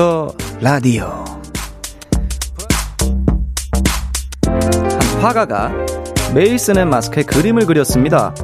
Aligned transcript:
키스 0.00 0.21
더 0.21 0.34
라디오 0.62 1.24
한 4.46 5.20
화가가 5.20 5.72
매일 6.34 6.58
쓰는 6.58 6.88
마스크에 6.88 7.22
그림을 7.22 7.66
그렸습니다. 7.66 8.34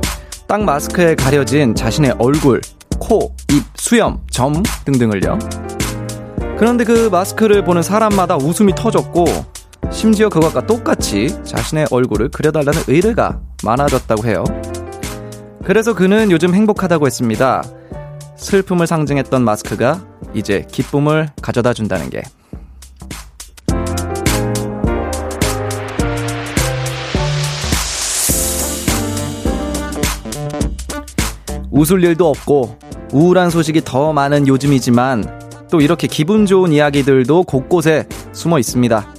딱 0.46 0.62
마스크에 0.62 1.14
가려진 1.14 1.74
자신의 1.74 2.16
얼굴, 2.18 2.60
코, 2.98 3.34
입, 3.50 3.62
수염, 3.74 4.20
점 4.30 4.62
등등을요. 4.84 5.38
그런데 6.58 6.84
그 6.84 7.08
마스크를 7.08 7.64
보는 7.64 7.82
사람마다 7.82 8.36
웃음이 8.36 8.74
터졌고 8.74 9.24
심지어 9.90 10.28
그것과 10.28 10.66
똑같이 10.66 11.42
자신의 11.42 11.86
얼굴을 11.90 12.28
그려달라는 12.28 12.82
의뢰가 12.86 13.40
많아졌다고 13.64 14.26
해요. 14.26 14.44
그래서 15.64 15.94
그는 15.94 16.30
요즘 16.30 16.54
행복하다고 16.54 17.06
했습니다. 17.06 17.62
슬픔을 18.36 18.86
상징했던 18.86 19.42
마스크가 19.42 20.15
이제 20.36 20.66
기쁨을 20.70 21.30
가져다 21.40 21.72
준다는 21.72 22.10
게. 22.10 22.22
웃을 31.70 32.02
일도 32.04 32.28
없고 32.28 32.78
우울한 33.12 33.50
소식이 33.50 33.82
더 33.84 34.12
많은 34.12 34.46
요즘이지만 34.46 35.40
또 35.70 35.80
이렇게 35.80 36.06
기분 36.06 36.46
좋은 36.46 36.72
이야기들도 36.72 37.42
곳곳에 37.44 38.06
숨어 38.32 38.58
있습니다. 38.58 39.14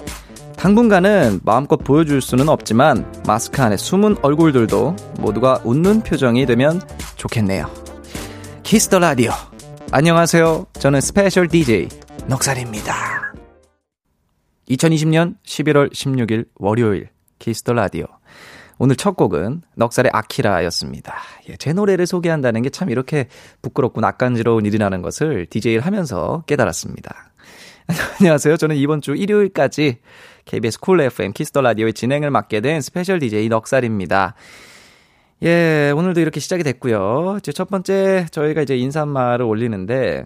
당분간은 0.56 1.42
마음껏 1.44 1.78
보여줄 1.78 2.22
수는 2.22 2.50
없지만 2.50 3.12
마스크 3.28 3.62
안에 3.62 3.78
숨은 3.78 4.18
얼굴들도 4.24 4.96
모두가 5.20 5.62
웃는 5.64 6.02
표정이 6.02 6.46
되면 6.48 6.82
좋겠네요. 7.16 7.70
키스 8.64 8.86
더 8.86 9.00
라디오. 9.00 9.32
안녕하세요. 9.92 10.66
저는 10.74 11.00
스페셜 11.00 11.48
DJ 11.48 11.88
넉살입니다. 12.28 13.34
2020년 14.70 15.36
11월 15.46 15.92
16일 15.94 16.48
월요일 16.56 17.10
키스 17.40 17.60
더 17.60 17.72
라디오. 17.72 18.06
오늘 18.80 18.98
첫 18.98 19.16
곡은 19.16 19.62
넉살의 19.76 20.12
아키라였습니다. 20.14 21.16
예, 21.50 21.56
제 21.56 21.72
노래를 21.72 22.06
소개한다는 22.06 22.64
게 22.64 22.70
참 22.70 22.90
이렇게 22.90 23.28
부끄럽고 23.62 24.02
낯간지러운 24.02 24.66
일이라는 24.66 25.02
것을 25.02 25.46
DJ를 25.46 25.80
하면서 25.86 26.44
깨달았습니다. 26.48 27.32
안녕하세요. 28.20 28.58
저는 28.58 28.76
이번 28.76 29.00
주 29.00 29.16
일요일까지 29.16 30.00
KBS 30.44 30.82
쿨 30.82 31.00
FM 31.00 31.32
키스 31.32 31.50
더 31.50 31.62
라디오의 31.62 31.94
진행을 31.94 32.30
맡게 32.30 32.60
된 32.60 32.82
스페셜 32.82 33.20
DJ 33.20 33.48
넉살입니다. 33.48 34.36
예, 35.44 35.92
오늘도 35.96 36.20
이렇게 36.20 36.40
시작이 36.40 36.64
됐고요. 36.64 37.38
이제 37.40 37.52
첫 37.52 37.70
번째 37.70 38.26
저희가 38.32 38.62
이제 38.64 38.76
인사말을 38.76 39.46
올리는데 39.46 40.26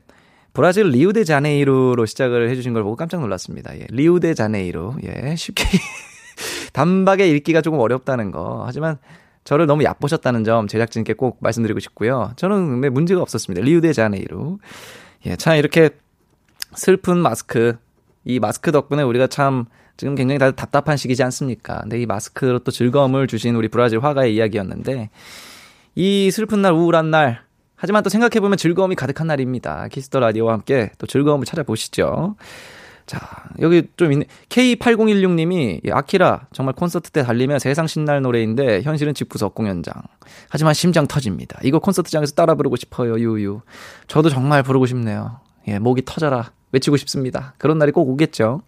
브라질 0.53 0.87
리우데자네이루로 0.87 2.05
시작을 2.05 2.49
해주신 2.49 2.73
걸 2.73 2.83
보고 2.83 2.95
깜짝 2.95 3.19
놀랐습니다. 3.19 3.77
예, 3.77 3.85
리우데자네이루. 3.89 4.97
예, 5.03 5.35
쉽게 5.35 5.63
단박에 6.73 7.27
읽기가 7.27 7.61
조금 7.61 7.79
어렵다는 7.79 8.31
거. 8.31 8.63
하지만 8.65 8.97
저를 9.43 9.65
너무 9.65 9.83
얕보셨다는 9.83 10.45
점 10.45 10.67
제작진께 10.67 11.13
꼭 11.13 11.37
말씀드리고 11.41 11.79
싶고요. 11.79 12.31
저는 12.37 12.79
네, 12.81 12.89
문제가 12.89 13.21
없었습니다. 13.21 13.63
리우데자네이루. 13.65 14.59
예, 15.25 15.35
참 15.35 15.57
이렇게 15.57 15.89
슬픈 16.75 17.17
마스크. 17.17 17.75
이 18.23 18.39
마스크 18.39 18.71
덕분에 18.71 19.03
우리가 19.03 19.27
참 19.27 19.65
지금 20.01 20.15
굉장히 20.15 20.39
다들 20.39 20.55
답답한 20.55 20.97
시기지 20.97 21.21
않습니까? 21.21 21.81
근데 21.81 22.01
이 22.01 22.07
마스크로 22.07 22.57
또 22.57 22.71
즐거움을 22.71 23.27
주신 23.27 23.53
우리 23.53 23.67
브라질 23.67 23.99
화가의 23.99 24.33
이야기였는데 24.33 25.11
이 25.93 26.31
슬픈 26.31 26.63
날, 26.63 26.73
우울한 26.73 27.11
날, 27.11 27.41
하지만 27.75 28.01
또 28.01 28.09
생각해보면 28.09 28.57
즐거움이 28.57 28.95
가득한 28.95 29.27
날입니다. 29.27 29.89
키스 29.89 30.08
더 30.08 30.19
라디오와 30.19 30.53
함께 30.53 30.89
또 30.97 31.05
즐거움을 31.05 31.45
찾아보시죠. 31.45 32.35
자, 33.05 33.19
여기 33.59 33.83
좀 33.95 34.11
있네. 34.11 34.25
K8016님이, 34.49 35.81
예, 35.85 35.91
아키라, 35.91 36.47
정말 36.51 36.73
콘서트 36.73 37.11
때 37.11 37.21
달리면 37.21 37.59
세상 37.59 37.85
신날 37.85 38.23
노래인데, 38.23 38.81
현실은 38.81 39.13
집 39.13 39.29
구석 39.29 39.53
공연장. 39.53 39.93
하지만 40.49 40.73
심장 40.73 41.05
터집니다. 41.05 41.59
이거 41.61 41.77
콘서트장에서 41.77 42.33
따라 42.33 42.55
부르고 42.55 42.75
싶어요, 42.75 43.19
유유. 43.19 43.61
저도 44.07 44.29
정말 44.29 44.63
부르고 44.63 44.87
싶네요. 44.87 45.41
예, 45.67 45.77
목이 45.77 46.01
터져라. 46.05 46.53
외치고 46.71 46.97
싶습니다. 46.97 47.53
그런 47.59 47.77
날이 47.77 47.91
꼭 47.91 48.09
오겠죠. 48.09 48.61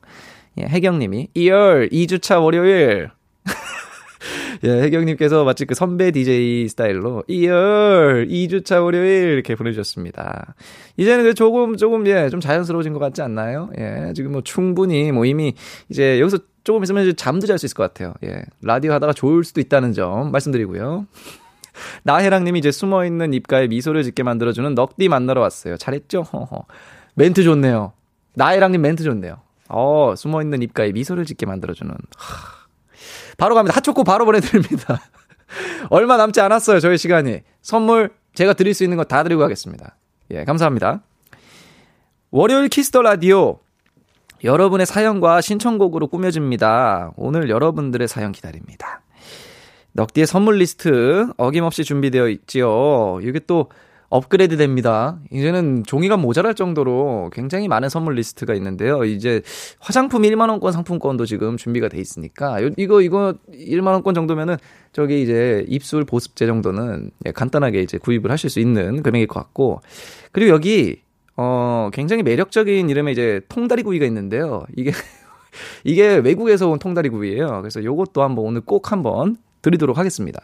예, 0.60 0.66
혜경님이, 0.66 1.30
2월 1.36 1.92
2주차 1.92 2.44
월요일. 2.44 3.10
예, 4.64 4.70
혜경님께서 4.84 5.44
마치 5.44 5.66
그 5.66 5.76
선배 5.76 6.12
DJ 6.12 6.70
스타일로 6.70 7.24
2월 7.28 8.30
2주차 8.30 8.84
월요일 8.84 9.30
이렇게 9.34 9.56
보내주셨습니다. 9.56 10.56
이제는 10.98 11.24
그 11.24 11.34
조금, 11.34 11.76
조금, 11.76 12.06
예, 12.08 12.30
좀 12.30 12.40
자연스러워진 12.40 12.94
것 12.94 13.00
같지 13.00 13.22
않나요? 13.22 13.70
예, 13.78 14.14
지금 14.16 14.32
뭐 14.32 14.42
충분히 14.42 15.12
뭐 15.12 15.26
이미 15.26 15.54
이제 15.90 16.20
여기서 16.20 16.38
조금 16.64 16.84
있으면 16.84 17.04
이제 17.04 17.14
잠도 17.14 17.48
잘 17.48 17.58
수 17.58 17.66
있을 17.66 17.76
것 17.76 17.84
같아요. 17.84 18.14
예, 18.24 18.44
라디오 18.62 18.94
하다가 18.94 19.14
좋을 19.14 19.44
수도 19.44 19.60
있다는 19.60 19.92
점 19.94 20.32
말씀드리고요. 20.32 21.08
나혜랑님이 22.04 22.60
이제 22.60 22.72
숨어있는 22.72 23.34
입가에 23.34 23.68
미소를 23.68 24.04
짓게 24.04 24.24
만들어주는 24.24 24.76
넉디 24.76 25.10
만나러 25.10 25.42
왔어요. 25.42 25.78
잘했죠? 25.78 26.22
허허. 26.22 26.66
멘트 27.16 27.44
좋네요. 27.44 27.94
나혜랑님 28.36 28.82
멘트 28.82 29.04
좋네요. 29.04 29.38
어, 29.74 30.14
숨어있는 30.16 30.62
입가에 30.62 30.92
미소를 30.92 31.26
짓게 31.26 31.46
만들어주는. 31.46 31.92
하. 31.92 32.64
바로 33.38 33.56
갑니다. 33.56 33.76
핫초코 33.76 34.04
바로 34.04 34.26
보내드립니다. 34.26 35.02
얼마 35.90 36.18
남지 36.18 36.40
않았어요, 36.42 36.80
저희 36.80 36.98
시간이. 36.98 37.42
선물 37.62 38.12
제가 38.36 38.54
드릴 38.54 38.74
수 38.74 38.84
있는 38.84 38.98
거 38.98 39.04
다 39.04 39.24
드리고 39.24 39.42
가겠습니다. 39.42 39.96
예, 40.32 40.44
감사합니다. 40.46 41.02
월요일 42.32 42.70
키스 42.70 42.90
더 42.90 43.02
라디오. 43.02 43.60
여러분의 44.44 44.86
사연과 44.86 45.42
신청곡으로 45.42 46.08
꾸며집니다. 46.08 47.12
오늘 47.16 47.50
여러분들의 47.50 48.08
사연 48.08 48.32
기다립니다. 48.32 49.02
넉디의 49.94 50.26
선물 50.28 50.58
리스트 50.58 51.28
어김없이 51.38 51.84
준비되어 51.84 52.28
있지요. 52.30 53.20
이게 53.22 53.40
또 53.40 53.70
업그레이드 54.14 54.58
됩니다. 54.58 55.18
이제는 55.32 55.84
종이가 55.88 56.18
모자랄 56.18 56.54
정도로 56.54 57.32
굉장히 57.34 57.68
많은 57.68 57.90
선물 57.90 58.14
리스트가 58.14 58.54
있는데요. 58.54 59.06
이제 59.06 59.42
화장품 59.80 60.22
1만원권 60.22 60.72
상품권도 60.72 61.26
지금 61.26 61.58
준비가 61.58 61.88
돼 61.88 62.00
있으니까, 62.00 62.60
이거, 62.78 63.02
이거 63.02 63.34
1만원권 63.52 64.14
정도면은 64.14 64.58
저기 64.92 65.24
이제 65.24 65.66
입술 65.68 66.06
보습제 66.06 66.46
정도는 66.46 67.10
예, 67.26 67.32
간단하게 67.32 67.82
이제 67.82 67.98
구입을 67.98 68.30
하실 68.30 68.52
수 68.52 68.60
있는 68.60 69.02
금액일 69.02 69.26
것 69.26 69.40
같고, 69.40 69.82
그리고 70.32 70.52
여기, 70.52 71.02
어, 71.36 71.90
굉장히 71.92 72.22
매력적인 72.22 72.92
이름의 72.92 73.14
이제 73.14 73.42
통다리 73.50 73.82
구이가 73.82 74.06
있는데요. 74.06 74.64
이게, 74.78 74.92
이게 75.84 76.18
외국에서 76.18 76.70
온 76.70 76.78
통다리 76.78 77.10
구이예요. 77.10 77.48
그래서 77.62 77.84
요것도 77.84 78.22
한번 78.22 78.46
오늘 78.46 78.62
꼭 78.62 78.92
한번 78.92 79.38
드리도록 79.64 79.98
하겠습니다. 79.98 80.40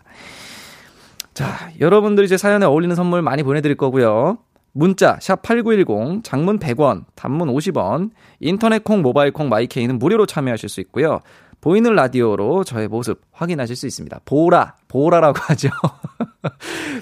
자, 1.39 1.71
여러분들 1.79 2.25
이 2.25 2.27
제 2.27 2.35
사연에 2.35 2.65
어울리는 2.65 2.93
선물 2.97 3.21
많이 3.21 3.43
보내드릴 3.43 3.77
거고요. 3.77 4.39
문자 4.73 5.17
샵 5.21 5.41
8910 5.41 6.21
장문 6.21 6.59
100원 6.59 7.05
단문 7.15 7.47
50원 7.47 8.09
인터넷 8.41 8.83
콩 8.83 9.01
모바일 9.01 9.31
콩 9.31 9.47
마이케이는 9.47 9.99
무료로 9.99 10.25
참여하실 10.25 10.67
수 10.67 10.81
있고요. 10.81 11.21
보이는 11.61 11.93
라디오로 11.95 12.65
저의 12.65 12.89
모습 12.89 13.21
확인하실 13.31 13.77
수 13.77 13.87
있습니다. 13.87 14.19
보라 14.25 14.75
보라라고 14.89 15.39
하죠. 15.47 15.69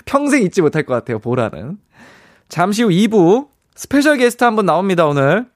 평생 0.05 0.43
잊지 0.43 0.61
못할 0.61 0.83
것 0.83 0.93
같아요. 0.93 1.17
보라는. 1.17 1.79
잠시 2.47 2.83
후 2.83 2.89
2부 2.89 3.47
스페셜 3.73 4.17
게스트 4.17 4.43
한 4.43 4.55
분 4.55 4.67
나옵니다. 4.67 5.07
오늘. 5.07 5.47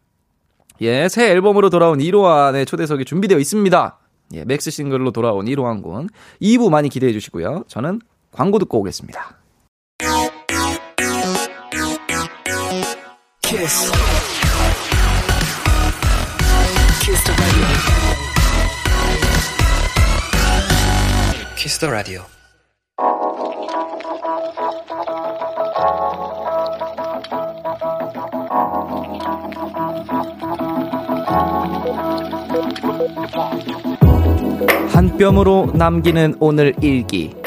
예, 0.81 1.07
새 1.07 1.29
앨범으로 1.29 1.69
돌아온 1.69 1.99
1호환의 1.99 2.65
초대석이 2.65 3.05
준비되어 3.05 3.37
있습니다. 3.37 3.99
예, 4.33 4.45
맥시 4.45 4.71
싱글로 4.71 5.11
돌아온 5.11 5.45
이로한 5.45 5.83
군. 5.83 6.09
2부 6.41 6.71
많이 6.71 6.89
기대해 6.89 7.11
주시고요. 7.13 7.65
저는 7.67 8.01
광고 8.31 8.59
듣고 8.59 8.79
오겠습니다. 8.79 9.35
키스. 13.41 13.91
키스 17.01 17.23
더 17.25 17.33
라디오. 17.33 17.65
키스 21.57 21.79
더 21.79 21.89
라디오. 21.89 22.21
한 34.93 35.17
뼘으로 35.17 35.71
남기는 35.73 36.35
오늘 36.39 36.73
일기. 36.81 37.40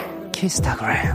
키스타그램 0.45 1.15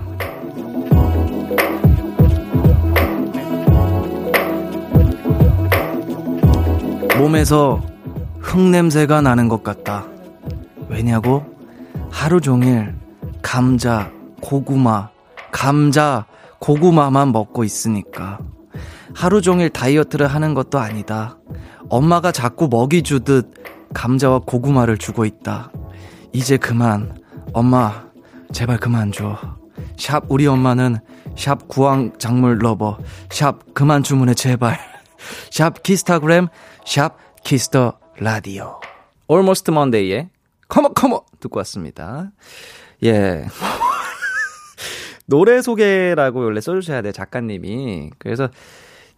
몸에서 7.16 7.80
흙냄새가 8.40 9.22
나는 9.22 9.48
것 9.48 9.62
같다. 9.62 10.08
왜냐고? 10.88 11.46
하루 12.10 12.42
종일 12.42 12.96
감자, 13.44 14.12
고구마, 14.42 15.10
감자, 15.52 16.26
고구마만 16.58 17.32
먹고 17.32 17.64
있으니까. 17.64 18.40
하루 19.14 19.44
종일 19.44 19.70
다이어트를 19.70 20.26
하는 20.26 20.56
것도 20.56 20.80
아니다. 20.80 21.38
엄마가 21.88 22.32
자꾸 22.32 22.68
먹이 22.68 23.04
주듯 23.04 23.54
감자와 23.94 24.40
고구마를 24.48 24.98
주고 24.98 25.24
있다. 25.26 25.72
이제 26.34 26.58
그만. 26.58 27.20
엄마, 27.54 28.09
제발 28.54 28.78
그만 28.78 29.12
줘. 29.12 29.38
샵 29.98 30.24
우리 30.30 30.48
엄마는 30.48 30.98
샵 31.36 31.68
구황 31.68 32.12
작물 32.18 32.58
러버. 32.60 32.98
샵 33.30 33.74
그만 33.74 34.04
주문해 34.04 34.34
제발. 34.34 34.78
샵 35.52 35.84
키스타그램 35.84 36.48
샵 36.86 37.18
키스 37.44 37.79
더 37.79 38.00
라디오. 38.18 38.80
Almost 39.30 39.72
Monday의 39.72 40.30
Come 40.68 40.90
On 40.90 40.98
Come 40.98 41.15
On 41.15 41.24
듣고 41.40 41.58
왔습니다. 41.60 42.32
예. 43.04 43.46
노래 45.28 45.62
소개라고 45.62 46.40
원래 46.40 46.60
써주셔야 46.60 47.02
돼 47.02 47.12
작가님이. 47.12 48.10
그래서 48.18 48.50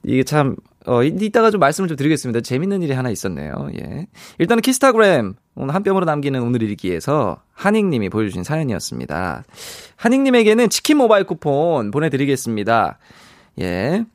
이게 0.03 0.23
참, 0.23 0.55
어, 0.85 1.03
이따가 1.03 1.51
좀 1.51 1.59
말씀을 1.59 1.87
좀 1.87 1.95
드리겠습니다. 1.95 2.41
재밌는 2.41 2.81
일이 2.81 2.93
하나 2.93 3.09
있었네요. 3.09 3.69
예. 3.79 4.07
일단은 4.39 4.61
키스타그램, 4.61 5.35
오늘 5.55 5.75
한 5.75 5.83
뼘으로 5.83 6.05
남기는 6.05 6.41
오늘 6.41 6.63
일기에서 6.63 7.41
한익님이 7.53 8.09
보여주신 8.09 8.43
사연이었습니다. 8.43 9.43
한익님에게는 9.97 10.69
치킨 10.69 10.97
모바일 10.97 11.25
쿠폰 11.25 11.91
보내드리겠습니다. 11.91 12.97
예. 13.59 14.05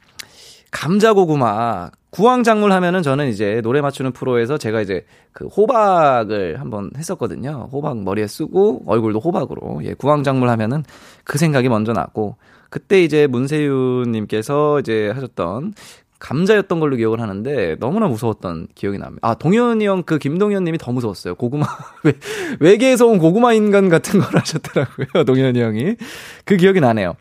감자고구마. 0.70 1.90
구황작물 2.10 2.72
하면은 2.72 3.02
저는 3.02 3.28
이제 3.28 3.60
노래 3.62 3.82
맞추는 3.82 4.12
프로에서 4.12 4.56
제가 4.56 4.80
이제 4.80 5.04
그 5.32 5.46
호박을 5.46 6.58
한번 6.60 6.90
했었거든요. 6.96 7.68
호박 7.70 8.02
머리에 8.02 8.26
쓰고 8.26 8.84
얼굴도 8.86 9.20
호박으로. 9.20 9.80
예, 9.84 9.92
구황작물 9.92 10.48
하면은 10.48 10.82
그 11.24 11.36
생각이 11.36 11.68
먼저 11.68 11.92
났고 11.92 12.36
그때 12.70 13.02
이제 13.02 13.26
문세윤님께서 13.26 14.80
이제 14.80 15.10
하셨던 15.14 15.74
감자였던 16.18 16.80
걸로 16.80 16.96
기억을 16.96 17.20
하는데 17.20 17.76
너무나 17.78 18.08
무서웠던 18.08 18.68
기억이 18.74 18.98
납니다. 18.98 19.26
아 19.28 19.34
동현이 19.34 19.86
형 19.86 20.02
그 20.06 20.18
김동현 20.18 20.64
님이 20.64 20.78
더 20.78 20.92
무서웠어요. 20.92 21.34
고구마 21.34 21.66
외, 22.04 22.12
외계에서 22.60 23.06
온 23.06 23.18
고구마 23.18 23.52
인간 23.52 23.88
같은 23.88 24.20
걸 24.20 24.36
하셨더라고요. 24.38 25.24
동현이 25.26 25.60
형이 25.60 25.96
그 26.44 26.56
기억이 26.56 26.80
나네요. 26.80 27.16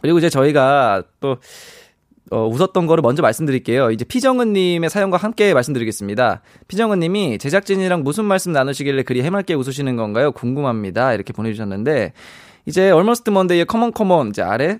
그리고 0.00 0.18
이제 0.18 0.28
저희가 0.30 1.02
또 1.20 1.38
어, 2.30 2.46
웃었던 2.46 2.86
거를 2.86 3.02
먼저 3.02 3.22
말씀드릴게요. 3.22 3.90
이제 3.90 4.04
피정은님의 4.04 4.88
사연과 4.88 5.18
함께 5.18 5.52
말씀드리겠습니다. 5.52 6.40
피정은님이 6.68 7.38
제작진이랑 7.38 8.02
무슨 8.02 8.24
말씀 8.24 8.52
나누시길래 8.52 9.02
그리 9.02 9.22
해맑게 9.22 9.54
웃으시는 9.54 9.96
건가요? 9.96 10.32
궁금합니다. 10.32 11.12
이렇게 11.12 11.32
보내주셨는데 11.32 12.12
이제 12.66 12.90
Almost 12.90 13.30
Monday의 13.30 13.66
Come 13.66 13.83
On 13.83 13.92
Come 13.92 14.16
On 14.16 14.28
이제 14.28 14.40
아래 14.42 14.78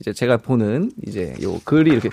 이제 0.00 0.12
제가 0.12 0.36
보는 0.38 0.92
이제 1.06 1.34
요 1.42 1.60
글이 1.64 1.90
이렇게 1.90 2.10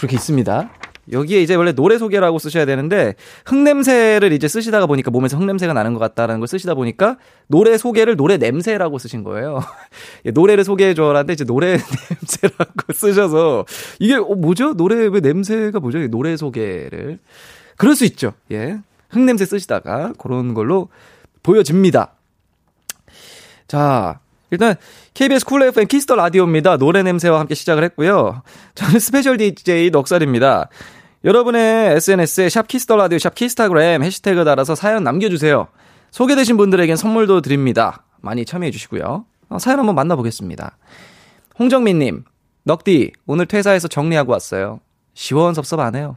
이렇게 0.00 0.16
있습니다. 0.16 0.70
여기에 1.10 1.42
이제 1.42 1.54
원래 1.54 1.72
노래 1.72 1.98
소개라고 1.98 2.38
쓰셔야 2.38 2.66
되는데 2.66 3.14
흙냄새를 3.46 4.32
이제 4.32 4.46
쓰시다가 4.46 4.86
보니까 4.86 5.10
몸에서 5.10 5.38
흙냄새가 5.38 5.72
나는 5.72 5.94
것 5.94 6.00
같다라는 6.00 6.40
걸 6.40 6.48
쓰시다 6.48 6.74
보니까 6.74 7.16
노래 7.46 7.78
소개를 7.78 8.16
노래 8.16 8.36
냄새라고 8.36 8.98
쓰신 8.98 9.24
거예요. 9.24 9.60
예, 10.26 10.30
노래를 10.30 10.64
소개해 10.64 10.94
줘라는데 10.94 11.32
이제 11.32 11.44
노래 11.44 11.78
냄새라고 12.10 12.92
쓰셔서 12.92 13.64
이게 13.98 14.16
어, 14.16 14.34
뭐죠? 14.34 14.74
노래 14.74 15.06
왜 15.06 15.20
냄새가 15.20 15.80
뭐죠? 15.80 16.06
노래 16.08 16.36
소개를 16.36 17.18
그럴 17.76 17.94
수 17.94 18.04
있죠. 18.04 18.34
예. 18.52 18.78
흙냄새 19.08 19.46
쓰시다가 19.46 20.12
그런 20.18 20.52
걸로 20.52 20.88
보여집니다. 21.42 22.12
자, 23.66 24.20
일단 24.50 24.76
KBS 25.14 25.44
쿨 25.44 25.62
FM 25.62 25.86
키스 25.86 26.04
더 26.04 26.14
라디오입니다. 26.14 26.76
노래 26.78 27.02
냄새와 27.02 27.40
함께 27.40 27.54
시작을 27.54 27.84
했고요. 27.84 28.42
저는 28.74 28.98
스페셜 29.00 29.36
DJ 29.36 29.90
넉살입니다. 29.90 30.68
여러분의 31.24 31.96
SNS에 31.96 32.48
샵 32.48 32.68
키스 32.68 32.86
더 32.86 32.96
라디오 32.96 33.18
샵 33.18 33.34
키스타그램 33.34 34.02
해시태그 34.02 34.44
달아서 34.44 34.74
사연 34.74 35.04
남겨주세요. 35.04 35.68
소개되신 36.10 36.56
분들에겐 36.56 36.96
선물도 36.96 37.40
드립니다. 37.40 38.04
많이 38.20 38.44
참여해 38.44 38.70
주시고요. 38.70 39.26
어, 39.50 39.58
사연 39.58 39.78
한번 39.78 39.94
만나보겠습니다. 39.94 40.78
홍정민님, 41.58 42.24
넉디 42.64 43.12
오늘 43.26 43.46
퇴사해서 43.46 43.88
정리하고 43.88 44.32
왔어요. 44.32 44.80
시원섭섭하네요. 45.14 46.16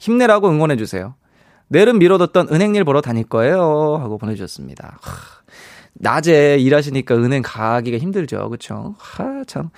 힘내라고 0.00 0.48
응원해 0.48 0.76
주세요. 0.76 1.14
내일은 1.68 1.98
미뤄뒀던 2.00 2.48
은행일 2.50 2.84
보러 2.84 3.00
다닐 3.00 3.24
거예요. 3.24 3.98
하고 4.00 4.18
보내주셨습니다. 4.18 4.98
하. 5.00 5.39
낮에 5.94 6.56
일하시니까 6.58 7.16
은행 7.16 7.42
가기가 7.42 7.98
힘들죠. 7.98 8.48
그쵸? 8.50 8.94
하, 8.98 9.44
참. 9.46 9.70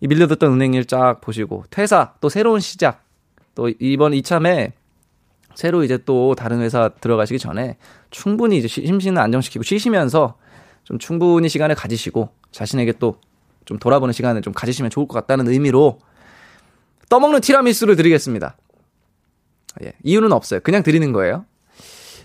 이 0.00 0.06
밀려뒀던 0.06 0.52
은행일 0.52 0.84
쫙 0.86 1.20
보시고, 1.20 1.64
퇴사, 1.70 2.14
또 2.20 2.28
새로운 2.28 2.60
시작. 2.60 3.04
또 3.54 3.70
이번 3.80 4.12
이참에 4.14 4.72
새로 5.54 5.84
이제 5.84 5.98
또 6.04 6.34
다른 6.34 6.60
회사 6.60 6.90
들어가시기 6.90 7.38
전에 7.38 7.78
충분히 8.10 8.58
이제 8.58 8.68
심신을 8.68 9.20
안정시키고 9.20 9.62
쉬시면서 9.62 10.36
좀 10.84 10.98
충분히 10.98 11.48
시간을 11.48 11.74
가지시고 11.74 12.28
자신에게 12.52 12.92
또 12.92 13.18
좀 13.66 13.78
돌아보는 13.78 14.12
시간을 14.14 14.40
좀 14.40 14.54
가지시면 14.54 14.90
좋을 14.90 15.06
것 15.06 15.14
같다는 15.14 15.48
의미로 15.48 15.98
떠먹는 17.10 17.42
티라미수를 17.42 17.96
드리겠습니다. 17.96 18.56
예, 19.84 19.92
이유는 20.02 20.32
없어요. 20.32 20.60
그냥 20.60 20.82
드리는 20.82 21.12
거예요. 21.12 21.44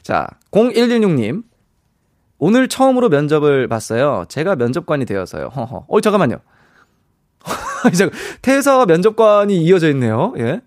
자, 0.04 0.28
0116님. 0.52 1.44
오늘 2.44 2.68
처음으로 2.68 3.08
면접을 3.10 3.68
봤어요. 3.68 4.26
제가 4.28 4.56
면접관이 4.56 5.06
되어서요. 5.06 5.50
허허. 5.56 5.86
어, 5.88 6.02
잠깐만요. 6.02 6.38
퇴사 8.42 8.86
면접관이 8.88 9.58
이어져 9.62 9.90
있네요. 9.92 10.34
예. 10.40 10.62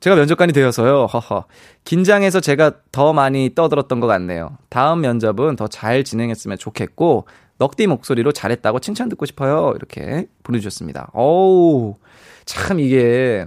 제가 0.00 0.16
면접관이 0.16 0.54
되어서요. 0.54 1.04
허허. 1.04 1.44
긴장해서 1.84 2.40
제가 2.40 2.72
더 2.92 3.12
많이 3.12 3.54
떠들었던 3.54 4.00
것 4.00 4.06
같네요. 4.06 4.56
다음 4.70 5.02
면접은 5.02 5.56
더 5.56 5.68
잘 5.68 6.02
진행했으면 6.02 6.56
좋겠고, 6.56 7.26
넉디 7.58 7.88
목소리로 7.88 8.32
잘했다고 8.32 8.80
칭찬 8.80 9.10
듣고 9.10 9.26
싶어요. 9.26 9.74
이렇게 9.76 10.28
보내주셨습니다. 10.44 11.10
어우, 11.12 11.94
참 12.46 12.80
이게, 12.80 13.46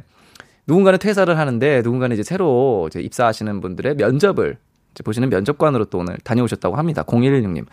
누군가는 0.68 1.00
퇴사를 1.00 1.36
하는데, 1.36 1.82
누군가는 1.82 2.14
이제 2.14 2.22
새로 2.22 2.86
이제 2.92 3.02
입사하시는 3.02 3.60
분들의 3.60 3.96
면접을 3.96 4.58
보시는 5.04 5.30
면접관으로 5.30 5.86
또 5.86 6.00
오늘 6.00 6.18
다녀오셨다고 6.24 6.76
합니다. 6.76 7.04
0116님. 7.04 7.66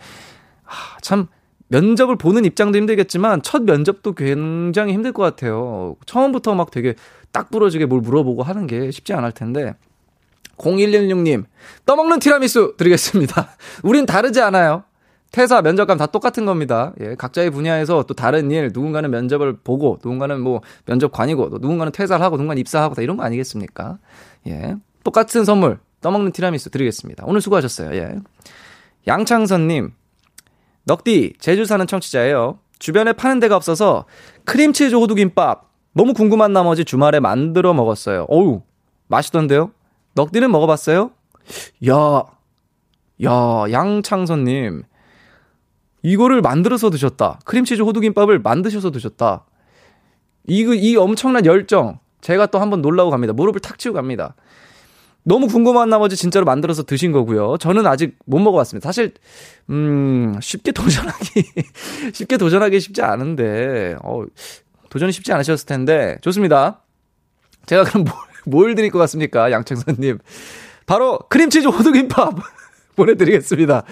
아, 0.65 0.97
참, 1.01 1.27
면접을 1.67 2.17
보는 2.17 2.45
입장도 2.45 2.77
힘들겠지만, 2.77 3.41
첫 3.41 3.63
면접도 3.63 4.13
굉장히 4.13 4.93
힘들 4.93 5.11
것 5.11 5.23
같아요. 5.23 5.95
처음부터 6.05 6.55
막 6.55 6.71
되게 6.71 6.95
딱 7.31 7.49
부러지게 7.49 7.85
뭘 7.85 8.01
물어보고 8.01 8.43
하는 8.43 8.67
게 8.67 8.91
쉽지 8.91 9.13
않을 9.13 9.31
텐데. 9.31 9.73
0116님, 10.57 11.45
떠먹는 11.85 12.19
티라미수 12.19 12.75
드리겠습니다. 12.77 13.49
우린 13.83 14.05
다르지 14.05 14.39
않아요. 14.41 14.83
퇴사, 15.31 15.63
면접관 15.63 15.97
다 15.97 16.05
똑같은 16.05 16.45
겁니다. 16.45 16.93
예, 17.01 17.15
각자의 17.15 17.49
분야에서 17.49 18.03
또 18.03 18.13
다른 18.13 18.51
일, 18.51 18.69
누군가는 18.71 19.09
면접을 19.09 19.57
보고, 19.63 19.97
누군가는 20.03 20.39
뭐 20.39 20.61
면접관이고, 20.85 21.49
또 21.49 21.57
누군가는 21.57 21.91
퇴사를 21.91 22.23
하고, 22.23 22.37
누군가는 22.37 22.59
입사하고, 22.59 22.93
다 22.93 23.01
이런 23.01 23.17
거 23.17 23.23
아니겠습니까? 23.23 23.97
예. 24.47 24.75
똑같은 25.03 25.43
선물, 25.43 25.79
떠먹는 26.03 26.33
티라미수 26.33 26.69
드리겠습니다. 26.69 27.23
오늘 27.25 27.41
수고하셨어요. 27.41 27.95
예. 27.95 28.15
양창선님, 29.07 29.91
넉디, 30.83 31.33
제주 31.39 31.65
사는 31.65 31.85
청취자예요. 31.87 32.59
주변에 32.77 33.13
파는 33.13 33.39
데가 33.39 33.55
없어서 33.55 34.05
크림치즈 34.43 34.93
호두김밥 34.95 35.71
너무 35.93 36.13
궁금한 36.13 36.53
나머지 36.53 36.85
주말에 36.85 37.19
만들어 37.19 37.73
먹었어요. 37.73 38.25
어우, 38.29 38.61
맛있던데요? 39.07 39.71
넉디는 40.15 40.51
먹어봤어요? 40.51 41.11
야, 41.89 42.23
야, 43.23 43.71
양창선님. 43.71 44.83
이거를 46.03 46.41
만들어서 46.41 46.89
드셨다. 46.89 47.39
크림치즈 47.45 47.81
호두김밥을 47.81 48.39
만드셔서 48.39 48.91
드셨다. 48.91 49.45
이, 50.47 50.61
이 50.61 50.95
엄청난 50.97 51.45
열정. 51.45 51.99
제가 52.19 52.47
또 52.47 52.59
한번 52.59 52.81
놀라고 52.81 53.09
갑니다. 53.09 53.33
무릎을 53.33 53.61
탁 53.61 53.79
치고 53.79 53.95
갑니다. 53.95 54.35
너무 55.23 55.47
궁금한 55.47 55.89
나머지 55.89 56.15
진짜로 56.15 56.45
만들어서 56.45 56.83
드신 56.83 57.11
거고요. 57.11 57.57
저는 57.57 57.87
아직 57.87 58.17
못 58.25 58.39
먹어봤습니다. 58.39 58.87
사실 58.87 59.13
음 59.69 60.37
쉽게 60.41 60.71
도전하기 60.71 61.43
쉽게 62.13 62.37
도전하기 62.37 62.79
쉽지 62.79 63.01
않은데 63.01 63.95
어 64.03 64.23
도전이 64.89 65.11
쉽지 65.11 65.31
않으셨을 65.33 65.65
텐데 65.65 66.17
좋습니다. 66.21 66.81
제가 67.65 67.83
그럼 67.85 68.03
뭘, 68.03 68.15
뭘 68.45 68.75
드릴 68.75 68.91
것 68.91 68.99
같습니까, 68.99 69.51
양청선님? 69.51 70.19
바로 70.85 71.19
크림치즈 71.29 71.67
호두김밥 71.67 72.35
보내드리겠습니다. 72.95 73.83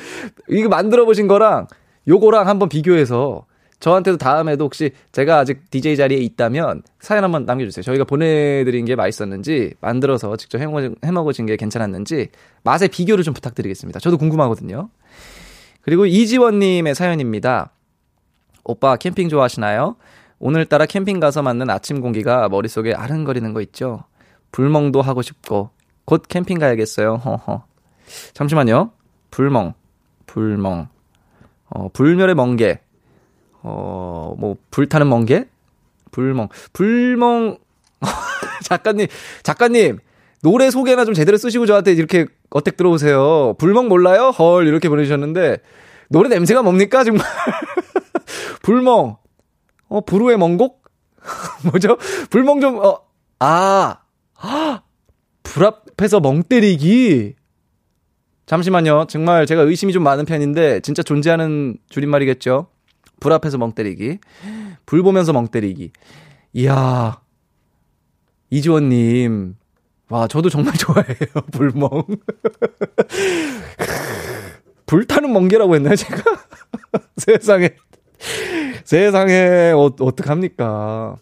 이거 0.49 0.69
만들어 0.69 1.05
보신 1.05 1.27
거랑 1.27 1.67
요거랑 2.07 2.47
한번 2.47 2.67
비교해서 2.69 3.45
저한테도 3.81 4.17
다음에도 4.17 4.65
혹시 4.65 4.91
제가 5.11 5.39
아직 5.39 5.69
DJ 5.71 5.97
자리에 5.97 6.19
있다면 6.19 6.83
사연 6.99 7.23
한번 7.23 7.45
남겨주세요. 7.45 7.83
저희가 7.83 8.05
보내드린 8.05 8.85
게 8.85 8.95
맛있었는지 8.95 9.73
만들어서 9.81 10.37
직접 10.37 10.59
해먹어진 10.59 11.45
게 11.47 11.57
괜찮았는지 11.57 12.29
맛의 12.63 12.87
비교를 12.89 13.23
좀 13.23 13.33
부탁드리겠습니다. 13.33 13.99
저도 13.99 14.17
궁금하거든요. 14.17 14.89
그리고 15.81 16.05
이지원님의 16.05 16.93
사연입니다. 16.93 17.71
오빠 18.63 18.95
캠핑 18.95 19.29
좋아하시나요? 19.29 19.95
오늘따라 20.37 20.85
캠핑 20.85 21.19
가서 21.19 21.41
맞는 21.41 21.69
아침 21.69 22.01
공기가 22.01 22.47
머릿속에 22.49 22.93
아른거리는 22.93 23.51
거 23.53 23.61
있죠? 23.61 24.03
불멍도 24.51 25.01
하고 25.01 25.21
싶고, 25.21 25.71
곧 26.05 26.23
캠핑 26.27 26.59
가야겠어요. 26.59 27.15
허허. 27.15 27.63
잠시만요. 28.33 28.91
불멍, 29.31 29.73
불멍, 30.25 30.87
어, 31.69 31.89
불멸의 31.89 32.35
멍게, 32.35 32.81
어, 33.63 34.35
뭐, 34.37 34.57
불타는 34.71 35.07
멍게? 35.09 35.47
불멍, 36.11 36.49
불멍, 36.73 37.57
작가님, 38.63 39.07
작가님, 39.43 39.99
노래 40.43 40.69
소개나 40.71 41.05
좀 41.05 41.13
제대로 41.13 41.37
쓰시고 41.37 41.65
저한테 41.65 41.93
이렇게 41.93 42.25
어택 42.49 42.75
들어오세요. 42.77 43.55
불멍 43.57 43.87
몰라요? 43.87 44.29
헐, 44.29 44.67
이렇게 44.67 44.89
보내주셨는데, 44.89 45.57
노래 46.09 46.29
냄새가 46.29 46.63
뭡니까, 46.63 47.03
정말? 47.03 47.25
불멍, 48.63 49.17
어, 49.87 50.01
불후의 50.01 50.37
멍곡? 50.37 50.83
뭐죠? 51.71 51.97
불멍 52.29 52.59
좀, 52.59 52.79
어, 52.83 52.99
아, 53.39 53.99
불 55.43 55.65
앞에서 55.65 56.19
멍 56.19 56.43
때리기? 56.43 57.35
잠시만요. 58.45 59.05
정말 59.07 59.45
제가 59.45 59.61
의심이 59.61 59.93
좀 59.93 60.03
많은 60.03 60.25
편인데, 60.25 60.81
진짜 60.81 61.03
존재하는 61.03 61.77
줄임말이겠죠? 61.89 62.67
불 63.21 63.31
앞에서 63.31 63.57
멍 63.57 63.71
때리기. 63.71 64.17
불 64.85 65.03
보면서 65.03 65.31
멍 65.31 65.47
때리기. 65.47 65.93
이야. 66.53 67.21
이지원님. 68.49 69.55
와, 70.09 70.27
저도 70.27 70.49
정말 70.49 70.73
좋아해요. 70.77 71.15
불멍. 71.53 71.89
불타는 74.87 75.31
멍게라고 75.31 75.75
했나요, 75.75 75.95
제가? 75.95 76.21
세상에. 77.15 77.75
세상에, 78.83 79.71
어, 79.71 79.91
어떡합니까? 79.99 81.15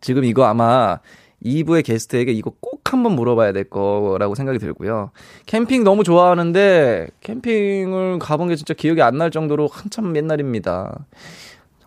지금 0.00 0.24
이거 0.24 0.44
아마 0.44 0.98
2부의 1.44 1.84
게스트에게 1.84 2.32
이거 2.32 2.52
꼭 2.60 2.92
한번 2.92 3.12
물어봐야 3.12 3.52
될 3.52 3.64
거라고 3.64 4.34
생각이 4.34 4.58
들고요. 4.58 5.10
캠핑 5.46 5.84
너무 5.84 6.02
좋아하는데 6.04 7.08
캠핑을 7.20 8.18
가본 8.18 8.48
게 8.48 8.56
진짜 8.56 8.74
기억이 8.74 9.02
안 9.02 9.18
날 9.18 9.30
정도로 9.30 9.68
한참 9.70 10.16
옛날입니다. 10.16 11.06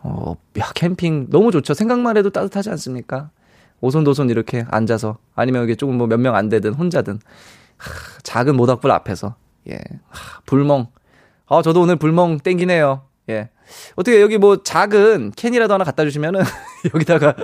어, 0.03 0.35
야, 0.59 0.69
캠핑 0.73 1.27
너무 1.29 1.51
좋죠. 1.51 1.73
생각만 1.73 2.17
해도 2.17 2.29
따뜻하지 2.29 2.69
않습니까? 2.71 3.29
오손도손 3.81 4.29
이렇게 4.29 4.65
앉아서 4.69 5.17
아니면 5.35 5.63
이게 5.63 5.75
조금 5.75 5.97
뭐 5.97 6.07
몇 6.07 6.17
명 6.19 6.35
안 6.35 6.49
되든 6.49 6.73
혼자든 6.73 7.19
하, 7.77 7.91
작은 8.23 8.55
모닥불 8.55 8.91
앞에서 8.91 9.35
예. 9.69 9.79
하, 10.09 10.41
불멍. 10.45 10.87
아, 11.47 11.61
저도 11.61 11.81
오늘 11.81 11.95
불멍 11.97 12.39
땡기네요. 12.39 13.01
예. 13.31 13.49
어떻게 13.95 14.21
여기 14.21 14.37
뭐 14.37 14.61
작은 14.63 15.31
캔이라도 15.35 15.73
하나 15.73 15.83
갖다 15.83 16.03
주시면은 16.03 16.41
여기다가 16.93 17.35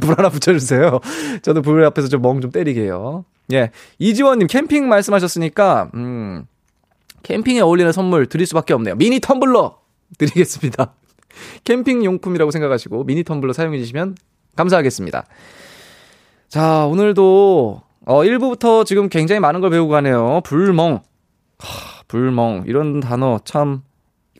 불 0.00 0.18
하나 0.18 0.28
붙여주세요. 0.28 1.00
저도 1.42 1.62
불 1.62 1.82
앞에서 1.84 2.08
좀 2.08 2.20
멍 2.22 2.40
좀 2.40 2.50
때리게요. 2.50 3.24
예. 3.52 3.70
이지원님 3.98 4.46
캠핑 4.48 4.88
말씀하셨으니까, 4.88 5.90
음, 5.94 6.46
캠핑에 7.22 7.60
어울리는 7.60 7.90
선물 7.92 8.26
드릴 8.26 8.46
수밖에 8.46 8.74
없네요. 8.74 8.94
미니 8.96 9.18
텀블러 9.20 9.76
드리겠습니다. 10.18 10.94
캠핑 11.64 12.04
용품이라고 12.04 12.50
생각하시고 12.50 13.04
미니 13.04 13.22
텀블러 13.24 13.52
사용해 13.52 13.78
주시면 13.78 14.16
감사하겠습니다. 14.56 15.24
자, 16.48 16.86
오늘도 16.86 17.82
어 18.04 18.22
1부부터 18.22 18.84
지금 18.84 19.08
굉장히 19.08 19.40
많은 19.40 19.60
걸 19.60 19.70
배우고 19.70 19.90
가네요. 19.90 20.40
불멍. 20.44 21.00
하, 21.58 22.02
불멍 22.08 22.64
이런 22.66 23.00
단어 23.00 23.38
참 23.44 23.82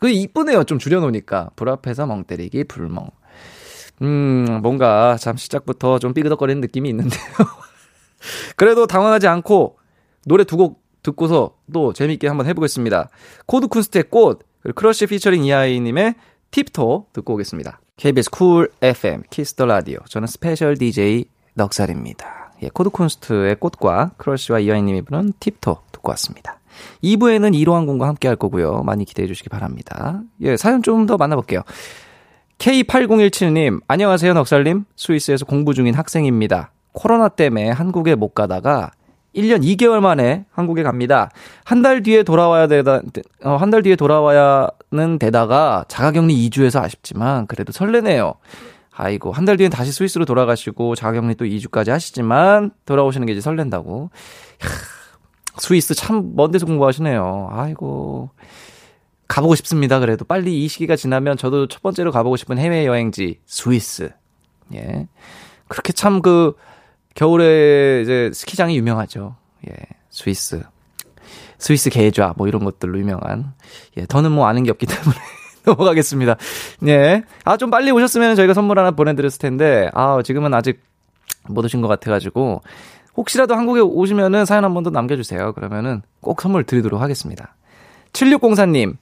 그 0.03 0.11
이쁘네요. 0.11 0.65
좀 0.65 0.81
줄여놓으니까. 0.81 1.51
불 1.55 1.69
앞에서 1.69 2.07
멍 2.07 2.25
때리기, 2.25 2.65
불멍. 2.65 3.09
음, 4.03 4.59
뭔가 4.61 5.17
참 5.17 5.37
시작부터 5.37 6.01
좀 6.01 6.13
삐그덕거리는 6.13 6.61
느낌이 6.61 6.89
있는데요. 6.89 7.21
그래도 8.57 8.89
당황하지 8.89 9.29
않고 9.29 9.79
노래 10.27 10.43
두 10.43 10.57
곡 10.57 10.83
듣고서 11.05 11.55
또 11.73 11.93
재밌게 11.93 12.27
한번 12.27 12.47
해보겠습니다. 12.47 13.11
코드 13.47 13.69
쿤스트의 13.69 14.11
꽃, 14.11 14.41
그리고 14.61 14.75
크러쉬 14.75 15.07
피처링 15.07 15.45
이하이님의 15.45 16.17
Tip 16.51 16.79
Toe 16.79 17.07
듣고 17.13 17.35
오겠습니다. 17.35 17.81
KBS 17.97 18.31
쿨 18.31 18.73
FM, 18.83 19.23
키스 19.31 19.53
더 19.53 19.67
라디오. 19.67 19.99
저는 20.09 20.27
스페셜 20.27 20.77
DJ 20.77 21.27
넉살입니다. 21.55 22.55
예, 22.65 22.71
코드 22.75 22.91
쿤스트의 22.91 23.61
꽃과 23.61 24.13
크러쉬와 24.17 24.59
이하이님이 24.59 25.03
부른 25.03 25.33
Tip 25.39 25.59
Toe 25.59 25.79
듣고 25.93 26.11
왔습니다. 26.11 26.59
2부에는 27.05 27.55
이로한 27.55 27.87
공과 27.87 28.07
함께 28.09 28.29
할 28.29 28.37
거고요. 28.37 28.83
많이 28.85 29.05
기대해 29.05 29.27
주시기 29.27 29.49
바랍니다. 29.49 30.21
예, 30.41 30.57
사연 30.57 30.83
좀 30.83 31.07
더 31.07 31.17
만나볼게요. 31.17 31.63
K8017님, 32.59 33.81
안녕하세요, 33.89 34.35
넉살님. 34.35 34.85
스위스에서 34.97 35.45
공부 35.45 35.75
중인 35.75 35.95
학생입니다. 35.95 36.71
코로나 36.93 37.29
때문에 37.29 37.71
한국에 37.71 38.15
못 38.15 38.35
가다가 38.35 38.91
1년 39.35 39.63
2개월 39.65 40.01
만에 40.01 40.45
한국에 40.53 40.83
갑니다. 40.83 41.31
한 41.65 41.83
달 41.83 42.03
뒤에 42.03 42.23
돌아와야 42.23 42.67
되다, 42.69 43.01
어, 43.43 43.57
한 43.57 43.71
달 43.71 43.83
뒤에 43.83 43.97
돌아와야는 43.97 45.19
되다가 45.19 45.85
자가격리 45.89 46.49
2주에서 46.51 46.83
아쉽지만 46.83 47.47
그래도 47.47 47.73
설레네요. 47.73 48.35
아이고, 48.95 49.33
한 49.33 49.47
달 49.47 49.57
뒤엔 49.57 49.71
다시 49.71 49.91
스위스로 49.91 50.25
돌아가시고 50.27 50.95
자가격리 50.95 51.35
또 51.37 51.47
2주까지 51.47 51.89
하시지만 51.89 52.71
돌아오시는 52.85 53.27
게 53.27 53.33
이제 53.33 53.41
설렌다고. 53.41 54.11
야, 54.65 54.69
스위스 55.59 55.95
참 55.95 56.35
먼 56.35 56.51
데서 56.51 56.67
공부하시네요. 56.67 57.49
아이고. 57.53 58.31
가보고 59.29 59.55
싶습니다. 59.57 59.99
그래도 59.99 60.25
빨리 60.25 60.65
이 60.65 60.69
시기가 60.69 60.95
지나면 60.97 61.37
저도 61.37 61.67
첫 61.69 61.83
번째로 61.83 62.11
가보고 62.13 62.37
싶은 62.37 62.59
해외 62.59 62.85
여행지 62.87 63.41
스위스. 63.47 64.11
예. 64.75 65.09
그렇게 65.69 65.93
참 65.93 66.21
그 66.23 66.55
겨울에 67.15 68.01
이제 68.03 68.31
스키장이 68.35 68.77
유명하죠. 68.77 69.37
예. 69.69 69.75
스위스. 70.11 70.63
스위스 71.59 71.91
계좌 71.91 72.35
뭐 72.37 72.49
이런 72.49 72.65
것들로 72.65 72.99
유명한. 72.99 73.53
예. 73.97 74.07
더는 74.07 74.33
뭐 74.33 74.47
아는 74.47 74.65
게 74.65 74.71
없기 74.71 74.85
때문에 74.87 75.17
넘어가겠습니다. 75.65 76.37
예. 76.89 77.23
아, 77.45 77.57
좀 77.57 77.71
빨리 77.71 77.91
오셨으면 77.91 78.35
저희가 78.37 78.53
선물 78.55 78.79
하나 78.79 78.91
보내 78.91 79.15
드렸을 79.15 79.39
텐데, 79.39 79.91
아, 79.95 80.21
지금은 80.25 80.53
아직 80.55 80.81
못 81.49 81.65
오신 81.65 81.81
것 81.83 81.89
같아 81.89 82.11
가지고, 82.11 82.63
혹시라도 83.17 83.55
한국에 83.55 83.81
오시면은 83.81 84.45
사연 84.47 84.65
한 84.65 84.75
번 84.75 84.83
더 84.85 84.91
남겨주세요. 84.91 85.53
그러면은 85.53 86.03
꼭 86.21 86.41
선물 86.41 86.65
드리도록 86.65 87.01
하겠습니다. 87.01 87.55
7604님, 88.13 88.97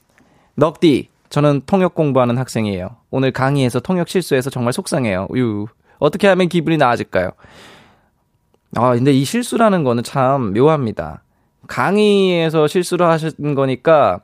넉디, 0.56 1.08
저는 1.28 1.62
통역 1.66 1.94
공부하는 1.94 2.36
학생이에요. 2.38 2.96
오늘 3.10 3.30
강의에서 3.32 3.80
통역 3.80 4.08
실수해서 4.08 4.50
정말 4.50 4.72
속상해요. 4.72 5.28
유, 5.36 5.66
어떻게 5.98 6.26
하면 6.28 6.48
기분이 6.48 6.76
나아질까요? 6.76 7.30
아, 8.76 8.94
근데 8.94 9.12
이 9.12 9.24
실수라는 9.24 9.84
거는 9.84 10.02
참 10.02 10.52
묘합니다. 10.52 11.22
강의에서 11.68 12.66
실수를 12.66 13.06
하신 13.06 13.54
거니까, 13.54 14.20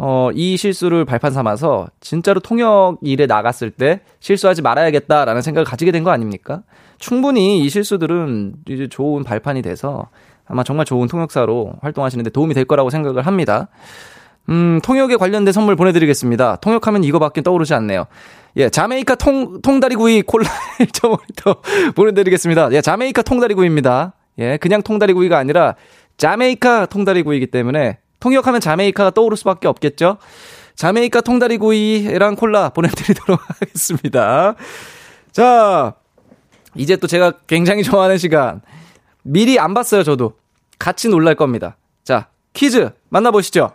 어, 0.00 0.30
이 0.32 0.56
실수를 0.56 1.04
발판 1.04 1.32
삼아서 1.32 1.88
진짜로 2.00 2.38
통역 2.40 2.98
일에 3.02 3.26
나갔을 3.26 3.70
때 3.70 4.00
실수하지 4.20 4.62
말아야겠다라는 4.62 5.42
생각을 5.42 5.64
가지게 5.64 5.90
된 5.92 6.04
거 6.04 6.10
아닙니까? 6.10 6.62
충분히 6.98 7.60
이 7.60 7.68
실수들은 7.68 8.54
이제 8.68 8.86
좋은 8.88 9.24
발판이 9.24 9.60
돼서 9.62 10.06
아마 10.46 10.62
정말 10.62 10.86
좋은 10.86 11.08
통역사로 11.08 11.74
활동하시는데 11.82 12.30
도움이 12.30 12.54
될 12.54 12.64
거라고 12.64 12.90
생각을 12.90 13.26
합니다. 13.26 13.68
음, 14.48 14.80
통역에 14.82 15.16
관련된 15.16 15.52
선물 15.52 15.74
보내드리겠습니다. 15.76 16.56
통역하면 16.56 17.02
이거밖에 17.04 17.42
떠오르지 17.42 17.74
않네요. 17.74 18.06
예, 18.56 18.70
자메이카 18.70 19.16
통, 19.16 19.60
통다리구이 19.60 20.22
콜라 20.22 20.48
1.5리터 20.80 21.94
보내드리겠습니다. 21.94 22.70
예, 22.72 22.80
자메이카 22.80 23.22
통다리구이입니다. 23.22 24.14
예, 24.38 24.56
그냥 24.58 24.82
통다리구이가 24.82 25.36
아니라 25.36 25.74
자메이카 26.16 26.86
통다리구이기 26.86 27.48
때문에 27.48 27.98
통역하면 28.20 28.60
자메이카가 28.60 29.10
떠오를 29.10 29.36
수밖에 29.36 29.68
없겠죠? 29.68 30.18
자메이카 30.74 31.20
통다리구이랑 31.22 32.36
콜라 32.36 32.68
보내드리도록 32.70 33.40
하겠습니다. 33.48 34.54
자, 35.32 35.94
이제 36.74 36.96
또 36.96 37.06
제가 37.06 37.32
굉장히 37.46 37.82
좋아하는 37.82 38.18
시간. 38.18 38.60
미리 39.22 39.58
안 39.58 39.74
봤어요, 39.74 40.04
저도. 40.04 40.34
같이 40.78 41.08
놀랄 41.08 41.34
겁니다. 41.34 41.76
자, 42.04 42.28
퀴즈 42.52 42.90
만나보시죠. 43.08 43.72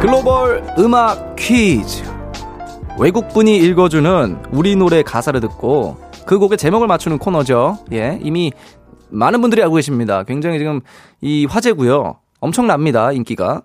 글로벌 0.00 0.64
음악 0.78 1.36
퀴즈. 1.36 2.11
외국분이 3.02 3.56
읽어주는 3.56 4.44
우리 4.52 4.76
노래 4.76 5.02
가사를 5.02 5.40
듣고 5.40 6.00
그 6.24 6.38
곡의 6.38 6.56
제목을 6.56 6.86
맞추는 6.86 7.18
코너죠. 7.18 7.78
예, 7.92 8.20
이미 8.22 8.52
많은 9.10 9.40
분들이 9.40 9.60
알고 9.60 9.74
계십니다. 9.74 10.22
굉장히 10.22 10.58
지금 10.58 10.80
이 11.20 11.44
화제고요. 11.44 12.20
엄청납니다, 12.38 13.10
인기가. 13.10 13.62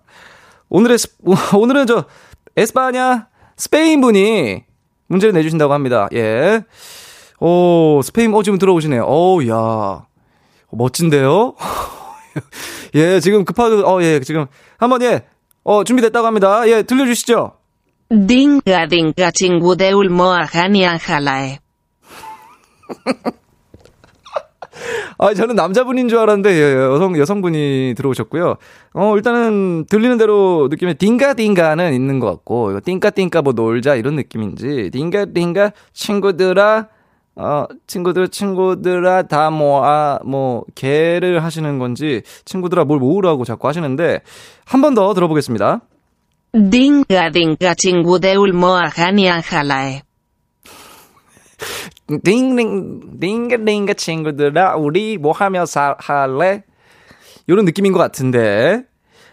오늘의, 0.70 0.98
오늘은 1.56 1.86
저, 1.86 2.06
에스파냐, 2.56 3.28
스페인 3.56 4.02
분이 4.02 4.64
문제를 5.06 5.34
내주신다고 5.34 5.72
합니다. 5.72 6.08
예. 6.14 6.64
오, 7.40 8.02
스페인, 8.04 8.34
어, 8.34 8.42
지금 8.42 8.58
들어오시네요. 8.58 9.04
어우, 9.04 9.48
야. 9.50 10.08
멋진데요? 10.72 11.54
예, 12.96 13.20
지금 13.20 13.46
급하게, 13.46 13.84
어, 13.84 14.02
예, 14.02 14.20
지금. 14.20 14.48
한번, 14.80 15.04
예, 15.04 15.26
어, 15.64 15.84
준비됐다고 15.84 16.26
합니다. 16.26 16.68
예, 16.68 16.82
들려주시죠. 16.82 17.57
딩가, 18.10 18.88
딩가, 18.88 19.32
친구대울 19.32 20.10
모아하니 20.10 20.86
안할라에. 20.86 21.60
아, 25.20 25.34
저는 25.34 25.56
남자분인 25.56 26.08
줄 26.08 26.20
알았는데, 26.20 26.76
여성, 26.76 27.18
여성분이 27.18 27.96
들어오셨고요. 27.98 28.56
어, 28.94 29.16
일단은 29.16 29.86
들리는 29.90 30.18
대로 30.18 30.68
느낌에 30.70 30.94
딩가 30.94 31.34
딩가는 31.34 31.94
있는 31.94 32.20
것 32.20 32.28
같고, 32.28 32.70
이거 32.72 32.80
띵까 32.84 33.10
띵까 33.10 33.42
뭐 33.42 33.54
놀자 33.54 33.96
이런 33.96 34.16
느낌인지, 34.16 34.92
딩가 34.94 35.26
딩가 35.34 35.72
친구들아, 35.94 36.88
어, 37.36 37.66
친구들, 37.88 38.30
친구들아, 38.30 39.24
다 39.24 39.50
모아, 39.50 40.20
뭐, 40.24 40.64
개를 40.76 41.44
하시는 41.44 41.80
건지, 41.80 42.22
친구들아 42.46 42.86
뭘 42.86 43.00
모으라고 43.00 43.44
자꾸 43.44 43.68
하시는데, 43.68 44.22
한 44.66 44.82
번 44.82 44.94
더 44.94 45.14
들어보겠습니다. 45.14 45.82
딩가, 46.54 47.32
딩가, 47.32 47.74
친구대울 47.76 48.54
모아하니 48.54 49.30
안할라에. 49.30 50.02
딩딩 52.24 53.20
딩가 53.20 53.58
딩가 53.66 53.94
친구들아 53.94 54.76
우리 54.78 55.18
뭐 55.18 55.32
하며 55.34 55.66
사, 55.66 55.96
할래? 56.00 56.64
이런 57.48 57.66
느낌인 57.66 57.92
것 57.92 58.00
같은데 58.00 58.84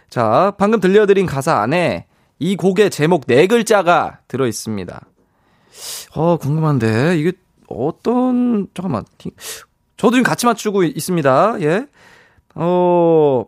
자 0.09 0.53
방금 0.57 0.79
들려드린 0.79 1.25
가사 1.25 1.57
안에 1.59 2.05
이 2.39 2.55
곡의 2.55 2.89
제목 2.89 3.27
네 3.27 3.47
글자가 3.47 4.19
들어 4.27 4.47
있습니다. 4.47 5.01
어 6.15 6.37
궁금한데 6.37 7.17
이게 7.17 7.33
어떤 7.67 8.67
잠깐만 8.73 9.03
저도 9.97 10.11
지금 10.11 10.23
같이 10.23 10.45
맞추고 10.45 10.83
있습니다. 10.83 11.57
예. 11.61 11.85
어 12.55 13.45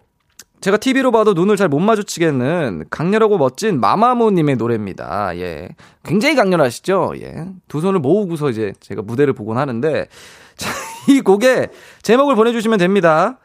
제가 0.60 0.78
TV로 0.78 1.12
봐도 1.12 1.34
눈을 1.34 1.56
잘 1.56 1.68
못 1.70 1.80
마주치겠는 1.80 2.86
강렬하고 2.90 3.38
멋진 3.38 3.80
마마무님의 3.80 4.56
노래입니다. 4.56 5.38
예. 5.38 5.70
굉장히 6.04 6.36
강렬하시죠? 6.36 7.14
예. 7.22 7.46
두 7.68 7.82
손을 7.82 8.00
모으고서 8.00 8.50
이제 8.50 8.74
제가 8.80 9.02
무대를 9.02 9.34
보곤 9.34 9.58
하는데, 9.58 10.08
자, 10.58 10.70
이 11.10 11.22
곡에 11.22 11.68
제목을 12.02 12.36
보내주시면 12.36 12.80
됩니다. 12.80 13.38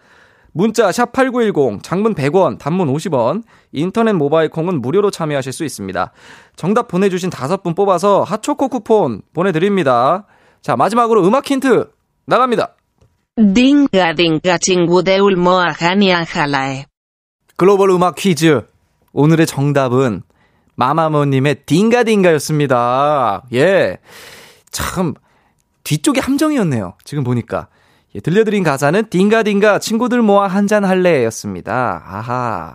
문자 0.54 0.88
샵8910 0.90 1.82
장문 1.82 2.14
100원 2.14 2.58
단문 2.58 2.92
50원 2.92 3.42
인터넷 3.72 4.12
모바일 4.12 4.50
콩은 4.50 4.82
무료로 4.82 5.10
참여하실 5.10 5.52
수 5.52 5.64
있습니다. 5.64 6.12
정답 6.56 6.88
보내주신 6.88 7.30
다섯 7.30 7.62
분 7.62 7.74
뽑아서 7.74 8.22
핫초코 8.22 8.68
쿠폰 8.68 9.22
보내드립니다. 9.32 10.26
자 10.60 10.76
마지막으로 10.76 11.26
음악 11.26 11.50
힌트 11.50 11.88
나갑니다. 12.26 12.74
딩가 13.36 14.14
딩가 14.14 14.58
친구대울 14.58 15.36
모아하니 15.36 16.12
안할라에. 16.12 16.84
글로벌 17.62 17.90
음악 17.90 18.16
퀴즈. 18.16 18.62
오늘의 19.12 19.46
정답은 19.46 20.22
마마모님의 20.74 21.58
딩가딩가였습니다. 21.64 23.44
예. 23.52 23.98
참, 24.72 25.14
뒤쪽이 25.84 26.18
함정이었네요. 26.18 26.94
지금 27.04 27.22
보니까. 27.22 27.68
예, 28.16 28.20
들려드린 28.20 28.64
가사는 28.64 29.04
딩가딩가 29.08 29.78
친구들 29.78 30.22
모아 30.22 30.48
한잔 30.48 30.84
할래 30.84 31.24
였습니다. 31.26 32.02
아하. 32.04 32.74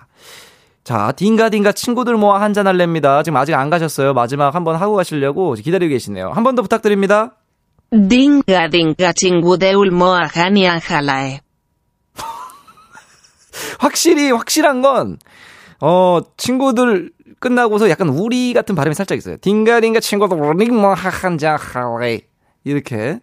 자, 0.85 1.11
딩가딩가 1.11 1.73
친구들 1.73 2.15
모아 2.15 2.39
한잔 2.39 2.65
할래입니다. 2.65 3.23
지금 3.23 3.35
아직 3.35 3.55
안 3.55 3.69
가셨어요. 3.69 4.13
마지막 4.13 4.55
한번 4.55 4.77
하고 4.77 4.95
가시려고 4.95 5.53
기다리고 5.55 5.89
계시네요. 5.89 6.31
한 6.31 6.45
번 6.45 6.55
더 6.55 6.61
부탁드립니다. 6.61 7.35
딩가 7.91 8.69
딩가 8.69 9.11
친구대울 9.11 9.91
모아하니 9.91 10.65
안할라에. 10.65 11.41
확실히 13.79 14.31
확실한 14.31 14.81
건, 14.81 15.17
어, 15.81 16.19
친구들 16.37 17.11
끝나고서 17.39 17.89
약간 17.89 18.09
우리 18.09 18.53
같은 18.53 18.75
발음이 18.75 18.95
살짝 18.95 19.17
있어요. 19.17 19.37
딩가딩가 19.37 19.99
친구들 19.99 20.37
링뭐 20.57 20.93
한잔 20.93 21.57
할래. 21.57 22.21
이렇게. 22.63 23.19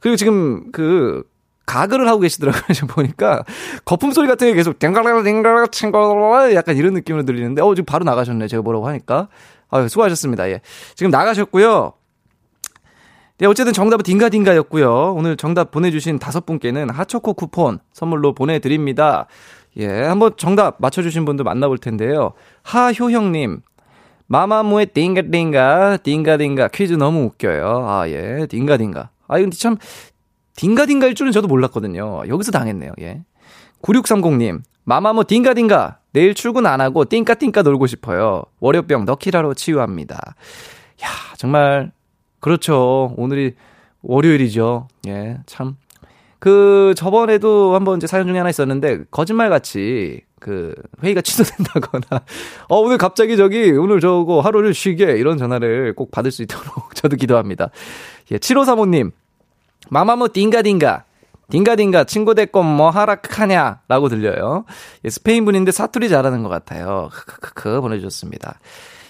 그리고 0.00 0.16
지금 0.16 0.70
그, 0.72 1.22
가글을 1.66 2.08
하고 2.08 2.20
계시더라고요. 2.20 2.62
지금 2.74 2.88
보니까. 2.88 3.44
거품 3.84 4.12
소리 4.12 4.28
같은 4.28 4.46
게 4.48 4.54
계속 4.54 4.78
딩가라 4.78 5.22
딩가라 5.22 5.68
친구들 5.68 6.54
약간 6.54 6.76
이런 6.76 6.92
느낌으로 6.94 7.24
들리는데, 7.24 7.62
어, 7.62 7.74
지금 7.74 7.86
바로 7.86 8.04
나가셨네. 8.04 8.48
제가 8.48 8.62
뭐라고 8.62 8.86
하니까. 8.88 9.28
아 9.70 9.88
수고하셨습니다. 9.88 10.48
예. 10.50 10.60
지금 10.94 11.10
나가셨고요. 11.10 11.94
네, 13.38 13.46
어쨌든 13.46 13.72
정답은 13.72 14.04
딩가딩가였고요. 14.04 15.14
오늘 15.16 15.36
정답 15.36 15.72
보내주신 15.72 16.20
다섯 16.20 16.46
분께는 16.46 16.90
하초코 16.90 17.34
쿠폰 17.34 17.80
선물로 17.92 18.32
보내드립니다. 18.34 19.26
예, 19.76 19.88
한번 19.88 20.32
정답 20.36 20.76
맞춰주신 20.78 21.24
분들 21.24 21.44
만나볼 21.44 21.78
텐데요. 21.78 22.32
하효형님, 22.62 23.60
마마무의 24.26 24.86
딩가딩가, 24.86 25.98
딩가딩가 25.98 26.68
퀴즈 26.68 26.94
너무 26.94 27.24
웃겨요. 27.24 27.86
아, 27.88 28.08
예, 28.08 28.46
딩가딩가. 28.48 29.10
아, 29.26 29.38
근데 29.38 29.56
참, 29.56 29.76
딩가딩가일 30.56 31.14
줄은 31.14 31.32
저도 31.32 31.48
몰랐거든요. 31.48 32.22
여기서 32.28 32.52
당했네요, 32.52 32.92
예. 33.00 33.22
9630님, 33.82 34.62
마마무 34.84 35.24
딩가딩가, 35.24 35.98
내일 36.12 36.34
출근 36.34 36.66
안 36.66 36.80
하고 36.80 37.04
띵까띵까 37.04 37.62
놀고 37.62 37.86
싶어요. 37.86 38.44
월요병 38.60 39.04
너키라로 39.04 39.54
치유합니다. 39.54 40.34
야, 41.02 41.08
정말, 41.36 41.90
그렇죠. 42.40 43.14
오늘이 43.16 43.54
월요일이죠. 44.02 44.88
예, 45.08 45.38
참. 45.46 45.76
그 46.44 46.92
저번에도 46.94 47.74
한번 47.74 47.96
이제 47.96 48.06
사연 48.06 48.26
중에 48.26 48.36
하나 48.36 48.50
있었는데 48.50 49.04
거짓말 49.10 49.48
같이 49.48 50.20
그 50.38 50.74
회의가 51.02 51.22
취소된다거나 51.24 52.22
어 52.68 52.80
오늘 52.80 52.98
갑자기 52.98 53.38
저기 53.38 53.70
오늘 53.70 53.98
저거 53.98 54.42
하루를 54.42 54.74
쉬게 54.74 55.12
이런 55.16 55.38
전화를 55.38 55.94
꼭 55.94 56.10
받을 56.10 56.30
수 56.30 56.42
있도록 56.42 56.94
저도 56.96 57.16
기도합니다. 57.16 57.70
예, 58.30 58.36
7535 58.36 58.86
님. 58.90 59.10
마마무 59.88 60.28
딩가딩가. 60.28 61.04
딩가딩가 61.50 62.04
친구 62.04 62.34
대건 62.34 62.66
뭐 62.66 62.90
하라 62.90 63.14
크하냐 63.14 63.80
라고 63.88 64.10
들려요. 64.10 64.66
예, 65.06 65.08
스페인 65.08 65.46
분인데 65.46 65.72
사투리 65.72 66.10
잘하는 66.10 66.42
것 66.42 66.50
같아요. 66.50 67.08
크크크 67.10 67.80
보내주셨습니다. 67.80 68.60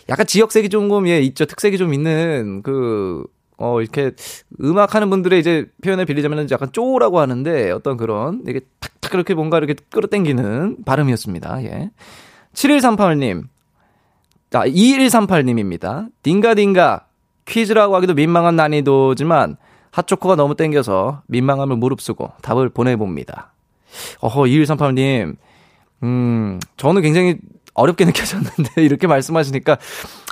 약간 0.09 0.25
지역색이 0.25 0.69
조금 0.69 1.09
예 1.09 1.19
있죠. 1.23 1.47
특색이 1.47 1.79
좀 1.79 1.95
있는 1.95 2.63
그 2.63 3.25
어, 3.57 3.81
이렇게 3.81 4.13
음악 4.61 4.95
하는 4.95 5.11
분들의 5.11 5.39
이제 5.39 5.67
표현을 5.83 6.07
빌리자면 6.07 6.49
약간 6.51 6.73
쪼라고 6.73 7.21
하는데 7.21 7.71
어떤 7.71 7.97
그런 7.97 8.43
이게 8.49 8.61
탁탁 8.81 9.13
그렇게 9.13 9.35
뭔가 9.35 9.59
이렇게 9.59 9.75
끌어당기는 9.91 10.85
발음이었습니다. 10.85 11.65
예. 11.65 11.91
7138님. 12.55 13.45
아, 14.53 14.67
2138님입니다. 14.67 16.09
딩가딩가. 16.23 17.07
퀴즈라고 17.47 17.95
하기도 17.97 18.15
민망한 18.15 18.57
난이도지만 18.57 19.57
핫초코가 19.91 20.35
너무 20.35 20.57
땡겨서 20.57 21.23
민망함을 21.27 21.77
무릅쓰고 21.77 22.33
답을 22.43 22.71
보내봅니다. 22.71 23.53
어허, 24.21 24.43
2138님. 24.43 25.37
음, 26.03 26.61
저는 26.77 27.03
굉장히 27.03 27.37
어렵게 27.75 28.05
느껴졌는데 28.07 28.83
이렇게 28.83 29.07
말씀하시니까 29.07 29.79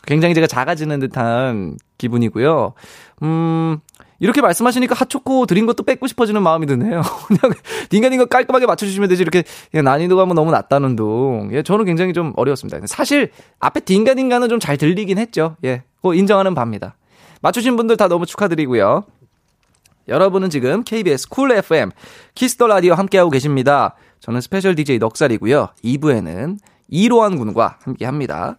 굉장히 0.04 0.34
제가 0.34 0.46
작아지는 0.46 1.00
듯한 1.00 1.76
기분이고요. 2.02 2.74
음, 3.22 3.78
이렇게 4.18 4.40
말씀하시니까 4.40 4.94
핫초코 4.94 5.46
드린 5.46 5.66
것도 5.66 5.84
뺏고 5.84 6.06
싶어지는 6.06 6.42
마음이 6.42 6.66
드네요. 6.66 7.02
그냥 7.26 7.54
딩가딩가 7.88 8.26
깔끔하게 8.26 8.66
맞춰주시면 8.66 9.08
되지 9.08 9.22
이렇게 9.22 9.44
난이도가 9.72 10.26
뭐 10.26 10.34
너무 10.34 10.50
낮다는 10.50 10.96
둥. 10.96 11.50
예, 11.52 11.62
저는 11.62 11.84
굉장히 11.84 12.12
좀 12.12 12.32
어려웠습니다. 12.36 12.78
사실 12.86 13.30
앞에 13.60 13.80
딩가딩가는 13.80 14.48
좀 14.48 14.58
잘 14.60 14.76
들리긴 14.76 15.18
했죠. 15.18 15.56
예, 15.64 15.82
그거 15.96 16.14
인정하는 16.14 16.54
바입니다. 16.54 16.96
맞추신 17.40 17.76
분들 17.76 17.96
다 17.96 18.06
너무 18.08 18.26
축하드리고요. 18.26 19.04
여러분은 20.08 20.50
지금 20.50 20.82
KBS 20.84 21.28
쿨 21.28 21.50
FM 21.52 21.90
키스 22.34 22.54
더 22.54 22.66
라디오 22.66 22.94
함께하고 22.94 23.30
계십니다. 23.30 23.94
저는 24.20 24.40
스페셜 24.40 24.74
DJ 24.76 24.98
넉살이고요. 24.98 25.68
2부에는 25.84 26.58
이로한 26.88 27.36
군과 27.38 27.78
함께 27.82 28.04
합니다. 28.04 28.58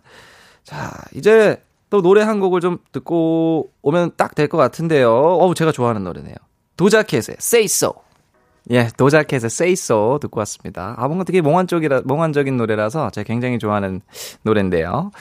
자, 0.63 0.91
이제 1.13 1.61
또 1.93 2.01
노래 2.01 2.23
한 2.23 2.39
곡을 2.39 2.59
좀 2.59 2.79
듣고 2.91 3.69
오면 3.83 4.13
딱 4.17 4.33
될 4.33 4.47
것 4.47 4.57
같은데요. 4.57 5.11
어우, 5.13 5.53
제가 5.53 5.71
좋아하는 5.71 6.03
노래네요. 6.03 6.33
도자켓의 6.75 7.35
Say 7.39 7.65
So. 7.65 7.93
예, 8.71 8.87
도자켓의 8.97 9.45
Say 9.45 9.73
So 9.73 10.17
듣고 10.17 10.39
왔습니다. 10.39 10.95
아, 10.97 11.05
뭔가 11.05 11.23
되게 11.23 11.41
몽환적이라, 11.41 12.01
몽환적인 12.05 12.57
노래라서 12.57 13.11
제가 13.11 13.25
굉장히 13.27 13.59
좋아하는 13.59 14.01
노래인데요. 14.41 15.11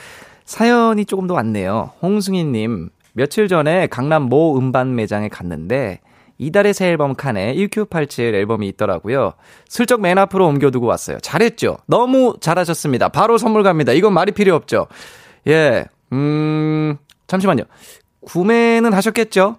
사연이 0.46 1.04
조금 1.04 1.26
더 1.26 1.34
왔네요. 1.34 1.90
홍승희님, 2.00 2.88
며칠 3.12 3.48
전에 3.48 3.86
강남 3.88 4.22
모 4.22 4.56
음반 4.56 4.94
매장에 4.94 5.28
갔는데, 5.28 6.00
이달의 6.38 6.72
새 6.72 6.88
앨범 6.88 7.14
칸에 7.14 7.52
1987 7.54 8.34
앨범이 8.34 8.66
있더라고요. 8.68 9.34
슬쩍 9.68 10.00
맨 10.00 10.16
앞으로 10.16 10.46
옮겨두고 10.46 10.86
왔어요. 10.86 11.18
잘했죠? 11.20 11.76
너무 11.86 12.36
잘하셨습니다. 12.40 13.10
바로 13.10 13.36
선물 13.36 13.62
갑니다. 13.62 13.92
이건 13.92 14.14
말이 14.14 14.32
필요 14.32 14.54
없죠? 14.54 14.86
예, 15.48 15.84
음, 16.12 16.96
잠시만요. 17.26 17.64
구매는 18.20 18.92
하셨겠죠? 18.92 19.56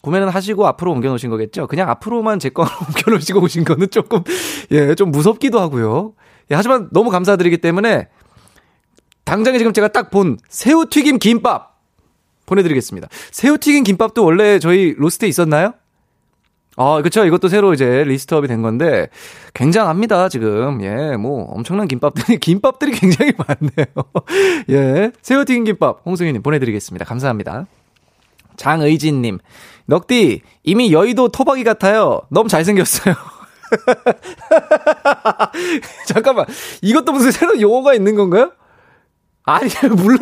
구매는 0.00 0.28
하시고 0.28 0.66
앞으로 0.66 0.92
옮겨놓으신 0.92 1.30
거겠죠? 1.30 1.66
그냥 1.66 1.88
앞으로만 1.90 2.38
제 2.38 2.48
거로 2.50 2.68
옮겨놓으시고 2.88 3.40
오신 3.40 3.64
거는 3.64 3.90
조금, 3.90 4.22
예, 4.70 4.94
좀 4.94 5.10
무섭기도 5.10 5.60
하고요. 5.60 6.14
예, 6.50 6.54
하지만 6.54 6.88
너무 6.92 7.10
감사드리기 7.10 7.58
때문에 7.58 8.08
당장에 9.24 9.56
지금 9.58 9.72
제가 9.72 9.88
딱 9.88 10.10
본 10.10 10.38
새우튀김 10.48 11.18
김밥 11.18 11.78
보내드리겠습니다. 12.46 13.08
새우튀김 13.30 13.84
김밥도 13.84 14.22
원래 14.24 14.58
저희 14.58 14.94
로스트에 14.98 15.28
있었나요? 15.28 15.72
아, 16.76 17.00
그쵸. 17.02 17.24
이것도 17.24 17.48
새로 17.48 17.72
이제 17.72 18.02
리스트업이 18.04 18.48
된 18.48 18.62
건데, 18.62 19.08
굉장합니다, 19.54 20.28
지금. 20.28 20.82
예, 20.82 21.16
뭐, 21.16 21.44
엄청난 21.44 21.86
김밥들이, 21.86 22.38
김밥들이 22.40 22.92
굉장히 22.92 23.32
많네요. 23.36 23.86
예. 24.70 25.12
새우튀김 25.22 25.64
김밥, 25.64 26.00
홍승희님 26.04 26.42
보내드리겠습니다. 26.42 27.04
감사합니다. 27.04 27.66
장의진님, 28.56 29.38
넉디, 29.86 30.42
이미 30.64 30.92
여의도 30.92 31.28
토박이 31.28 31.64
같아요. 31.64 32.22
너무 32.30 32.48
잘생겼어요. 32.48 33.14
잠깐만, 36.06 36.46
이것도 36.82 37.12
무슨 37.12 37.30
새로운 37.30 37.60
용어가 37.60 37.94
있는 37.94 38.14
건가요? 38.14 38.52
아니, 39.44 39.68
물러, 39.96 40.18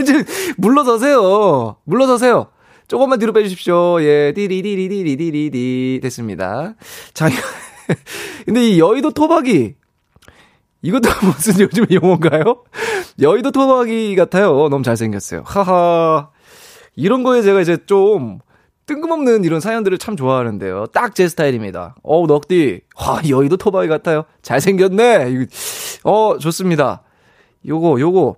물러서세요. 0.57 1.77
물러서세요. 1.85 2.49
조금만 2.89 3.19
뒤로 3.19 3.33
빼주십시오. 3.33 4.03
예, 4.03 4.33
디리리리리리리리 4.35 6.01
됐습니다. 6.03 6.75
자, 7.15 7.29
근데 8.45 8.69
이 8.71 8.79
여의도 8.79 9.11
토박이 9.13 9.75
이것도 10.83 11.09
무슨 11.27 11.61
요즘 11.61 11.87
용어인가요? 11.91 12.65
여의도 13.21 13.51
토박이 13.51 14.17
같아요. 14.17 14.69
너무 14.69 14.83
잘생겼어요. 14.83 15.43
하하. 15.47 16.31
이런 16.97 17.23
거에 17.23 17.43
제가 17.43 17.61
이제 17.61 17.79
좀 17.87 18.41
뜬금없는 18.87 19.45
이런 19.45 19.61
사연들을 19.61 19.97
참 19.99 20.17
좋아하는데요. 20.17 20.87
딱 20.87 21.15
제 21.15 21.29
스타일입니다. 21.29 21.95
어우, 22.03 22.27
넉디. 22.27 22.81
와, 23.01 23.21
여의도 23.29 23.57
토박이 23.57 23.89
같아요. 23.89 24.25
잘생겼네. 24.43 25.47
어, 26.05 26.37
좋습니다. 26.39 27.03
요거, 27.67 28.01
요거. 28.01 28.37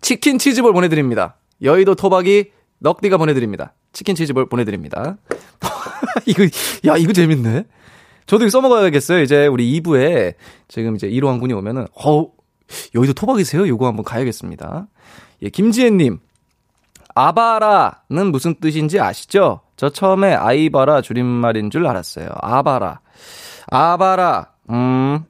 치킨 0.00 0.38
치즈볼 0.38 0.72
보내드립니다. 0.72 1.36
여의도 1.62 1.94
토박이 1.94 2.50
넉디가 2.84 3.16
보내드립니다. 3.16 3.72
치킨 3.92 4.14
치즈볼 4.14 4.48
보내드립니다. 4.48 5.16
이거, 6.26 6.44
야, 6.86 6.96
이거 6.98 7.12
재밌네. 7.12 7.64
저도 8.26 8.44
이거 8.44 8.50
써먹어야겠어요. 8.50 9.22
이제 9.22 9.46
우리 9.46 9.80
2부에 9.80 10.34
지금 10.68 10.94
이제 10.94 11.08
1호 11.08 11.26
항군이 11.26 11.54
오면은, 11.54 11.86
어, 12.04 12.26
여기도 12.94 13.14
토박이세요? 13.14 13.66
요거 13.66 13.86
한번 13.86 14.04
가야겠습니다. 14.04 14.86
예, 15.42 15.48
김지혜님. 15.48 16.18
아바라는 17.14 18.32
무슨 18.32 18.56
뜻인지 18.60 19.00
아시죠? 19.00 19.60
저 19.76 19.88
처음에 19.88 20.34
아이바라 20.34 21.00
줄임말인 21.00 21.70
줄 21.70 21.86
알았어요. 21.86 22.28
아바라. 22.34 23.00
아바라. 23.70 24.50
음, 24.70 25.24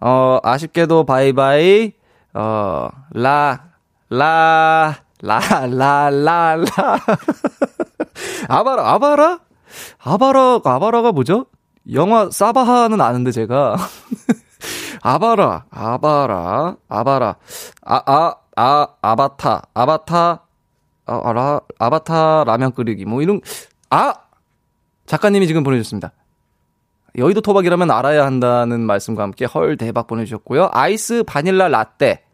어, 0.00 0.38
아쉽게도 0.42 1.06
바이바이. 1.06 1.92
어, 2.34 2.88
라, 3.12 3.70
라, 4.10 5.03
라, 5.24 5.40
라, 5.66 6.10
라, 6.10 6.54
라. 6.56 7.00
아바라, 8.46 8.92
아바라? 8.92 9.40
아바라, 9.98 10.60
아바라가 10.62 11.12
뭐죠? 11.12 11.46
영화 11.92 12.28
사바하는 12.30 13.00
아는데 13.00 13.32
제가. 13.32 13.76
아바라, 15.00 15.64
아바라, 15.70 16.76
아바라. 16.88 17.36
아, 17.86 18.02
아, 18.04 18.34
아, 18.54 18.86
아 19.00 19.16
바타, 19.16 19.62
아바타, 19.72 20.42
아, 21.06 21.20
아 21.24 21.32
라, 21.32 21.60
아바타 21.78 22.44
라면 22.44 22.72
끓이기. 22.72 23.06
뭐 23.06 23.22
이런, 23.22 23.40
아! 23.88 24.12
작가님이 25.06 25.46
지금 25.46 25.62
보내주셨습니다. 25.64 26.12
여의도 27.16 27.40
토박이라면 27.40 27.90
알아야 27.90 28.26
한다는 28.26 28.80
말씀과 28.82 29.22
함께 29.22 29.46
헐 29.46 29.78
대박 29.78 30.06
보내주셨고요. 30.06 30.68
아이스 30.72 31.22
바닐라 31.22 31.68
라떼, 31.68 32.24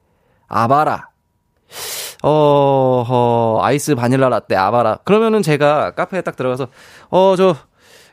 아바라. 0.49 1.11
어, 2.23 3.05
어, 3.09 3.59
아이스 3.63 3.95
바닐라 3.95 4.29
라떼 4.29 4.57
아바라. 4.57 4.99
그러면은 5.05 5.43
제가 5.43 5.93
카페에 5.93 6.21
딱 6.23 6.37
들어가서, 6.37 6.69
어, 7.11 7.35
저, 7.37 7.57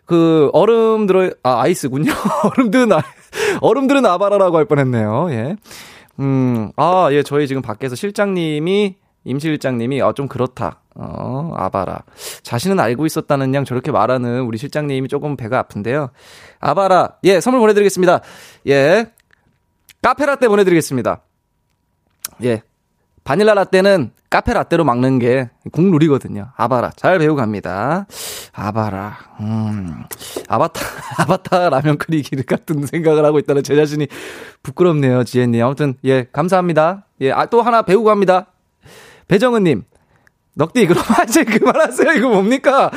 그, 0.06 0.50
얼음 0.54 1.08
들어, 1.08 1.30
아, 1.43 1.62
아이스군요. 1.62 2.12
얼음들은, 2.58 2.93
아, 2.93 3.02
얼음들은 3.62 4.06
아바라라고 4.06 4.58
할 4.58 4.65
뻔했네요. 4.65 5.28
예. 5.32 5.56
음, 6.20 6.72
아, 6.78 7.10
예, 7.12 7.24
저희 7.24 7.48
지금 7.48 7.62
밖에서 7.62 7.96
실장님이, 7.96 8.96
임실장님이, 9.26 10.02
아, 10.02 10.13
좀 10.13 10.28
그렇다. 10.28 10.80
어, 10.96 11.54
아바라. 11.56 12.04
자신은 12.41 12.80
알고 12.80 13.06
있었다는 13.06 13.54
양 13.54 13.65
저렇게 13.65 13.91
말하는 13.91 14.41
우리 14.41 14.58
실장님이 14.58 15.10
조금 15.10 15.36
배가 15.36 15.60
아픈데요. 15.60 16.10
아바라. 16.60 17.17
예, 17.26 17.39
선물 17.39 17.60
보내드리겠습니다. 17.60 18.22
예. 18.67 19.12
카페라떼 20.02 20.48
보내드리겠습니다. 20.48 21.22
예. 22.43 22.63
바닐라 23.28 23.54
라떼는 23.56 24.12
카페 24.30 24.54
라떼로 24.54 24.86
막는 24.86 25.20
게 25.20 25.50
국룰이거든요. 25.74 26.54
아바라. 26.56 26.92
잘 26.96 27.20
배우고 27.20 27.36
갑니다. 27.36 28.08
아바라. 28.54 29.18
음. 29.42 30.06
아바타, 30.48 30.80
아바타 31.24 31.70
라면 31.70 31.98
끓이기 31.98 32.42
같은 32.44 32.86
생각을 32.86 33.26
하고 33.26 33.38
있다는 33.38 33.63
제 33.63 33.76
자신이 33.76 34.08
부끄럽네요, 34.63 35.26
지혜님. 35.26 35.62
아무튼, 35.62 35.96
예, 36.06 36.28
감사합니다. 36.32 37.06
예, 37.20 37.34
아, 37.34 37.48
또 37.48 37.62
하나 37.62 37.82
배우고 37.82 38.06
갑니다. 38.06 38.46
배정은님. 39.28 39.84
넉디, 40.54 40.88
그럼 40.88 41.04
이제 41.28 41.44
그만하세요. 41.44 42.13
이거 42.13 42.30
뭡니까? 42.30 42.90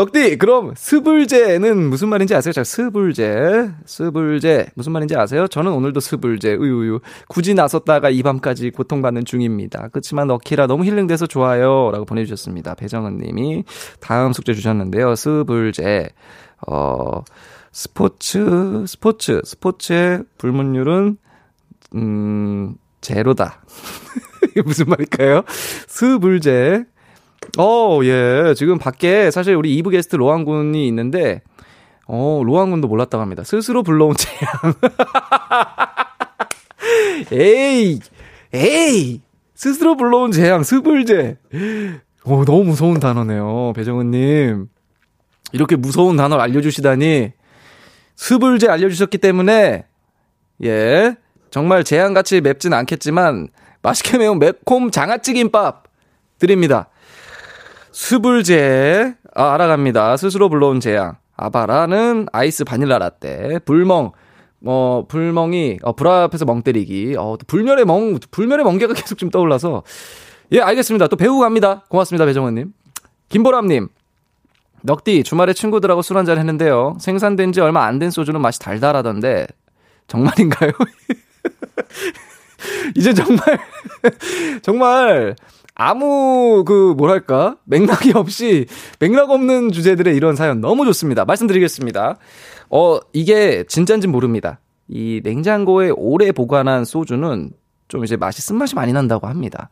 넉디, 0.00 0.38
그럼 0.38 0.72
스불제는 0.74 1.90
무슨 1.90 2.08
말인지 2.08 2.34
아세요? 2.34 2.54
자, 2.54 2.64
스불제, 2.64 3.70
스불제 3.84 4.68
무슨 4.74 4.92
말인지 4.92 5.14
아세요? 5.14 5.46
저는 5.46 5.72
오늘도 5.72 6.00
스불제, 6.00 6.54
우유우유. 6.54 7.00
굳이 7.28 7.52
나섰다가 7.52 8.08
이 8.08 8.22
밤까지 8.22 8.70
고통받는 8.70 9.26
중입니다. 9.26 9.88
그렇지만 9.92 10.28
넉키라 10.28 10.68
너무 10.68 10.86
힐링돼서 10.86 11.26
좋아요. 11.26 11.90
라고 11.92 12.06
보내주셨습니다. 12.06 12.76
배정은 12.76 13.18
님이 13.18 13.64
다음 14.00 14.32
숙제 14.32 14.54
주셨는데요. 14.54 15.14
스불제, 15.14 16.08
어, 16.66 17.22
스포츠, 17.70 18.86
스포츠, 18.86 19.42
스포츠의 19.44 20.22
불문율은, 20.38 21.18
음, 21.96 22.74
제로다. 23.02 23.60
이게 24.48 24.62
무슨 24.62 24.86
말일까요? 24.86 25.42
스불제. 25.88 26.86
어, 27.58 28.00
예. 28.04 28.54
지금 28.56 28.78
밖에 28.78 29.30
사실 29.30 29.54
우리 29.54 29.80
2부 29.80 29.90
게스트 29.90 30.16
로한 30.16 30.44
군이 30.44 30.86
있는데, 30.88 31.42
어, 32.06 32.42
로한 32.44 32.70
군도 32.70 32.88
몰랐다고 32.88 33.22
합니다. 33.22 33.42
스스로 33.44 33.82
불러온 33.82 34.14
재앙. 34.16 34.74
에이, 37.32 38.00
에이! 38.52 39.22
스스로 39.54 39.96
불러온 39.96 40.32
재앙, 40.32 40.62
스불제. 40.62 41.38
어, 42.24 42.44
너무 42.44 42.64
무서운 42.64 43.00
단어네요. 43.00 43.72
배정은님. 43.74 44.66
이렇게 45.52 45.76
무서운 45.76 46.16
단어를 46.16 46.42
알려주시다니. 46.42 47.32
스불제 48.16 48.68
알려주셨기 48.68 49.18
때문에, 49.18 49.86
예. 50.64 51.16
정말 51.50 51.84
재앙같이 51.84 52.40
맵진 52.40 52.72
않겠지만, 52.74 53.48
맛있게 53.82 54.18
매운 54.18 54.38
매콤 54.38 54.90
장아찌 54.90 55.32
김밥 55.34 55.84
드립니다. 56.38 56.89
수불제 57.92 59.14
아, 59.34 59.54
알아갑니다. 59.54 60.16
스스로 60.16 60.48
불러온 60.48 60.80
재앙. 60.80 61.16
아바라는 61.36 62.26
아이스 62.32 62.64
바닐라 62.64 62.98
라떼. 62.98 63.60
불멍. 63.64 64.12
뭐 64.62 65.06
불멍이 65.06 65.78
어, 65.82 65.94
불 65.94 66.08
앞에서 66.08 66.44
멍 66.44 66.62
때리기. 66.62 67.14
어, 67.18 67.36
불멸의 67.46 67.84
멍 67.86 68.18
불멸의 68.30 68.64
멍게가 68.64 68.92
계속 68.94 69.16
좀 69.18 69.30
떠올라서 69.30 69.82
예, 70.52 70.60
알겠습니다. 70.60 71.06
또 71.08 71.16
배우고 71.16 71.40
갑니다. 71.40 71.84
고맙습니다, 71.88 72.26
배정원 72.26 72.54
님. 72.56 72.72
김보람 73.28 73.68
님. 73.68 73.88
넉디 74.82 75.24
주말에 75.24 75.52
친구들하고 75.52 76.02
술 76.02 76.16
한잔 76.18 76.38
했는데요. 76.38 76.96
생산된 77.00 77.52
지 77.52 77.60
얼마 77.60 77.84
안 77.84 77.98
된 77.98 78.10
소주는 78.10 78.40
맛이 78.40 78.58
달달하던데 78.58 79.46
정말인가요? 80.08 80.72
이제 82.96 83.14
정말 83.14 83.58
정말 84.62 85.36
아무 85.82 86.62
그 86.66 86.92
뭐랄까 86.94 87.56
맥락이 87.64 88.12
없이 88.14 88.66
맥락 88.98 89.30
없는 89.30 89.72
주제들의 89.72 90.14
이런 90.14 90.36
사연 90.36 90.60
너무 90.60 90.84
좋습니다. 90.84 91.24
말씀드리겠습니다. 91.24 92.18
어 92.68 92.98
이게 93.14 93.64
진짠진 93.64 94.12
모릅니다. 94.12 94.60
이 94.88 95.22
냉장고에 95.24 95.88
오래 95.96 96.32
보관한 96.32 96.84
소주는 96.84 97.50
좀 97.88 98.04
이제 98.04 98.18
맛이 98.18 98.42
쓴맛이 98.42 98.74
많이 98.74 98.92
난다고 98.92 99.26
합니다. 99.26 99.70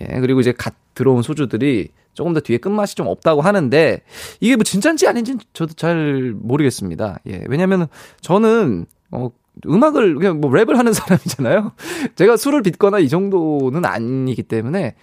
예 0.00 0.20
그리고 0.20 0.40
이제 0.40 0.52
갓 0.52 0.72
들어온 0.94 1.20
소주들이 1.20 1.88
조금 2.14 2.32
더 2.32 2.40
뒤에 2.40 2.56
끝맛이 2.56 2.94
좀 2.94 3.06
없다고 3.06 3.42
하는데 3.42 4.00
이게 4.40 4.56
뭐 4.56 4.64
진짠지 4.64 5.06
아닌지 5.06 5.36
저도 5.52 5.74
잘 5.74 6.32
모르겠습니다. 6.34 7.18
예 7.26 7.44
왜냐면 7.46 7.88
저는 8.22 8.86
어 9.10 9.28
음악을 9.66 10.14
그냥 10.14 10.40
뭐 10.40 10.50
랩을 10.50 10.76
하는 10.76 10.94
사람이잖아요. 10.94 11.72
제가 12.16 12.38
술을 12.38 12.62
빚거나 12.62 13.00
이 13.00 13.10
정도는 13.10 13.84
아니기 13.84 14.42
때문에 14.44 14.94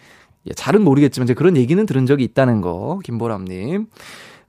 예, 0.47 0.53
잘은 0.53 0.83
모르겠지만 0.83 1.25
이제 1.25 1.33
그런 1.33 1.57
얘기는 1.57 1.83
들은 1.85 2.05
적이 2.05 2.23
있다는 2.25 2.61
거 2.61 2.99
김보람님. 3.03 3.87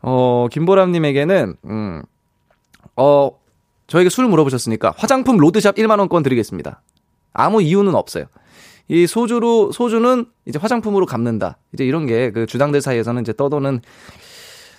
어, 0.03 0.47
김보람님에게는, 0.51 1.57
음, 1.67 2.03
어, 2.97 3.31
저에게 3.87 4.09
술 4.09 4.27
물어보셨으니까 4.29 4.95
화장품 4.97 5.37
로드샵 5.37 5.75
1만원권 5.77 6.23
드리겠습니다. 6.23 6.81
아무 7.33 7.61
이유는 7.61 7.95
없어요. 7.95 8.27
이 8.89 9.07
소주로, 9.07 9.71
소주는 9.73 10.27
이제 10.47 10.59
화장품으로 10.59 11.07
갚는다. 11.07 11.59
이제 11.75 11.85
이런 11.85 12.07
게 12.07 12.31
그 12.33 12.47
주당들 12.47 12.81
사이에서는 12.81 13.23
이제 13.23 13.33
떠도는 13.33 13.83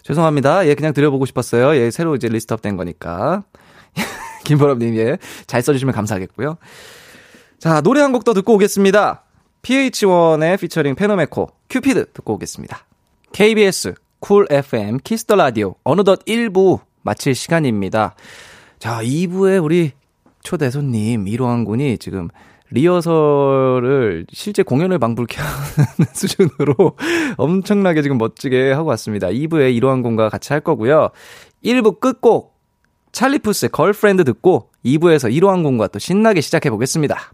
죄송합니다. 0.03 0.67
예, 0.67 0.75
그냥 0.75 0.93
드려보고 0.93 1.25
싶었어요. 1.25 1.75
예, 1.75 1.91
새로 1.91 2.15
이제 2.15 2.27
list 2.27 2.50
up 2.50 2.61
된 2.61 2.75
거니까. 2.77 3.43
김보람님, 4.45 4.95
예, 4.97 5.17
잘 5.45 5.61
써주시면 5.61 5.93
감사하겠고요. 5.93 6.57
자, 7.59 7.81
노래 7.81 8.01
한 8.01 8.11
곡 8.11 8.23
더 8.23 8.33
듣고 8.33 8.55
오겠습니다. 8.55 9.23
pH-1의 9.61 10.59
피처링 10.59 10.95
페노메코, 10.95 11.49
큐피드 11.69 12.11
듣고 12.13 12.33
오겠습니다. 12.33 12.85
KBS, 13.31 13.93
쿨 14.19 14.47
FM, 14.49 14.97
키스 15.03 15.23
더 15.23 15.35
라디오, 15.35 15.75
어느덧 15.83 16.23
1부 16.25 16.79
마칠 17.03 17.35
시간입니다. 17.35 18.15
자, 18.79 19.01
2부에 19.03 19.63
우리 19.63 19.91
초대 20.43 20.69
손님, 20.69 21.27
이로한 21.27 21.65
군이 21.65 21.97
지금 21.99 22.29
리허설을 22.71 24.25
실제 24.31 24.63
공연을 24.63 24.97
방불케 24.97 25.37
하는 25.39 26.05
수준으로 26.13 26.97
엄청나게 27.37 28.01
지금 28.01 28.17
멋지게 28.17 28.71
하고 28.71 28.89
왔습니다. 28.89 29.27
2부에 29.27 29.75
이로한 29.75 30.01
군과 30.01 30.29
같이 30.29 30.53
할 30.53 30.61
거고요. 30.61 31.09
1부 31.63 31.99
끝곡 31.99 32.59
찰리 33.11 33.35
푸스의 33.35 33.69
Girlfriend 33.69 34.23
듣고 34.23 34.69
2부에서 34.85 35.31
이로한 35.31 35.63
군과 35.63 35.87
또 35.87 35.99
신나게 35.99 36.41
시작해 36.41 36.69
보겠습니다. 36.69 37.33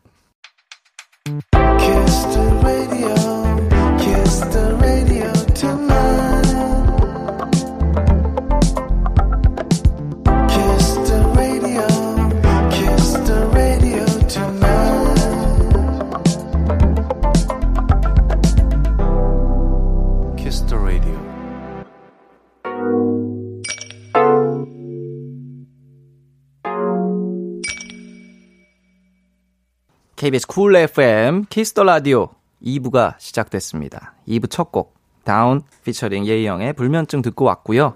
KBS 30.28 30.46
쿨 30.46 30.76
FM 30.76 31.46
키스 31.45 31.69
더 31.69 31.84
라디오 31.84 32.28
2부가 32.62 33.16
시작됐습니다. 33.18 34.13
2부 34.28 34.50
첫 34.50 34.74
곡 34.74 34.94
다운 35.24 35.62
피처링 35.86 36.28
예이영의 36.28 36.74
불면증 36.74 37.22
듣고 37.22 37.46
왔고요. 37.46 37.94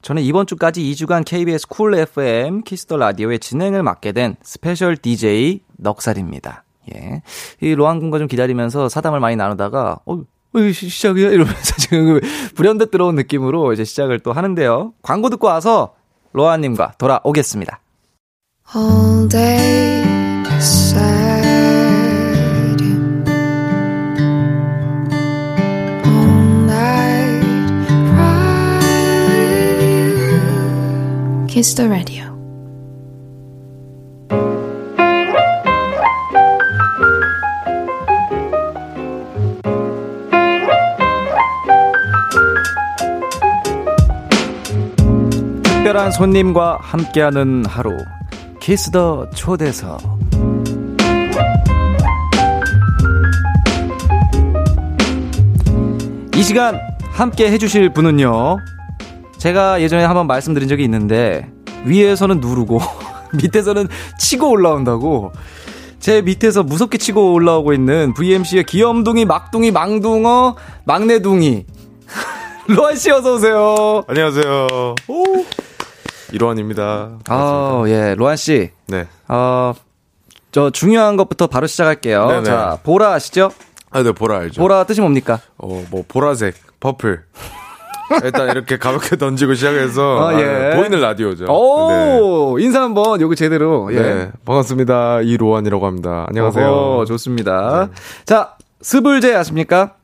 저는 0.00 0.22
이번 0.22 0.46
주까지 0.46 0.80
2주간 0.82 1.24
KBS 1.24 1.66
쿨 1.66 1.96
FM 1.96 2.62
키스 2.62 2.83
더 2.83 2.96
라디오의 2.96 3.40
진행을 3.40 3.82
맡게 3.82 4.12
된 4.12 4.36
special 4.40 4.96
DJ 4.96 5.62
넉살입니다. 5.78 6.62
예. 6.94 7.22
이로한 7.60 7.98
군과 7.98 8.20
좀 8.20 8.28
기다리면서 8.28 8.88
사담을 8.88 9.18
많이 9.18 9.34
나누다가 9.34 9.98
어, 10.06 10.14
어 10.14 10.72
시작이야 10.72 11.30
이러면서 11.30 11.74
지금 11.82 12.20
불현듯 12.54 12.92
들어온 12.92 13.16
느낌으로 13.16 13.72
이제 13.72 13.82
시작을 13.82 14.20
또 14.20 14.32
하는데요. 14.32 14.92
광고 15.02 15.28
듣고 15.28 15.48
와서 15.48 15.96
로한 16.34 16.60
님과 16.60 16.92
돌아오겠습니다. 16.98 17.80
All 18.76 19.28
day 19.28 20.04
Kiss 31.54 31.76
the 31.76 31.88
Radio. 31.88 32.34
특별한 45.62 46.10
손님과 46.10 46.78
함께하는 46.80 47.66
하루. 47.66 47.98
키스 48.58 48.90
더 48.90 49.30
초대석. 49.30 50.00
이 56.34 56.42
시간 56.42 56.80
함께 57.12 57.48
해주실 57.52 57.92
분은요. 57.92 58.73
제가 59.44 59.82
예전에 59.82 60.04
한번 60.04 60.26
말씀드린 60.26 60.70
적이 60.70 60.84
있는데 60.84 61.50
위에서는 61.84 62.40
누르고 62.40 62.80
밑에서는 63.42 63.88
치고 64.18 64.48
올라온다고 64.48 65.32
제 66.00 66.22
밑에서 66.22 66.62
무섭게 66.62 66.96
치고 66.96 67.34
올라오고 67.34 67.74
있는 67.74 68.14
VMC의 68.14 68.64
귀염둥이, 68.64 69.26
막둥이, 69.26 69.70
망둥어, 69.70 70.56
막내둥이 70.86 71.66
로한 72.68 72.96
씨 72.96 73.10
어서 73.10 73.34
오세요. 73.34 74.02
안녕하세요. 74.06 74.94
오. 75.08 75.24
이로한입니다. 76.32 77.18
아, 77.28 77.84
예, 77.86 78.14
로한 78.14 78.36
씨. 78.36 78.70
네. 78.86 79.06
어, 79.28 79.74
저 80.52 80.70
중요한 80.70 81.18
것부터 81.18 81.48
바로 81.48 81.66
시작할게요. 81.66 82.26
네네. 82.28 82.44
자, 82.44 82.78
보라 82.82 83.12
아시죠? 83.12 83.50
아, 83.90 84.02
네, 84.02 84.12
보라 84.12 84.38
알죠. 84.38 84.62
보라 84.62 84.84
뜻이 84.84 85.02
뭡니까? 85.02 85.38
어, 85.58 85.84
뭐 85.90 86.02
보라색, 86.08 86.54
퍼플. 86.80 87.24
일단 88.24 88.50
이렇게 88.50 88.78
가볍게 88.78 89.16
던지고 89.16 89.54
시작해서 89.54 90.28
아, 90.28 90.40
예. 90.40 90.72
아, 90.72 90.76
보이는 90.76 91.00
라디오죠. 91.00 91.46
오 91.48 92.58
네. 92.58 92.64
인사 92.64 92.82
한번 92.82 93.20
여기 93.20 93.36
제대로. 93.36 93.92
예. 93.92 94.00
네 94.00 94.32
반갑습니다 94.44 95.22
이로한이라고 95.22 95.86
합니다. 95.86 96.26
안녕하세요. 96.28 96.66
어허, 96.66 97.04
좋습니다. 97.06 97.88
네. 97.90 97.94
자 98.24 98.56
스불제 98.80 99.34
아십니까? 99.34 99.94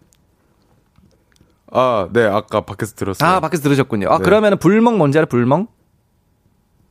아, 1.73 2.09
네, 2.13 2.25
아까 2.25 2.63
밖에서 2.63 2.95
들었어요. 2.97 3.29
아, 3.31 3.41
밖에서 3.41 3.63
들으셨군요. 3.63 4.09
아, 4.11 4.19
네. 4.19 4.25
그러면 4.25 4.59
불멍 4.59 4.99
뭔지 4.99 5.19
알아? 5.19 5.27
불멍? 5.27 5.69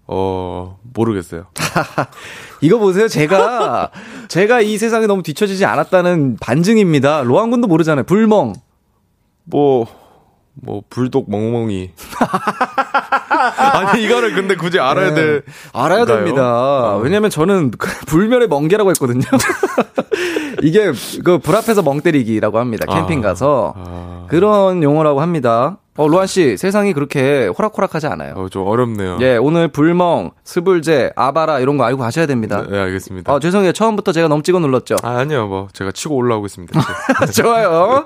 어, 0.07 0.79
모르겠어요. 0.93 1.47
이거 2.61 2.77
보세요. 2.79 3.07
제가, 3.07 3.91
제가 4.29 4.61
이 4.61 4.77
세상에 4.77 5.05
너무 5.05 5.21
뒤처지지 5.21 5.65
않았다는 5.65 6.37
반증입니다. 6.39 7.23
로한 7.23 7.51
군도 7.51 7.67
모르잖아요. 7.67 8.05
불멍. 8.05 8.53
뭐, 9.43 9.85
뭐 10.61 10.81
불독 10.89 11.29
멍멍이 11.29 11.91
아니 13.57 14.03
이거를 14.03 14.33
근데 14.33 14.55
굳이 14.55 14.79
알아야 14.79 15.13
네. 15.13 15.15
돼 15.15 15.41
알아야 15.73 16.05
됩니다. 16.05 16.41
아. 16.43 16.99
왜냐면 17.01 17.29
저는 17.29 17.71
불멸의 18.07 18.47
멍게라고 18.47 18.89
했거든요. 18.91 19.21
이게 20.61 20.91
그 21.23 21.37
불 21.39 21.55
앞에서 21.55 21.81
멍 21.81 22.01
때리기라고 22.01 22.59
합니다. 22.59 22.85
캠핑 22.91 23.19
아. 23.19 23.29
가서 23.29 23.73
아. 23.77 24.25
그런 24.29 24.83
용어라고 24.83 25.21
합니다. 25.21 25.77
어, 25.95 26.07
로한 26.07 26.27
씨, 26.27 26.55
세상이 26.55 26.93
그렇게 26.93 27.47
호락호락하지 27.47 28.07
않아요. 28.07 28.33
어, 28.37 28.47
좀 28.47 28.65
어렵네요. 28.65 29.17
예, 29.19 29.35
오늘 29.35 29.67
불멍, 29.67 30.31
스불제, 30.45 31.11
아바라 31.17 31.59
이런 31.59 31.77
거 31.77 31.83
알고 31.83 32.01
가셔야 32.01 32.25
됩니다. 32.25 32.63
네, 32.69 32.79
알겠습니다. 32.79 33.33
어, 33.33 33.39
죄송해요. 33.41 33.73
처음부터 33.73 34.13
제가 34.13 34.29
너무 34.29 34.41
찍어 34.41 34.59
눌렀죠. 34.59 34.95
아, 35.03 35.17
아니요. 35.17 35.47
뭐 35.47 35.67
제가 35.73 35.91
치고 35.91 36.15
올라오고 36.15 36.45
있습니다. 36.45 36.79
좋아요. 37.35 38.05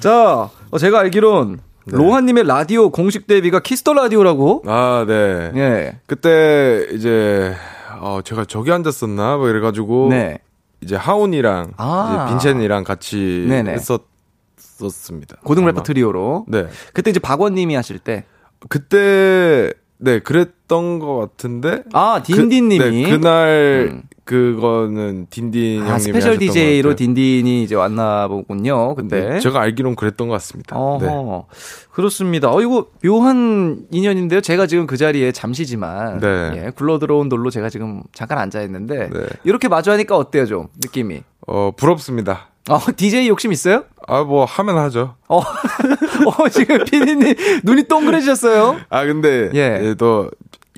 자, 0.00 0.48
어, 0.70 0.78
제가 0.78 1.00
알기론 1.00 1.60
네. 1.86 1.96
로한 1.96 2.20
님의 2.20 2.44
라디오 2.44 2.90
공식 2.90 3.26
데뷔가 3.26 3.60
키스 3.60 3.81
더 3.81 3.94
라디오라고? 3.94 4.64
아, 4.66 5.04
네. 5.06 5.52
예. 5.54 6.00
그때 6.06 6.86
이제 6.92 7.54
어 8.00 8.20
제가 8.24 8.44
저기 8.44 8.72
앉았었나 8.72 9.36
뭐 9.36 9.48
이래가지고 9.48 10.08
네. 10.10 10.38
이제 10.80 10.96
하온이랑 10.96 11.74
아. 11.76 12.26
이제 12.26 12.32
빈첸이랑 12.32 12.82
같이 12.82 13.46
네네. 13.48 13.72
했었었습니다. 13.72 15.36
고등 15.44 15.64
래퍼 15.64 15.84
트리오로. 15.84 16.46
네. 16.48 16.66
그때 16.92 17.10
이제 17.10 17.20
박원님이 17.20 17.76
하실 17.76 18.00
때. 18.00 18.24
그때 18.68 19.72
네 19.98 20.18
그랬던 20.18 20.98
것 20.98 21.16
같은데. 21.16 21.84
아 21.92 22.20
딘딘님이 22.24 22.78
그, 22.78 23.08
네, 23.08 23.10
그날 23.10 23.88
음. 23.92 24.02
그거는 24.26 25.28
딘딘 25.30 25.82
아, 25.82 25.86
형님이 25.92 26.00
special 26.00 26.36
DJ로 26.38 26.96
딘딘이 26.96 27.62
이제 27.62 27.76
왔나 27.76 28.26
보군요. 28.26 28.96
그때 28.96 29.38
제가 29.38 29.60
알기론 29.60 29.94
그랬던 29.94 30.26
것 30.26 30.34
같습니다. 30.34 30.76
어허, 30.76 31.46
네. 31.50 31.56
그렇습니다. 31.92 32.50
어 32.52 32.60
이거 32.60 32.88
묘한 33.04 33.86
인연인데요. 33.92 34.40
제가 34.40 34.66
지금 34.66 34.86
그 34.88 34.96
자리에 34.96 35.30
잠시지만 35.30 36.18
네. 36.18 36.52
예, 36.66 36.70
굴러 36.74 36.98
들어온 36.98 37.28
돌로 37.28 37.50
제가 37.50 37.70
지금 37.70 38.02
잠깐 38.12 38.38
앉아 38.38 38.62
있는데 38.62 39.08
네. 39.10 39.20
이렇게 39.44 39.68
마주하니까 39.68 40.16
어때요, 40.16 40.44
좀 40.44 40.66
느낌이? 40.82 41.22
어 41.46 41.70
부럽습니다. 41.76 42.48
어 42.68 42.80
DJ 42.96 43.28
욕심 43.28 43.52
있어요? 43.52 43.84
아 44.08 44.24
뭐 44.24 44.44
하면 44.44 44.76
하죠. 44.78 45.14
어, 45.28 45.38
어 45.38 46.48
지금 46.50 46.82
피디님 46.84 47.34
눈이 47.62 47.84
동그래지셨어요. 47.84 48.76
아 48.90 49.04
근데 49.04 49.50
예. 49.54 49.80
예, 49.84 49.94
또 49.94 50.28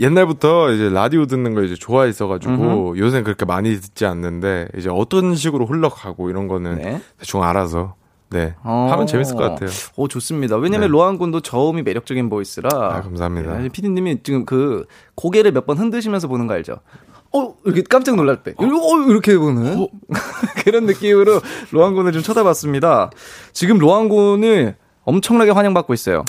옛날부터 0.00 0.72
이제 0.72 0.88
라디오 0.90 1.26
듣는 1.26 1.54
걸 1.54 1.64
이제 1.66 1.74
좋아했어가지고 1.74 2.98
요새는 2.98 3.24
그렇게 3.24 3.44
많이 3.44 3.74
듣지 3.80 4.06
않는데 4.06 4.68
이제 4.76 4.88
어떤 4.90 5.34
식으로 5.34 5.66
흘러가고 5.66 6.30
이런 6.30 6.48
거는 6.48 6.76
네. 6.78 7.00
대충 7.18 7.42
알아서 7.42 7.94
네. 8.30 8.54
어. 8.62 8.88
하면 8.90 9.06
재밌을 9.06 9.36
것 9.36 9.42
같아요. 9.42 9.70
오, 9.96 10.06
좋습니다. 10.06 10.56
왜냐면 10.56 10.88
네. 10.88 10.92
로한 10.92 11.16
군도 11.18 11.40
저음이 11.40 11.82
매력적인 11.82 12.28
보이스라. 12.28 12.68
아, 12.72 13.00
감사합니다. 13.02 13.58
네, 13.58 13.68
피디님이 13.70 14.22
지금 14.22 14.44
그 14.44 14.84
고개를 15.14 15.52
몇 15.52 15.66
번 15.66 15.78
흔드시면서 15.78 16.28
보는 16.28 16.46
거 16.46 16.54
알죠? 16.54 16.76
어, 17.32 17.54
이렇게 17.64 17.82
깜짝 17.82 18.16
놀랄 18.16 18.42
때. 18.42 18.54
어, 18.56 18.64
어 18.64 19.10
이렇게 19.10 19.36
보는. 19.36 19.80
어? 19.82 19.88
그런 20.64 20.84
느낌으로 20.86 21.40
로한 21.72 21.94
군을 21.94 22.12
좀 22.12 22.22
쳐다봤습니다. 22.22 23.10
지금 23.52 23.78
로한 23.78 24.08
군을 24.08 24.76
엄청나게 25.04 25.50
환영받고 25.52 25.94
있어요. 25.94 26.24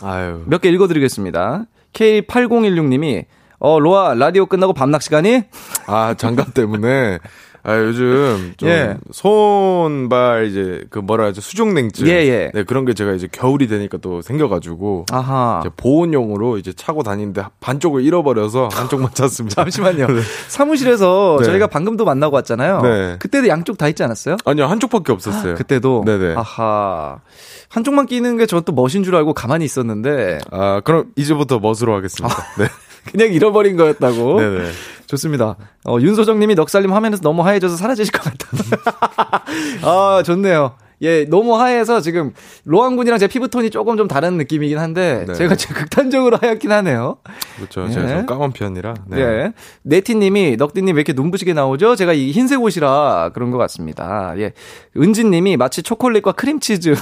몇 0.46 0.62
개 0.62 0.70
읽어드리겠습니다. 0.70 1.66
K8016님이 1.94 3.26
어, 3.60 3.80
로아, 3.80 4.14
라디오 4.14 4.46
끝나고 4.46 4.74
밤낚 4.74 5.02
시간이? 5.02 5.44
아, 5.88 6.14
장갑 6.18 6.54
때문에. 6.54 7.20
아, 7.62 7.76
요즘 7.78 8.54
좀 8.56 8.70
예. 8.70 8.96
손발 9.12 10.46
이제 10.46 10.82
그 10.90 10.98
뭐라 11.00 11.26
하죠 11.26 11.42
수족냉증 11.42 12.08
예, 12.08 12.12
예. 12.26 12.52
네 12.54 12.64
그런 12.64 12.86
게 12.86 12.94
제가 12.94 13.12
이제 13.12 13.28
겨울이 13.30 13.68
되니까 13.68 13.98
또 13.98 14.22
생겨가지고 14.22 15.08
아하. 15.12 15.60
이제 15.62 15.70
보온용으로 15.76 16.58
이제 16.58 16.72
차고 16.72 17.04
다니는데 17.04 17.44
반쪽을 17.60 18.02
잃어버려서 18.06 18.70
한쪽만 18.72 19.10
찾습니다. 19.14 19.56
잠시만요. 19.62 20.08
네. 20.08 20.22
사무실에서 20.48 21.36
네. 21.42 21.46
저희가 21.48 21.68
방금도 21.68 22.06
만나고 22.06 22.38
왔잖아요. 22.38 22.82
네. 22.82 23.16
그때도 23.20 23.50
양쪽 23.50 23.78
다 23.78 23.90
있지 23.90 24.04
않았어요? 24.04 24.38
아니요 24.46 24.66
한쪽밖에 24.68 25.12
없었어요. 25.12 25.56
그때도 25.56 26.04
네네. 26.06 26.36
아하 26.38 27.20
한쪽만 27.68 28.06
끼는 28.06 28.38
게 28.38 28.46
저 28.46 28.62
또 28.62 28.72
멋인 28.72 29.04
줄 29.04 29.16
알고 29.18 29.34
가만히 29.34 29.66
있었는데 29.66 30.40
아 30.50 30.80
그럼 30.86 31.08
이제부터 31.18 31.60
멋으로 31.60 31.94
하겠습니다. 31.94 32.34
아. 32.34 32.46
네. 32.58 32.68
그냥 33.12 33.32
잃어버린 33.34 33.78
거였다고. 33.78 34.40
네네. 34.40 34.70
좋습니다. 35.08 35.56
어, 35.86 35.98
윤소정님이 36.00 36.56
넉살님 36.56 36.94
화면에서 36.94 37.22
너무 37.24 37.44
하얘져서 37.44 37.78
사라지실 37.78 38.12
것 38.12 38.22
같다. 38.24 39.44
아, 39.82 40.22
좋네요. 40.24 40.76
예, 41.02 41.24
너무 41.26 41.56
하얘서 41.58 42.02
지금 42.02 42.34
로한 42.66 42.96
군이랑 42.98 43.18
제 43.20 43.28
피부톤이 43.28 43.70
조금 43.70 43.96
좀 43.96 44.08
다른 44.08 44.38
느낌이긴 44.38 44.78
한데 44.78 45.24
네. 45.28 45.34
제가 45.34 45.56
좀 45.56 45.74
극단적으로 45.74 46.38
하얗긴 46.42 46.72
하네요. 46.72 47.18
그렇죠. 47.56 47.86
예. 47.88 47.92
제가 47.92 48.08
좀 48.08 48.26
까만 48.26 48.52
편이라. 48.52 48.94
네. 49.08 49.20
예. 49.20 49.54
네티님이 49.84 50.58
넉디님 50.58 50.96
왜 50.96 51.00
이렇게 51.00 51.14
눈부시게 51.14 51.54
나오죠? 51.54 51.96
제가 51.96 52.14
이 52.14 52.32
흰색 52.32 52.62
옷이라 52.62 53.32
그런 53.34 53.52
것 53.52 53.58
같습니다. 53.60 54.34
예. 54.38 54.52
은진님이 54.98 55.56
마치 55.56 55.84
초콜릿과 55.84 56.34
크림치즈. 56.34 56.96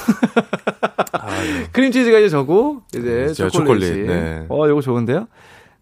아, 1.14 1.30
네. 1.42 1.68
크림치즈가 1.74 2.20
이제 2.20 2.30
저고 2.30 2.82
이제 2.96 3.34
초콜릿이. 3.34 3.52
초콜릿. 3.52 3.94
네. 4.06 4.46
어, 4.50 4.68
이거 4.70 4.80
좋은데요? 4.80 5.28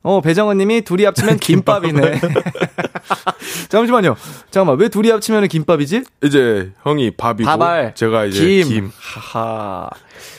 어, 0.06 0.22
배정원 0.22 0.60
님이 0.60 0.82
둘이 0.82 1.04
합치면 1.04 1.38
김밥이네. 1.42 2.22
잠시만요. 3.70 4.16
잠깐만, 4.52 4.80
왜 4.80 4.88
둘이 4.88 5.10
합치면 5.10 5.48
김밥이지? 5.48 6.04
이제 6.24 6.72
형이 6.84 7.18
밥이고 7.18 7.50
밥알, 7.50 7.96
제가 7.96 8.26
이제 8.26 8.40
김. 8.46 8.70
김. 8.70 8.92
하하. 8.96 9.90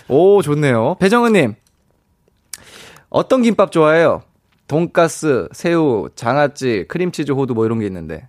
오, 0.06 0.40
좋네요. 0.40 0.94
배정은 1.00 1.32
님. 1.32 1.54
어떤 3.10 3.42
김밥 3.42 3.72
좋아해요? 3.72 4.22
돈가스, 4.68 5.48
새우, 5.50 6.10
장아찌, 6.14 6.84
크림치즈, 6.86 7.32
호두 7.32 7.54
뭐 7.54 7.66
이런 7.66 7.80
게 7.80 7.86
있는데. 7.86 8.28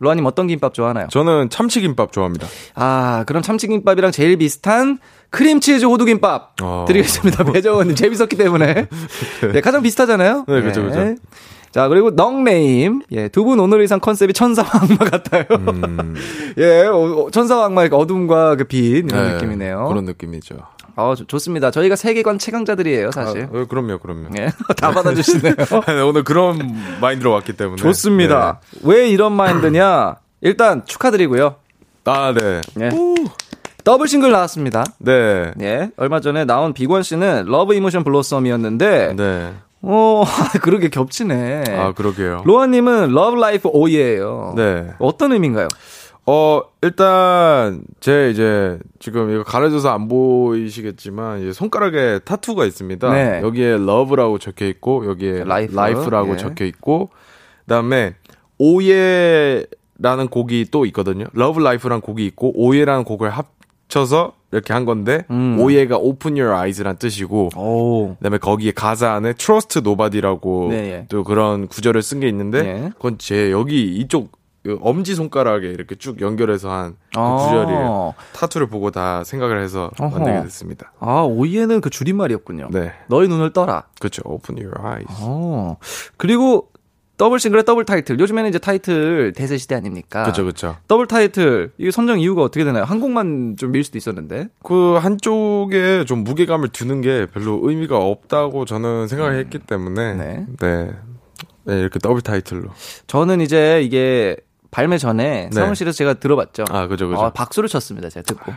로한 0.00 0.15
님 0.15 0.24
어떤 0.26 0.46
김밥 0.46 0.74
좋아하나요? 0.74 1.08
저는 1.10 1.50
참치김밥 1.50 2.12
좋아합니다. 2.12 2.46
아, 2.74 3.24
그럼 3.26 3.42
참치김밥이랑 3.42 4.12
제일 4.12 4.36
비슷한 4.36 4.98
크림치즈 5.30 5.84
호두김밥 5.86 6.54
어. 6.62 6.84
드리겠습니다. 6.86 7.44
배정원님 7.52 7.94
재밌었기 7.96 8.36
때문에. 8.36 8.86
네, 9.52 9.60
가장 9.60 9.82
비슷하잖아요. 9.82 10.44
네, 10.46 10.62
그죠, 10.62 10.82
그죠. 10.84 11.00
네. 11.00 11.16
자, 11.70 11.86
그리고 11.88 12.10
넉네임. 12.10 13.02
예, 13.10 13.28
두 13.28 13.44
분 13.44 13.60
오늘 13.60 13.80
의상 13.80 14.00
컨셉이 14.00 14.32
천사와 14.32 14.68
악마 14.72 14.96
같아요. 15.10 15.44
음. 15.50 16.14
예, 16.58 16.82
어, 16.86 16.96
어, 16.96 17.30
천사와 17.30 17.66
악마의 17.66 17.90
그 17.90 17.96
어둠과 17.96 18.56
그 18.56 18.64
빛, 18.64 19.04
이런 19.04 19.08
네, 19.08 19.34
느낌이네요. 19.34 19.86
그런 19.88 20.04
느낌이죠. 20.04 20.56
어, 20.98 21.14
좋습니다. 21.14 21.70
저희가 21.70 21.94
세계관 21.94 22.38
최강자들이에요, 22.38 23.12
사실. 23.12 23.48
아, 23.52 23.56
어, 23.56 23.64
그럼요, 23.66 23.98
그럼요. 23.98 24.30
예, 24.36 24.50
다 24.76 24.90
받아주시네요. 24.90 25.54
네, 25.86 26.00
오늘 26.00 26.24
그런 26.24 26.74
마인드로 27.00 27.30
왔기 27.30 27.52
때문에. 27.52 27.76
좋습니다. 27.80 28.60
네. 28.72 28.80
왜 28.82 29.08
이런 29.08 29.32
마인드냐? 29.32 30.16
일단 30.40 30.84
축하드리고요. 30.84 31.54
아, 32.04 32.34
네. 32.36 32.60
예. 32.80 32.90
더블 33.84 34.08
싱글 34.08 34.32
나왔습니다. 34.32 34.84
네. 34.98 35.52
예. 35.60 35.90
얼마 35.96 36.20
전에 36.20 36.44
나온 36.44 36.72
비건 36.74 37.04
씨는 37.04 37.44
Love 37.46 37.74
Emotion 37.74 38.02
Blossom이었는데. 38.02 39.14
네. 39.16 39.52
어, 39.82 40.24
그러게 40.62 40.88
겹치네. 40.88 41.64
아, 41.78 41.92
그러게요. 41.92 42.42
로한 42.44 42.75
님은 42.75 43.12
Love 43.12 43.36
Life 43.40 43.68
OYE예요. 43.68 44.54
네. 44.56 44.90
어떤 44.98 45.32
의미인가요? 45.32 45.68
어, 46.30 46.62
일단, 46.82 47.80
제 48.00 48.28
이제, 48.30 48.78
지금 48.98 49.30
이거 49.30 49.42
가려져서 49.44 49.88
안 49.88 50.08
보이시겠지만, 50.08 51.40
이제 51.40 51.54
손가락에 51.54 52.18
타투가 52.18 52.66
있습니다. 52.66 53.10
네. 53.10 53.40
여기에 53.42 53.78
Love라고 53.78 54.38
적혀 54.38 54.66
있고, 54.66 55.06
여기에 55.06 55.44
Life. 55.44 55.74
Life라고 55.74 56.32
예. 56.32 56.36
적혀 56.36 56.66
있고, 56.66 57.08
그 57.60 57.66
다음에, 57.66 58.14
OYE라는 58.58 60.28
곡이 60.30 60.66
또 60.70 60.84
있거든요. 60.86 61.24
Love 61.32 61.60
Life라는 61.60 62.02
곡이 62.02 62.26
있고, 62.26 62.52
OYE라는 62.56 63.04
곡을 63.04 63.30
합쳐서 63.30 64.34
이렇게 64.52 64.74
한 64.74 64.84
건데, 64.84 65.24
음. 65.30 65.58
OYE가 65.58 65.96
open 65.96 66.38
your 66.38 66.54
eyes란 66.54 66.98
뜻이고, 66.98 67.48
오. 67.56 68.16
그 68.18 68.22
다음에 68.22 68.36
거기에 68.36 68.72
가사 68.72 69.12
안에 69.12 69.32
trust 69.32 69.78
nobody라고 69.78 70.68
네, 70.72 70.76
예. 70.76 71.06
또 71.08 71.24
그런 71.24 71.68
구절을 71.68 72.02
쓴 72.02 72.20
게 72.20 72.28
있는데, 72.28 72.62
네. 72.62 72.90
그건 72.96 73.16
제 73.16 73.50
여기 73.50 73.96
이쪽 73.96 74.30
그 74.32 74.37
엄지 74.80 75.14
손가락에 75.14 75.66
이렇게 75.68 75.94
쭉 75.94 76.20
연결해서 76.20 76.70
한그 76.70 76.96
아. 77.14 77.36
구절이에요. 77.36 78.14
타투를 78.34 78.66
보고 78.68 78.90
다 78.90 79.24
생각을 79.24 79.62
해서 79.62 79.90
어허. 79.98 80.10
만들게 80.18 80.42
됐습니다. 80.42 80.92
아, 81.00 81.22
OYE는 81.22 81.80
그 81.80 81.90
줄임말이었군요. 81.90 82.68
네. 82.70 82.92
너의 83.08 83.28
눈을 83.28 83.52
떠라. 83.52 83.84
그렇죠. 83.98 84.22
Open 84.24 84.58
your 84.62 84.78
eyes. 84.84 85.06
어. 85.20 85.76
그리고 86.16 86.68
더블 87.16 87.40
싱글의 87.40 87.64
더블 87.64 87.84
타이틀. 87.84 88.20
요즘에는 88.20 88.48
이제 88.48 88.58
타이틀 88.60 89.32
대세 89.32 89.58
시대 89.58 89.74
아닙니까? 89.74 90.22
그렇죠, 90.22 90.42
그렇죠. 90.44 90.76
더블 90.86 91.06
타이틀 91.08 91.72
이게 91.76 91.90
선정 91.90 92.20
이유가 92.20 92.42
어떻게 92.42 92.64
되나요? 92.64 92.84
한 92.84 93.00
곡만 93.00 93.56
좀 93.58 93.72
밀 93.72 93.82
수도 93.82 93.98
있었는데. 93.98 94.48
그 94.62 94.94
한쪽에 95.00 96.04
좀 96.04 96.22
무게감을 96.22 96.68
두는 96.68 97.00
게 97.00 97.26
별로 97.26 97.58
의미가 97.62 97.96
없다고 97.98 98.66
저는 98.66 99.08
생각을 99.08 99.32
음. 99.34 99.38
했기 99.38 99.58
때문에 99.58 100.14
네. 100.14 100.46
네. 100.60 100.90
네, 101.64 101.78
이렇게 101.80 101.98
더블 101.98 102.20
타이틀로. 102.22 102.70
저는 103.08 103.40
이제 103.40 103.82
이게 103.82 104.36
발매 104.70 104.98
전에 104.98 105.50
네. 105.52 105.60
사무실에서 105.60 105.96
제가 105.96 106.14
들어봤죠. 106.14 106.64
아, 106.70 106.86
그죠, 106.86 107.08
그죠. 107.08 107.20
아, 107.20 107.30
박수를 107.30 107.68
쳤습니다. 107.68 108.08
제가 108.08 108.24
듣고. 108.24 108.52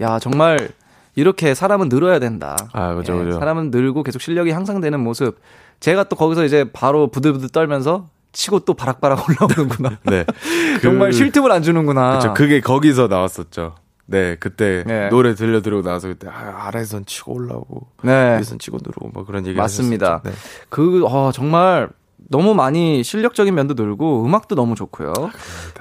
야, 0.00 0.18
정말 0.18 0.70
이렇게 1.14 1.54
사람은 1.54 1.88
늘어야 1.88 2.18
된다. 2.18 2.56
아, 2.72 2.94
그죠, 2.94 3.18
예, 3.18 3.24
그죠. 3.24 3.38
사람은 3.38 3.70
늘고 3.70 4.02
계속 4.02 4.20
실력이 4.20 4.50
향상되는 4.50 5.00
모습. 5.00 5.38
제가 5.80 6.04
또 6.04 6.16
거기서 6.16 6.44
이제 6.44 6.70
바로 6.72 7.10
부들부들 7.10 7.50
떨면서 7.50 8.08
치고 8.32 8.60
또 8.60 8.74
바락바락 8.74 9.26
올라오는구나. 9.28 9.98
네. 10.04 10.24
정말 10.82 11.10
그, 11.10 11.16
쉴 11.16 11.32
틈을 11.32 11.50
안 11.50 11.62
주는구나. 11.62 12.18
그쵸. 12.18 12.34
그게 12.34 12.60
거기서 12.60 13.08
나왔었죠. 13.08 13.74
네, 14.08 14.36
그때 14.38 14.84
네. 14.86 15.08
노래 15.08 15.34
들려드리고 15.34 15.82
나서 15.82 16.06
그때 16.08 16.28
아, 16.28 16.66
아래선 16.66 17.06
치고 17.06 17.32
올라오고 17.32 17.88
네. 18.04 18.38
위선 18.38 18.58
치고 18.58 18.78
누르고 18.80 19.08
뭐 19.12 19.24
그런 19.24 19.44
얘기 19.46 19.56
맞습니다. 19.56 20.22
네. 20.24 20.30
그 20.68 21.04
어, 21.06 21.32
정말 21.32 21.88
너무 22.28 22.54
많이 22.54 23.02
실력적인 23.02 23.54
면도 23.54 23.74
늘고 23.74 24.24
음악도 24.24 24.54
너무 24.54 24.74
좋고요. 24.74 25.12
아, 25.16 25.30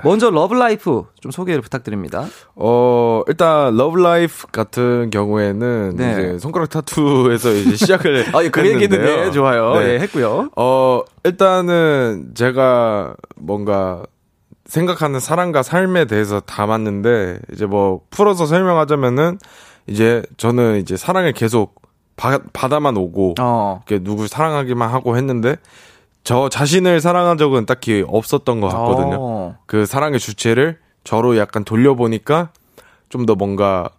먼저 0.03 0.29
Love 0.29 0.67
Life 0.67 1.05
좀 1.19 1.31
소개를 1.31 1.61
부탁드립니다. 1.61 2.25
어, 2.55 3.23
일단 3.27 3.75
Love 3.75 4.11
Life 4.11 4.47
같은 4.51 5.09
경우에는 5.09 5.93
네. 5.95 6.11
이제 6.11 6.39
손가락 6.39 6.69
타투에서 6.69 7.51
이제 7.51 7.75
시작을 7.77 8.35
아, 8.35 8.43
예, 8.43 8.49
그 8.49 8.67
얘기는 8.67 8.89
네, 8.89 9.31
좋아요. 9.31 9.79
네. 9.79 9.93
예, 9.93 9.99
했고요. 9.99 10.49
어, 10.55 11.01
일단은 11.23 12.31
제가 12.35 13.15
뭔가 13.35 14.03
생각하는 14.65 15.19
사랑과 15.19 15.63
삶에 15.63 16.05
대해서 16.05 16.39
담았는데 16.39 17.39
이제 17.53 17.65
뭐 17.65 18.01
풀어서 18.09 18.45
설명하자면은 18.45 19.39
이제 19.87 20.23
저는 20.37 20.79
이제 20.79 20.97
사랑을 20.97 21.33
계속 21.33 21.81
바, 22.15 22.39
받아만 22.53 22.97
오고 22.97 23.35
어. 23.39 23.81
이렇게 23.87 24.03
누구 24.03 24.27
사랑하기만 24.27 24.89
하고 24.89 25.17
했는데 25.17 25.57
저 26.25 26.49
자신을 26.49 26.99
사랑한 26.99 27.37
적은 27.37 27.65
딱히 27.65 28.03
없었던 28.05 28.59
것 28.59 28.67
같거든요. 28.67 29.17
어. 29.19 29.57
그 29.67 29.85
사랑의 29.85 30.19
주체를 30.19 30.79
저로 31.05 31.37
약간 31.37 31.63
돌려보니까 31.63 32.49
좀 33.09 33.25
더 33.25 33.35
뭔가 33.35 33.89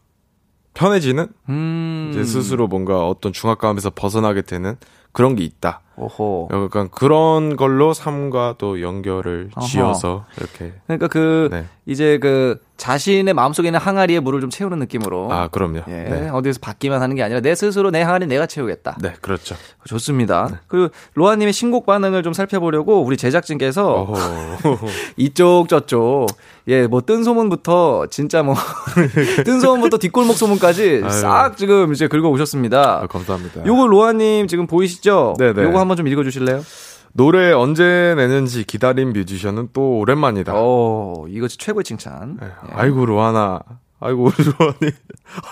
편해지는 0.77 1.29
음. 1.49 2.13
제 2.15 2.23
스스로 2.23 2.69
뭔가 2.69 3.09
어떤 3.09 3.33
중압감에서 3.33 3.91
벗어나게 3.91 4.43
되는 4.43 4.77
그런 5.13 5.35
게 5.35 5.43
있다. 5.45 5.81
오호. 5.97 6.51
약간 6.53 6.91
그런 6.91 7.57
걸로 7.57 7.95
삶과 7.95 8.57
또 8.59 8.83
연결을 8.83 9.49
어허. 9.57 9.67
지어서 9.67 10.27
이렇게 10.37 10.75
그러니까 10.87 11.09
그 11.09 11.49
네. 11.51 11.65
이제 11.87 12.19
그 12.19 12.61
자신의 12.77 13.33
마음속에 13.33 13.69
있는 13.69 13.81
항아리에 13.81 14.21
물을 14.21 14.43
좀 14.43 14.51
채우는 14.51 14.79
느낌으로. 14.81 15.33
아 15.33 15.49
그럼요. 15.49 15.81
예, 15.89 15.93
네. 15.93 16.29
어디서 16.29 16.59
받기만 16.61 17.01
하는 17.01 17.17
게 17.17 17.23
아니라 17.23 17.41
내 17.41 17.55
스스로 17.55 17.91
내 17.91 18.03
항아리 18.03 18.27
내가 18.27 18.45
채우겠다. 18.45 18.99
네, 19.01 19.15
그렇죠. 19.23 19.57
좋습니다. 19.87 20.61
그리고 20.69 20.93
로아 21.15 21.37
님의 21.37 21.55
신곡 21.55 21.87
반응을 21.87 22.23
좀 22.23 22.35
살펴보려고 22.35 23.03
우리 23.03 23.17
제작진께서. 23.17 24.13
이쪽 25.17 25.71
저쪽 25.71 26.27
예 26.69 26.87
뭐 26.89 27.01
뜬 27.01 27.23
소문부터 27.23 28.07
진짜 28.11 28.43
뭐 28.43 28.55
뜬 29.45 29.61
소문부터 29.61 29.99
뒷골목 29.99 30.37
소문까지 30.37 31.03
아유. 31.05 31.11
싹 31.11 31.57
지금 31.57 31.93
이제 31.93 32.09
긁어 32.09 32.29
오셨습니다. 32.29 33.03
아, 33.03 33.07
감사합니다. 33.07 33.65
요거 33.65 33.87
로아 33.87 34.13
님 34.15 34.49
지금 34.49 34.67
보이시죠? 34.67 35.35
네네. 35.39 35.63
요거 35.63 35.79
한번 35.79 35.97
좀 35.97 36.09
읽어 36.09 36.25
주실래요? 36.25 36.63
노래 37.13 37.53
언제 37.53 38.15
내는지 38.17 38.65
기다린 38.65 39.13
뮤지션은 39.13 39.69
또 39.73 39.99
오랜만이다. 40.01 40.53
어 40.57 41.25
이거 41.29 41.47
최고의 41.49 41.85
칭찬. 41.85 42.37
네. 42.41 42.47
예. 42.47 42.73
아이고 42.75 43.07
로하나. 43.07 43.61
아이고 44.01 44.25
우리 44.25 44.35
로한이. 44.45 44.77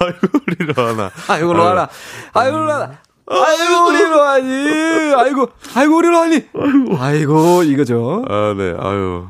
아이고 0.00 0.18
우리 0.46 0.66
로한아. 0.74 1.10
아이고 1.28 1.52
로한아, 1.54 1.88
아이고 2.34 2.58
로한아, 2.58 2.98
아이고 3.26 3.86
우리 3.88 4.02
로한이, 4.02 5.14
아이고 5.14 5.48
아이고 5.74 5.96
우리 5.96 6.08
로한이, 6.08 6.42
아이고 6.98 7.62
이거죠. 7.62 8.24
아, 8.28 8.54
네. 8.56 8.74
아유. 8.78 9.26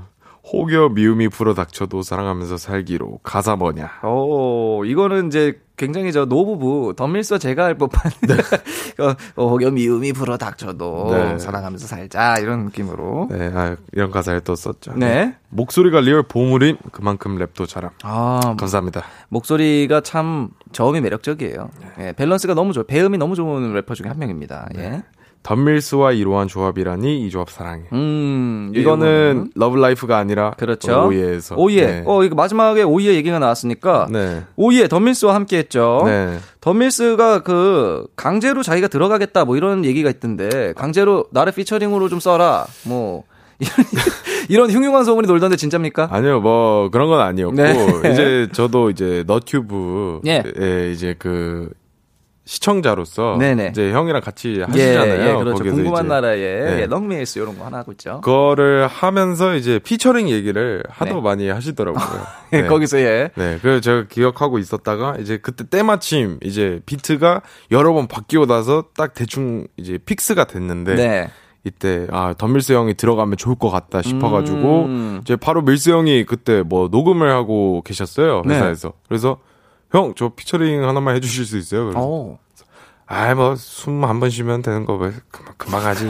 혹여 0.54 0.90
미움이 0.90 1.28
불어 1.28 1.52
닥쳐도 1.54 2.02
사랑하면서 2.02 2.56
살기로 2.58 3.18
가사 3.22 3.56
뭐냐. 3.56 4.00
오, 4.04 4.84
이거는 4.84 5.26
이제 5.26 5.60
굉장히 5.76 6.12
저 6.12 6.24
노부부 6.24 6.94
던밀스 6.96 7.38
제가 7.38 7.64
할 7.64 7.74
법한 7.76 8.12
어, 9.00 9.42
어, 9.42 9.48
혹여 9.48 9.72
미움이 9.72 10.12
불어 10.12 10.36
닥쳐도 10.36 11.08
네. 11.10 11.38
사랑하면서 11.38 11.86
살자 11.88 12.36
이런 12.38 12.66
느낌으로. 12.66 13.28
네, 13.30 13.50
아, 13.52 13.76
이런 13.92 14.12
가사를 14.12 14.40
또 14.42 14.54
썼죠. 14.54 14.92
네. 14.96 15.34
목소리가 15.48 16.00
real 16.00 16.22
보물인 16.22 16.78
그만큼 16.92 17.36
랩도 17.38 17.66
잘함. 17.66 17.90
아 18.04 18.54
감사합니다. 18.56 19.02
목소리가 19.30 20.02
참 20.02 20.50
저음이 20.70 21.00
매력적이에요. 21.00 21.70
예, 21.98 22.12
밸런스가 22.12 22.54
너무 22.54 22.72
좋아요. 22.72 22.86
배음이 22.86 23.18
너무 23.18 23.34
좋은 23.34 23.72
래퍼 23.74 23.94
중에 23.94 24.06
한 24.08 24.18
명입니다. 24.18 24.68
예. 24.76 25.02
던밀스와 25.44 26.12
이로한 26.12 26.48
조합이라니 26.48 27.20
이 27.20 27.30
조합 27.30 27.50
사랑해. 27.50 27.84
음, 27.92 28.72
이거는 28.74 29.50
Love 29.54 29.76
Life가 29.76 30.16
아니라 30.16 30.52
그렇죠. 30.52 31.06
OYE에서. 31.06 31.54
OYE. 31.56 31.86
네. 31.86 32.02
어, 32.06 32.24
이거 32.24 32.34
마지막에 32.34 32.82
OYE 32.82 33.14
얘기가 33.14 33.38
나왔으니까 33.38 34.08
네. 34.10 34.42
OYE 34.56 34.88
던밀스와 34.88 35.34
함께 35.34 35.58
했죠. 35.58 36.02
네. 36.06 36.38
던밀스가 36.62 37.42
그 37.42 38.06
강제로 38.16 38.62
자기가 38.62 38.88
들어가겠다 38.88 39.44
뭐 39.44 39.58
이런 39.58 39.84
얘기가 39.84 40.08
있던데 40.08 40.72
강제로 40.76 41.26
나를 41.30 41.52
피처링으로 41.52 42.08
좀 42.08 42.20
써라 42.20 42.64
뭐 42.84 43.24
이런 43.60 43.74
이런 44.48 44.70
흉흉한 44.70 45.04
소문이 45.04 45.26
돌던데 45.26 45.56
진짜입니까? 45.56 46.08
아니요, 46.10 46.40
뭐 46.40 46.88
그런 46.90 47.08
건 47.08 47.20
아니었고 47.20 47.54
네. 47.54 48.12
이제 48.12 48.48
저도 48.52 48.88
이제 48.88 49.24
너튜브 49.26 50.20
예. 50.26 50.42
에 50.58 50.90
이제 50.90 51.14
그 51.18 51.70
시청자로서 52.44 53.36
네네. 53.38 53.68
이제 53.68 53.92
형이랑 53.92 54.20
같이 54.20 54.60
하시잖아요. 54.60 55.20
예, 55.20 55.30
예, 55.30 55.34
그렇죠. 55.34 55.58
거기서 55.58 55.76
궁금한 55.76 56.08
나라에 56.08 56.36
네. 56.36 56.82
예, 56.82 56.86
넉밀스 56.86 57.38
이런 57.38 57.56
거 57.58 57.64
하나 57.64 57.78
하고 57.78 57.92
있죠. 57.92 58.20
그거를 58.20 58.86
하면서 58.86 59.54
이제 59.54 59.78
피처링 59.78 60.28
얘기를 60.28 60.82
하도 60.88 61.14
네. 61.14 61.20
많이 61.22 61.48
하시더라고요. 61.48 62.26
예, 62.52 62.62
네. 62.62 62.68
거기서 62.68 62.98
예. 63.00 63.30
네, 63.34 63.58
그래서 63.62 63.80
제가 63.80 64.04
기억하고 64.08 64.58
있었다가 64.58 65.16
이제 65.20 65.38
그때 65.38 65.64
때마침 65.64 66.38
이제 66.42 66.80
비트가 66.84 67.40
여러 67.70 67.94
번 67.94 68.08
바뀌고 68.08 68.46
나서 68.46 68.84
딱 68.94 69.14
대충 69.14 69.66
이제 69.78 69.98
fix가 70.04 70.44
됐는데 70.44 70.94
네. 70.96 71.30
이때 71.64 72.06
아 72.10 72.34
던밀스 72.36 72.74
형이 72.74 72.94
들어가면 72.94 73.38
좋을 73.38 73.56
것 73.56 73.70
같다 73.70 74.02
싶어가지고 74.02 74.84
음. 74.84 75.18
이제 75.22 75.34
바로 75.34 75.62
밀스 75.62 75.90
형이 75.90 76.24
그때 76.24 76.62
뭐 76.62 76.88
녹음을 76.88 77.30
하고 77.30 77.80
계셨어요 77.82 78.42
네. 78.44 78.54
회사에서 78.54 78.92
그래서 79.08 79.38
형 79.94 80.12
저 80.16 80.28
피처링 80.30 80.86
하나만 80.86 81.16
해주실 81.16 81.44
수 81.44 81.56
있어요? 81.58 81.84
그래서 81.84 81.98
어. 82.02 82.38
아뭐 83.06 83.54
숨 83.56 84.02
한 84.02 84.18
번 84.18 84.30
쉬면 84.30 84.62
되는 84.62 84.86
거 84.86 84.96
왜 84.96 85.12
금방, 85.30 85.54
금방 85.58 85.84
하지 85.84 86.06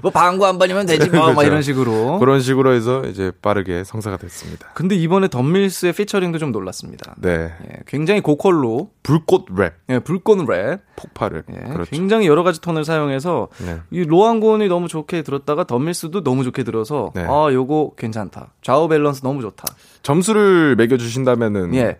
뭐 0.00 0.12
방구 0.12 0.46
한 0.46 0.58
번이면 0.60 0.86
되지 0.86 1.10
뭐, 1.10 1.26
막 1.26 1.26
그렇죠. 1.34 1.48
이런 1.48 1.60
식으로. 1.62 2.18
그런 2.20 2.40
식으로 2.40 2.72
해서 2.72 3.02
이제 3.06 3.32
빠르게 3.42 3.82
성사가 3.82 4.16
됐습니다. 4.16 4.68
근데 4.74 4.94
이번에 4.94 5.26
던밀스의 5.26 5.92
피처링도 5.92 6.38
좀 6.38 6.52
놀랐습니다. 6.52 7.16
네 7.18 7.52
예, 7.68 7.80
굉장히 7.88 8.20
고퀄로 8.20 8.90
불꽃 9.02 9.46
랩 9.58 9.72
예, 9.88 9.98
불꽃 9.98 10.38
랩 10.48 10.82
폭발을 10.94 11.42
예, 11.50 11.68
그렇죠. 11.72 11.90
굉장히 11.90 12.28
여러 12.28 12.44
가지 12.44 12.60
톤을 12.60 12.84
사용해서 12.84 13.48
네. 13.58 13.80
이 13.90 14.04
로한군이 14.04 14.68
너무 14.68 14.86
좋게 14.86 15.22
들었다가 15.22 15.64
던밀스도 15.64 16.22
너무 16.22 16.44
좋게 16.44 16.62
들어서 16.62 17.10
네. 17.16 17.22
아 17.28 17.48
요거 17.52 17.94
괜찮다. 17.98 18.52
좌우 18.62 18.86
밸런스 18.86 19.22
너무 19.22 19.42
좋다. 19.42 19.64
점수를 20.04 20.76
매겨 20.76 20.96
주신다면은 20.96 21.74
예. 21.74 21.98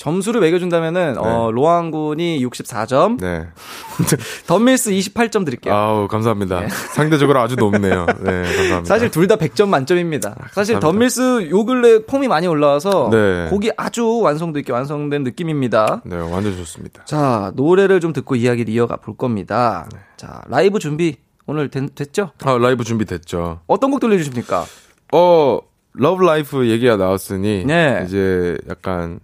점수를 0.00 0.40
매겨준다면은 0.40 1.18
어, 1.18 1.50
로한 1.52 1.90
군이 1.90 2.42
64점, 2.46 3.20
네. 3.20 3.46
덤밀스 4.48 4.92
28점 4.92 5.44
드릴게요. 5.44 5.74
아우 5.74 6.08
감사합니다. 6.08 6.66
상대적으로 6.96 7.38
아주 7.38 7.56
높네요. 7.56 8.06
네 8.20 8.42
감사합니다. 8.42 8.84
사실 8.84 9.10
둘 9.10 9.28
다 9.28 9.36
100점 9.36 9.68
만점입니다. 9.68 10.34
사실 10.52 10.74
감사합니다. 10.74 10.80
덤밀스 10.80 11.50
요 11.50 11.64
근래 11.66 11.98
폼이 12.06 12.28
많이 12.28 12.46
올라와서 12.46 13.10
네. 13.12 13.48
곡이 13.50 13.72
아주 13.76 14.20
완성도 14.22 14.58
있게 14.58 14.72
완성된 14.72 15.22
느낌입니다. 15.22 16.00
네 16.06 16.16
완전 16.16 16.56
좋습니다. 16.56 17.04
자 17.04 17.52
노래를 17.54 18.00
좀 18.00 18.14
듣고 18.14 18.36
이야기를 18.36 18.72
이어가 18.72 18.96
볼 18.96 19.18
겁니다. 19.18 19.86
네. 19.92 19.98
자 20.16 20.40
라이브 20.48 20.78
준비 20.78 21.16
오늘 21.46 21.68
된- 21.68 21.90
됐죠? 21.94 22.30
아 22.42 22.56
라이브 22.56 22.84
준비 22.84 23.04
됐죠. 23.04 23.60
어떤 23.66 23.90
곡 23.90 24.00
들려주십니까? 24.00 24.64
어 25.12 25.58
Love 25.92 26.22
Life 26.24 26.68
얘기가 26.68 26.96
나왔으니 26.96 27.64
네. 27.66 28.02
이제 28.06 28.56
약간 28.70 29.20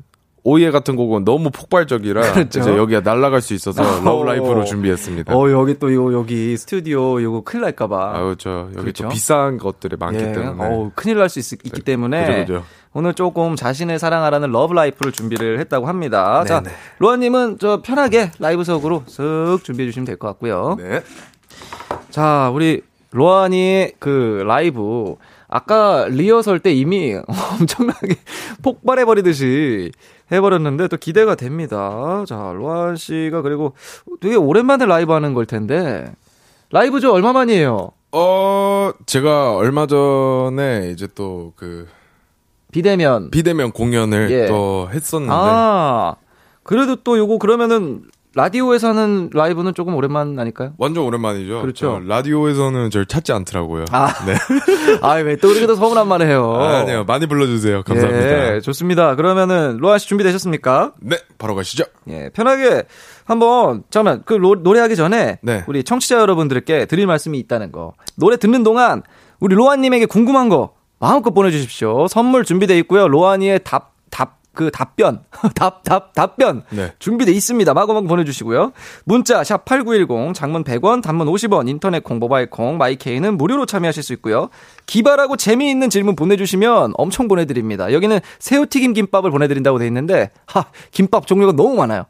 Oh 0.49 0.56
Yeah 0.56 0.71
같은 0.71 0.95
곡은 0.95 1.25
너무 1.25 1.51
폭발적이라 1.51 2.33
그렇죠. 2.33 2.61
이제 2.61 2.77
여기가 2.77 3.01
날아갈 3.01 3.41
수 3.43 3.53
있어서 3.53 3.83
어. 3.83 4.01
Love 4.05 4.23
Life로 4.25 4.65
준비했습니다. 4.65 5.35
어 5.37 5.51
여기 5.51 5.75
또 5.79 5.91
요 5.93 6.13
여기 6.13 6.57
스튜디오 6.57 7.21
요거 7.21 7.43
큰일 7.43 7.63
날까봐. 7.65 8.13
아유 8.17 8.37
저 8.39 8.69
여기 8.71 8.77
그렇죠. 8.77 9.03
또 9.05 9.09
비싼 9.09 9.59
것들이 9.59 9.97
많기 9.99 10.23
예, 10.23 10.33
때문에 10.33 10.65
어우, 10.65 10.93
큰일 10.95 11.17
날 11.19 11.29
수 11.29 11.41
있기 11.41 11.83
때문에 11.83 12.27
그죠, 12.45 12.53
그죠. 12.61 12.65
오늘 12.95 13.13
조금 13.15 13.57
자신을 13.57 13.99
사랑하라는 13.99 14.53
Love 14.53 14.73
Life를 14.73 15.11
준비를 15.13 15.59
했다고 15.59 15.87
합니다. 15.89 16.45
자, 16.45 16.61
네네. 16.61 16.75
로한님은 16.99 17.59
저 17.59 17.83
편하게 17.83 18.31
라이브석으로 18.39 19.03
쓱 19.09 19.65
준비해 19.65 19.89
주시면 19.89 20.07
될 20.07 20.17
것 20.17 20.29
같고요. 20.29 20.77
네. 20.79 21.03
자, 22.11 22.51
우리 22.55 22.83
로아니의 23.11 23.95
그 23.99 24.43
라이브 24.47 25.17
아까 25.49 26.07
리허설 26.09 26.59
때 26.61 26.73
이미 26.73 27.15
엄청나게 27.61 28.17
폭발해버리듯이 28.63 29.93
해버렸는데 30.33 30.89
또 30.89 30.97
기대가 30.97 31.35
됩니다. 31.35 32.25
자, 32.27 32.53
로안 32.55 32.97
씨가 32.97 33.43
그리고 33.43 33.75
되게 34.21 34.37
오랜만에 34.37 34.87
라이브 34.87 35.13
하는 35.13 35.35
걸 35.35 35.47
텐데 35.47 36.13
라이브죠 36.71 37.13
얼마 37.13 37.33
만이에요? 37.33 37.91
어 38.13 38.93
제가 39.07 39.55
얼마 39.57 39.87
전에 39.87 40.91
이제 40.93 41.07
또 41.15 41.53
그 41.57 41.87
비대면. 42.73 43.31
비대면 43.31 43.73
공연을 43.73 44.31
예. 44.31 44.47
또 44.49 44.89
했었는데 44.93 45.33
아, 45.35 46.17
그래도 46.63 46.97
또 46.97 47.17
요거 47.17 47.39
그러면은 47.39 48.03
라디오에서 48.37 48.89
하는 48.91 49.31
라이브는 49.33 49.73
조금 49.73 49.95
오랜만 49.95 50.39
아닐까요? 50.39 50.75
완전 50.77 51.05
오랜만이죠. 51.05 51.63
그렇죠. 51.63 52.01
저 52.03 52.07
라디오에서는 52.07 52.91
저를 52.91 53.07
찾지 53.07 53.33
않더라고요. 53.33 53.87
아, 53.91 54.13
네. 54.27 54.35
아, 55.01 55.15
왜또 55.15 55.49
그렇게 55.49 55.67
또 55.67 55.75
서운한 55.75 56.07
말을 56.07 56.27
해요? 56.29 56.55
아 56.61 56.85
니요 56.85 57.05
많이 57.05 57.27
불러주세요. 57.27 57.83
감사합니다. 57.83 58.55
예, 58.57 58.61
좋습니다. 58.61 59.17
그러면은 59.17 59.79
로아 59.79 59.97
씨 59.97 60.07
준비되셨습니까? 60.09 60.93
네 61.01 61.17
바로 61.39 61.55
가시죠. 61.55 61.85
예, 62.09 62.29
편하게 62.35 62.83
한번 63.25 63.85
잠깐만 63.89 64.23
그 64.27 64.35
로- 64.35 64.55
노래하기 64.57 64.97
전에 64.97 65.39
네. 65.43 65.65
우리 65.67 65.83
청취자 65.83 66.21
여러분들께 66.21 66.85
드릴 66.85 67.07
말씀이 67.07 67.39
있다는 67.39 67.73
거. 67.73 67.95
노래 68.17 68.37
듣는 68.37 68.63
동안 68.65 69.03
우리 69.41 69.55
로아님에게 69.55 70.05
궁금한 70.05 70.51
거 70.51 70.75
마음껏 70.99 71.31
보내주십시오. 71.31 72.07
선물 72.09 72.45
준비돼 72.45 72.77
있고요. 72.81 73.09
로아니의 73.09 73.61
답, 73.65 73.93
답, 73.95 73.96
그 74.57 74.73
답변, 74.73 75.21
답, 75.55 75.85
답, 75.85 76.13
답변 76.15 76.65
네. 76.71 76.93
준비돼 76.99 77.31
있습니다. 77.31 77.73
마구마구 77.75 78.09
보내주시고요. 78.09 78.73
문자 79.05 79.45
샵 79.45 79.65
#8910 79.65 80.35
장문 80.35 80.65
100원, 80.65 81.03
단문 81.03 81.29
50원, 81.29 81.69
인터넷 81.69 82.03
콩, 82.03 82.19
모바일 82.19 82.51
콩, 82.51 82.79
my 82.79 82.95
K는 82.95 83.37
무료로 83.37 83.67
참여하실 83.67 84.03
수 84.03 84.13
있고요. 84.15 84.49
기발하고 84.87 85.37
재미있는 85.37 85.91
질문 85.91 86.17
보내주시면 86.17 86.95
엄청 86.97 87.29
보내드립니다. 87.29 87.93
여기는 87.93 88.19
새우튀김 88.41 88.95
김밥을 88.95 89.31
보내드린다고 89.31 89.79
돼 89.79 89.87
있는데 89.87 90.31
하 90.47 90.65
김밥 90.91 91.27
종류가 91.29 91.53
너무 91.53 91.77
많아요. 91.77 92.07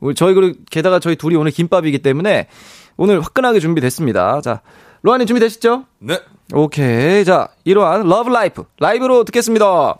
우리 0.00 0.14
저희 0.14 0.34
그리고 0.34 0.58
게다가 0.70 0.98
저희 0.98 1.14
둘이 1.14 1.36
오늘 1.36 1.52
김밥이기 1.52 1.98
때문에 1.98 2.48
오늘 2.96 3.20
화끈하게 3.20 3.60
준비됐습니다. 3.60 4.40
자, 4.40 4.62
로한님 5.02 5.26
준비되시죠? 5.26 5.84
네. 5.98 6.18
오케이. 6.52 7.24
자, 7.24 7.48
이러한 7.64 8.08
Love 8.08 8.30
Life 8.30 8.64
라이브로 8.78 9.24
듣겠습니다. 9.24 9.96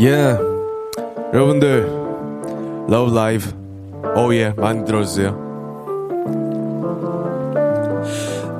예. 0.00 0.38
여러분들 1.34 1.86
Love 2.88 3.14
Life 3.14 3.50
Oh 4.16 4.29
Yeah 4.29 4.54
많이 4.56 4.84
들어주세요. 4.84 5.51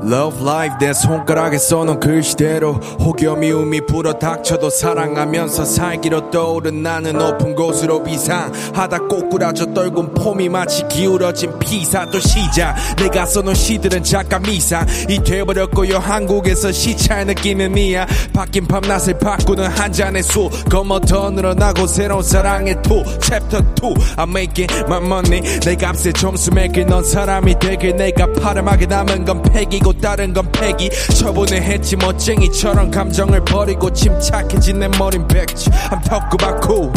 Love 0.04 0.42
life 0.42 0.76
내 0.80 0.92
손가락에 0.92 1.58
써놓은 1.58 2.00
글씨대로. 2.00 2.72
혹여 2.72 3.36
미움이 3.36 3.82
불어 3.86 4.12
닥쳐도 4.12 4.68
사랑하면서 4.68 5.64
살기로 5.64 6.30
떠오른 6.30 6.82
나는 6.82 7.16
높은 7.16 7.54
곳으로 7.54 8.02
비상하다 8.02 8.98
꼬꾸라져 9.08 9.72
떨군 9.72 10.12
폼이 10.14 10.48
마치 10.48 10.86
기울어진 10.88 11.56
피사 11.60 12.04
또 12.06 12.18
시작. 12.18 12.74
내가 12.96 13.24
써놓은 13.26 13.54
시들은 13.54 14.02
잠깐 14.02 14.42
미상이 14.42 15.22
돼버렸고요 15.24 15.98
한국에서 15.98 16.72
시차의 16.72 17.26
느낌은 17.26 17.76
이야. 17.78 18.04
바뀐 18.32 18.66
밤낮을 18.66 19.18
바꾸는 19.18 19.68
한 19.68 19.92
잔의 19.92 20.24
술 20.24 20.50
검어 20.68 20.98
더 21.00 21.30
늘어나고 21.30 21.86
새로운 21.86 22.22
사랑의 22.22 22.76
투 22.82 23.04
챕터 23.20 23.58
2 23.58 23.94
I'm 24.16 24.30
making 24.30 24.72
my 24.86 25.00
money. 25.00 25.60
내 25.60 25.76
값에 25.76 26.12
점수 26.12 26.50
매길 26.52 26.86
넌 26.86 27.04
사람이 27.04 27.58
되길. 27.60 27.94
내가 27.96 28.26
파렴하게 28.32 28.86
남은 28.86 29.24
건 29.24 29.42
팩이고 29.42 29.91
다른 30.00 30.32
건 30.32 30.50
팩이 30.52 30.90
저번에 31.18 31.60
했지 31.60 31.96
멋쟁이처럼 31.96 32.90
감정을 32.90 33.44
버리고 33.44 33.92
침착해진 33.92 34.80
내 34.80 34.88
머린 34.88 35.26
백지. 35.26 35.70
I'm 35.90 36.02
talk 36.04 36.28
about 36.32 36.60
cool. 36.62 36.90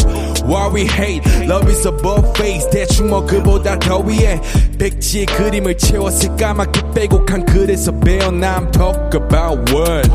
Why 0.46 0.70
we 0.74 0.82
hate. 0.82 1.24
Love 1.48 1.70
is 1.70 1.88
above 1.88 2.30
face. 2.32 2.70
대충 2.70 3.10
뭐 3.10 3.26
그보다 3.26 3.78
더 3.80 4.00
위에. 4.00 4.40
백지의 4.78 5.26
그림을 5.28 5.78
채웠을 5.78 6.36
까맣게 6.36 6.82
빼곡한 6.94 7.46
글에서 7.46 7.92
배어나. 8.00 8.60
I'm 8.60 8.72
talk 8.72 9.14
about 9.14 9.72
what 9.74 10.10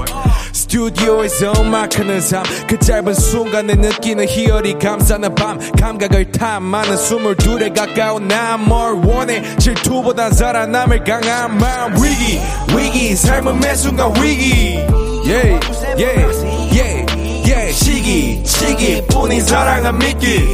스튜디오에서 0.53 1.53
음악 1.61 1.99
하는 1.99 2.21
삶 2.21 2.43
그 2.67 2.79
짧은 2.79 3.15
순간에 3.15 3.75
느끼는 3.75 4.29
희열이 4.29 4.75
감싸는 4.79 5.35
밤 5.35 5.59
감각을 5.73 6.31
탐 6.33 6.63
많은 6.63 6.97
스물둘에 6.97 7.71
가까운 7.71 8.29
난뭘 8.29 9.05
원해 9.05 9.43
질투보단 9.59 10.33
살아남을 10.33 11.03
강한 11.05 11.59
마음. 11.59 11.95
위기 12.03 12.41
위기 12.77 13.17
삶은 13.17 13.59
매 13.61 13.75
순간 13.75 14.13
위기. 14.23 14.79
Yeah 15.27 15.61
yeah 15.97 16.45
yeah 16.73 17.07
yeah. 17.45 17.73
시기 17.73 18.43
시기 18.45 19.03
뿐인 19.09 19.41
사랑은 19.43 19.99
미끼 19.99 20.47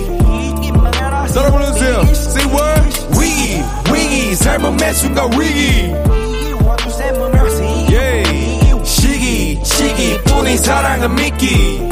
따라 0.92 1.50
불러주세요. 1.50 2.00
Say 2.10 2.46
what? 2.50 3.20
위기 3.20 3.62
위기 3.92 4.34
삶은 4.34 4.76
매 4.76 4.92
순간 4.94 5.30
위기 5.38 5.92
시기 10.06 10.14
시기 10.14 10.22
뿐인 10.22 10.56
사랑은 10.58 11.14
미끼. 11.16 11.88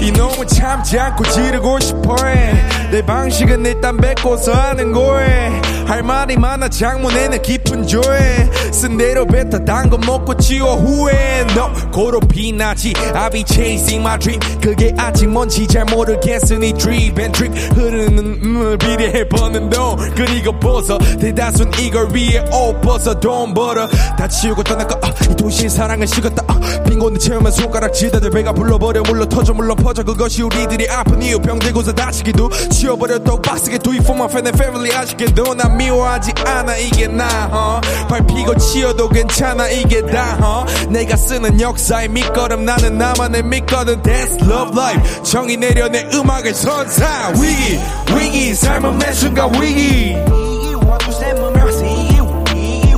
이놈은 0.00 0.46
참지 0.46 0.98
않고 0.98 1.24
지르고 1.24 1.80
싶어해. 1.80 2.90
내 2.90 3.04
방식은 3.04 3.66
일단 3.66 3.96
뱉고서 3.96 4.52
하는 4.52 4.92
거에 4.92 5.50
할 5.86 6.02
말이 6.02 6.36
많아 6.36 6.68
장문에는 6.68 7.42
깊은 7.42 7.86
조에 7.86 8.50
쓴 8.72 8.96
대로 8.96 9.26
뱉어 9.26 9.64
단거 9.64 9.98
먹고 9.98 10.36
지워 10.36 10.76
후회. 10.76 11.46
너 11.54 11.70
고로 11.90 12.20
비나지. 12.20 12.92
I 13.14 13.30
be 13.30 13.44
chasing 13.46 14.00
my 14.00 14.18
dream. 14.18 14.40
그게 14.60 14.92
아직 14.96 15.28
뭔지 15.28 15.66
잘 15.66 15.84
모르겠으니 15.84 16.72
drip 16.74 17.20
and 17.20 17.32
drip 17.32 17.58
흐르는 17.74 18.40
음을 18.44 18.78
비례해 18.78 19.28
버는 19.28 19.70
돈 19.70 19.96
그리고 20.14 20.58
벗어. 20.58 20.98
대다수는 20.98 21.72
이걸 21.80 22.08
위해 22.14 22.40
옷 22.50 22.80
벗어 22.80 23.14
돈 23.20 23.54
벌어. 23.54 23.86
다 24.18 24.26
치우고 24.26 24.62
떠나가 24.64 24.98
아, 25.02 25.12
이 25.30 25.36
도시의 25.36 25.70
사랑은 25.70 26.06
식었다. 26.06 26.42
아, 26.48 26.58
빈곤을 26.88 27.18
채우면 27.18 27.52
손가락질다들 27.52 28.30
배가 28.30 28.52
불러버려. 28.52 29.02
물러 29.02 29.26
터져 29.26 29.52
물론 29.52 29.76
퍼져. 29.76 30.02
그것이 30.02 30.42
우리들이 30.42 30.88
아픈 30.90 31.22
이유. 31.22 31.38
병들고서 31.38 31.92
다치기도 31.92 32.50
치워버려 32.70 33.18
또 33.20 33.40
빡세게 33.40 33.78
do 33.78 33.92
it 33.92 34.02
for 34.02 34.16
my 34.16 34.28
friend 34.28 34.48
and 34.48 34.60
family. 34.60 34.94
아쉽게도 34.96 35.54
난 35.74 35.76
미워하지 35.76 36.32
않아 36.46 36.76
이게 36.76 37.08
나 37.08 37.26
uh. 37.26 38.08
밟히고 38.08 38.56
치워도 38.56 39.08
괜찮아 39.08 39.68
이게 39.68 40.00
다 40.06 40.64
uh. 40.66 40.88
내가 40.88 41.16
쓰는 41.16 41.60
역사의 41.60 42.08
밑거름 42.08 42.64
나는 42.64 42.96
나만의 42.96 43.42
밑거름 43.42 44.02
That's 44.02 44.40
love 44.42 44.78
life. 44.78 45.22
정의 45.24 45.56
내려 45.56 45.88
내 45.88 46.08
음악을 46.12 46.54
선사. 46.54 47.32
위기 47.34 47.80
위기 48.16 48.54
삶은 48.54 48.98
매 48.98 49.12
순간 49.12 49.52
위기. 49.60 50.16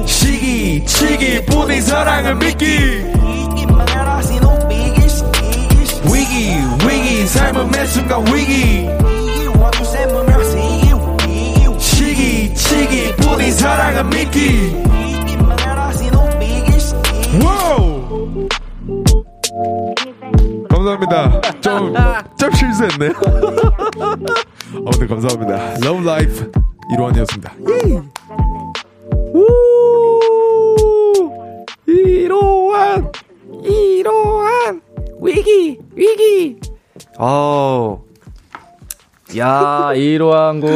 시기 0.07 0.85
시기 0.87 1.45
뿐인 1.47 1.83
사랑을 1.83 2.35
믿기. 2.37 2.67
위기 6.05 6.57
위기 6.87 7.27
삶은 7.27 7.71
매 7.71 7.87
순간 7.87 8.35
위기 8.35 9.16
시기 12.77 13.11
뿐인 13.17 13.51
사랑은 13.53 14.11
믿기 14.11 14.75
와우 17.43 18.49
감사합니다 20.69 21.41
좀, 21.63 21.95
좀 22.39 22.53
실수했네요 22.53 23.13
아무튼 24.75 25.09
감사합니다 25.09 25.75
Love 25.83 26.07
Life 26.07 26.51
이로한이었습니다 26.93 27.55
우! 29.33 29.47
이로한! 31.87 33.11
이로한! 33.65 34.83
위기! 35.23 35.79
위기! 35.95 36.61
아우. 37.19 38.01
야, 39.37 39.93
이로한 39.95 40.61
군. 40.61 40.71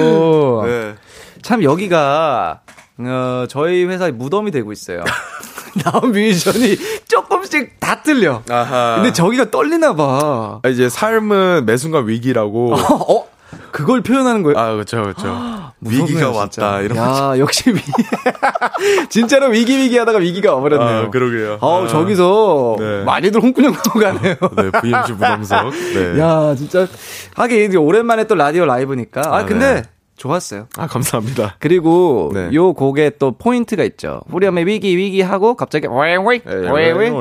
네. 0.67 0.95
참 1.43 1.63
여기가, 1.63 2.61
어, 2.99 3.45
저희 3.49 3.85
회사의 3.85 4.13
무덤이 4.13 4.51
되고 4.51 4.73
있어요. 4.73 5.03
나온 5.85 6.11
뮤지션이 6.13 6.77
조금씩 7.09 7.79
다 7.79 8.03
틀려. 8.03 8.43
아하. 8.51 8.97
근데 8.97 9.13
저기가 9.13 9.51
떨리나 9.51 9.95
봐. 9.95 10.61
아, 10.63 10.69
이제 10.69 10.89
삶은 10.89 11.65
매 11.65 11.77
순간 11.77 12.09
위기라고. 12.09 12.75
어? 12.75 13.29
그걸 13.73 14.03
표현하는 14.03 14.43
거예요? 14.43 14.59
아, 14.59 14.73
그렇죠, 14.73 15.01
그렇죠. 15.03 15.73
위기가. 15.81 16.31
왔다 16.31 16.81
이런. 16.81 16.99
야, 16.99 17.39
역시 17.39 17.71
위 17.71 17.81
진짜로 19.09 19.47
위기 19.47 19.79
위기 19.79 19.97
하다가 19.97 20.19
위기가 20.19 20.55
와버렸네요. 20.57 21.07
아, 21.07 21.11
그러게요. 21.11 21.59
아우, 21.61 21.85
아. 21.85 21.89
저기서 21.89 22.77
네. 22.79 23.05
많이들 23.05 23.41
홍군형 23.41 23.73
하고 23.73 23.99
가네요. 24.01 24.35
네, 24.57 24.71
VMC 24.81 25.13
무덤석. 25.13 25.71
네. 25.95 26.19
야, 26.21 26.55
진짜 26.57 26.87
하긴 27.35 27.69
이제 27.71 27.77
오랜만에 27.79 28.25
또 28.25 28.35
라디오 28.35 28.67
라이브니까. 28.67 29.23
아, 29.27 29.39
아, 29.39 29.45
근데 29.45 29.75
네. 29.75 29.83
좋았어요. 30.21 30.69
아, 30.77 30.87
감사합니다. 30.87 31.57
그리고 31.61 32.31
네. 32.35 32.51
요 32.53 32.75
곡에 32.75 33.13
또 33.19 33.33
포인트가 33.33 33.85
있죠. 33.85 34.21
후렴에 34.29 34.67
위기 34.67 34.95
위기 34.95 35.23
하고 35.23 35.55
갑자기 35.55 35.89
웨웨 35.89 36.41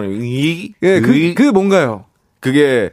위기? 0.06 0.74
예, 0.84 1.00
그, 1.00 1.34
그 1.34 1.44
뭔가요? 1.44 2.04
그게 2.42 2.90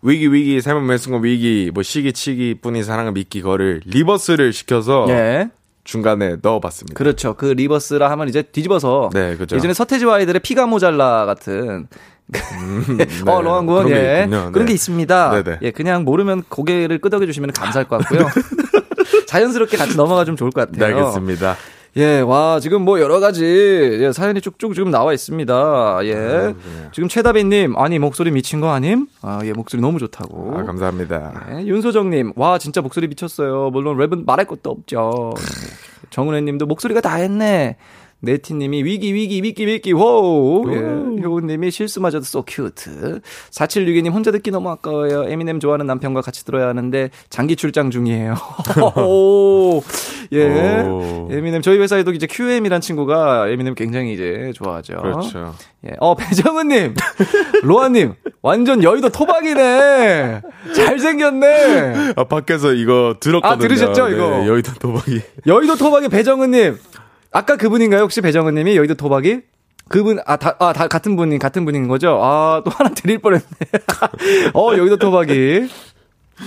위기 0.00 0.32
위기 0.32 0.60
삶은 0.62 0.86
매 0.86 0.96
순간 0.96 1.22
위기 1.22 1.70
뭐 1.74 1.82
시기 1.82 2.14
치기 2.14 2.60
뿐인 2.62 2.82
사랑을 2.82 3.12
믿기 3.12 3.42
거를 3.42 3.82
reverse를 3.84 4.54
시켜서 4.54 5.04
예. 5.10 5.50
중간에 5.84 6.36
넣어봤습니다. 6.40 6.96
그렇죠. 6.96 7.34
그 7.34 7.44
reverse라 7.44 8.10
하면 8.12 8.30
이제 8.30 8.40
뒤집어서 8.40 9.10
네, 9.12 9.36
그죠. 9.36 9.56
예전에 9.56 9.74
서태지와 9.74 10.16
아이들의 10.16 10.40
피가 10.40 10.66
모자라 10.66 11.26
같은 11.26 11.88
어, 13.26 13.42
로한군, 13.42 13.82
음, 13.82 13.84
그런 13.84 14.00
게 14.00 14.18
예. 14.18 14.24
있군요. 14.24 14.50
그런 14.50 14.64
네. 14.64 14.70
게 14.70 14.72
있습니다. 14.72 15.42
네네. 15.42 15.58
예, 15.60 15.70
그냥 15.72 16.04
모르면 16.04 16.44
고개를 16.48 16.98
끄덕여 16.98 17.26
주시면 17.26 17.52
감사할 17.52 17.86
것 17.86 17.98
같고요. 17.98 18.28
자연스럽게 19.26 19.76
같이 19.76 19.96
넘어가 19.96 20.24
주면 20.24 20.36
좋을 20.36 20.50
것 20.50 20.70
네, 20.72 20.78
같아요. 20.78 20.96
알겠습니다. 21.06 21.56
예, 21.98 22.20
와, 22.20 22.60
지금 22.60 22.82
뭐 22.82 23.00
여러 23.00 23.20
가지 23.20 23.42
예, 23.44 24.12
사연이 24.12 24.42
쭉쭉 24.42 24.74
지금 24.74 24.90
나와 24.90 25.14
있습니다. 25.14 26.00
예. 26.02 26.54
지금 26.92 27.08
최다빈님, 27.08 27.74
아니, 27.78 27.98
목소리 27.98 28.30
미친 28.30 28.60
거 28.60 28.70
아님? 28.70 29.06
아, 29.22 29.40
예, 29.44 29.54
목소리 29.54 29.80
너무 29.80 29.98
좋다고. 29.98 30.58
아, 30.58 30.64
감사합니다. 30.64 31.46
예, 31.52 31.64
윤소정님, 31.64 32.34
와, 32.36 32.58
진짜 32.58 32.82
목소리 32.82 33.08
미쳤어요. 33.08 33.70
물론 33.70 33.96
랩은 33.96 34.26
말할 34.26 34.46
것도 34.46 34.68
없죠. 34.70 35.32
정은혜 36.10 36.42
님도 36.42 36.66
목소리가 36.66 37.00
다 37.00 37.14
했네. 37.14 37.76
네티님이 38.20 38.82
위기 38.84 39.14
위기 39.14 39.42
위기 39.42 39.66
위기 39.66 39.92
호우 39.92 40.70
예. 40.72 41.22
효우님이 41.22 41.70
실수마저도 41.70 42.22
so 42.24 42.44
cute 42.48 43.20
4762님 43.50 44.10
혼자 44.12 44.30
듣기 44.30 44.50
너무 44.50 44.70
아까워요 44.70 45.24
에미넴 45.28 45.60
좋아하는 45.60 45.86
남편과 45.86 46.22
같이 46.22 46.44
들어야 46.44 46.68
하는데 46.68 47.10
장기 47.28 47.56
출장 47.56 47.90
중이에요 47.90 48.34
오, 49.04 49.82
예 50.32 50.80
오. 50.82 51.28
에미넴 51.30 51.62
저희 51.62 51.78
회사에도 51.78 52.12
이제 52.12 52.26
QM이란 52.26 52.80
친구가 52.80 53.48
에미넴 53.48 53.74
굉장히 53.74 54.14
이제 54.14 54.52
좋아하죠 54.54 54.96
그렇죠. 54.96 55.54
예. 55.86 55.92
어, 56.00 56.14
배정은님, 56.16 56.94
로한님, 57.62 58.14
완전 58.42 58.82
여의도 58.82 59.10
토박이네. 59.10 60.42
잘생겼네. 60.74 62.12
아, 62.16 62.24
밖에서 62.24 62.72
이거 62.72 63.14
들었거든요. 63.20 63.54
아, 63.54 63.56
들으셨죠, 63.58 64.08
이거? 64.08 64.30
네, 64.38 64.48
여의도 64.48 64.72
토박이. 64.80 65.20
여의도 65.46 65.76
토박이 65.76 66.08
배정은님. 66.08 66.76
아까 67.36 67.56
그분인가요? 67.56 68.00
혹시 68.00 68.22
배정은 68.22 68.54
님이 68.54 68.78
여의도 68.78 68.94
토박이? 68.94 69.42
그분, 69.88 70.18
아, 70.24 70.36
다, 70.36 70.56
아, 70.58 70.72
다 70.72 70.88
같은 70.88 71.16
분인, 71.16 71.38
같은 71.38 71.66
분인 71.66 71.86
거죠? 71.86 72.18
아, 72.22 72.62
또 72.64 72.70
하나 72.70 72.88
드릴 72.88 73.18
뻔 73.18 73.34
했네. 73.34 73.46
어, 74.54 74.74
여의도 74.74 74.96
토박이. 74.96 75.68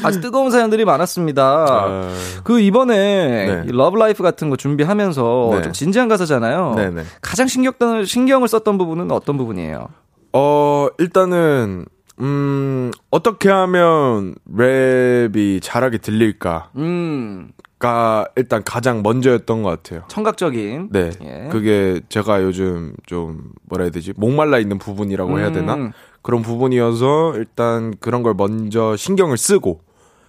아주 0.04 0.20
뜨거운 0.20 0.50
사연들이 0.50 0.86
많았습니다. 0.86 1.44
아, 1.44 2.10
그 2.44 2.60
이번에 2.60 2.96
네. 2.96 3.64
이 3.68 3.72
Love 3.72 3.98
Life 3.98 4.24
같은 4.24 4.50
거 4.50 4.56
준비하면서 4.56 5.50
네. 5.54 5.62
좀 5.62 5.74
진지한 5.74 6.08
가사잖아요. 6.08 6.74
네네. 6.76 7.04
가장 7.22 7.46
신경, 7.46 7.74
신경을 8.04 8.48
썼던 8.48 8.80
부분은 8.80 9.12
어떤 9.12 9.38
부분이에요? 9.38 9.90
어, 10.34 10.88
일단은, 10.98 11.86
음, 12.20 12.92
어떻게 13.12 13.50
하면 13.50 14.36
랩이 14.52 15.62
잘하게 15.62 16.00
들릴까 16.00 16.72
가 17.80 18.26
음, 18.28 18.34
일단 18.36 18.62
가장 18.64 19.02
먼저였던 19.02 19.64
것 19.64 19.70
같아요. 19.70 20.04
청각적인. 20.10 20.90
네. 20.92 21.12
예. 21.24 21.48
그게 21.50 22.02
제가 22.10 22.44
요즘 22.44 22.94
좀 23.06 23.52
뭐라 23.64 23.86
해야 23.86 23.92
되지? 23.92 24.14
목말라 24.18 24.60
있는 24.60 24.78
부분이라고 24.78 25.40
해야 25.40 25.52
되나? 25.54 25.76
음. 25.76 25.92
그런 26.22 26.42
부분이어서 26.42 27.36
일단 27.38 27.96
그런 28.02 28.22
걸 28.22 28.34
먼저 28.36 28.98
신경을 28.98 29.38
쓰고 29.38 29.82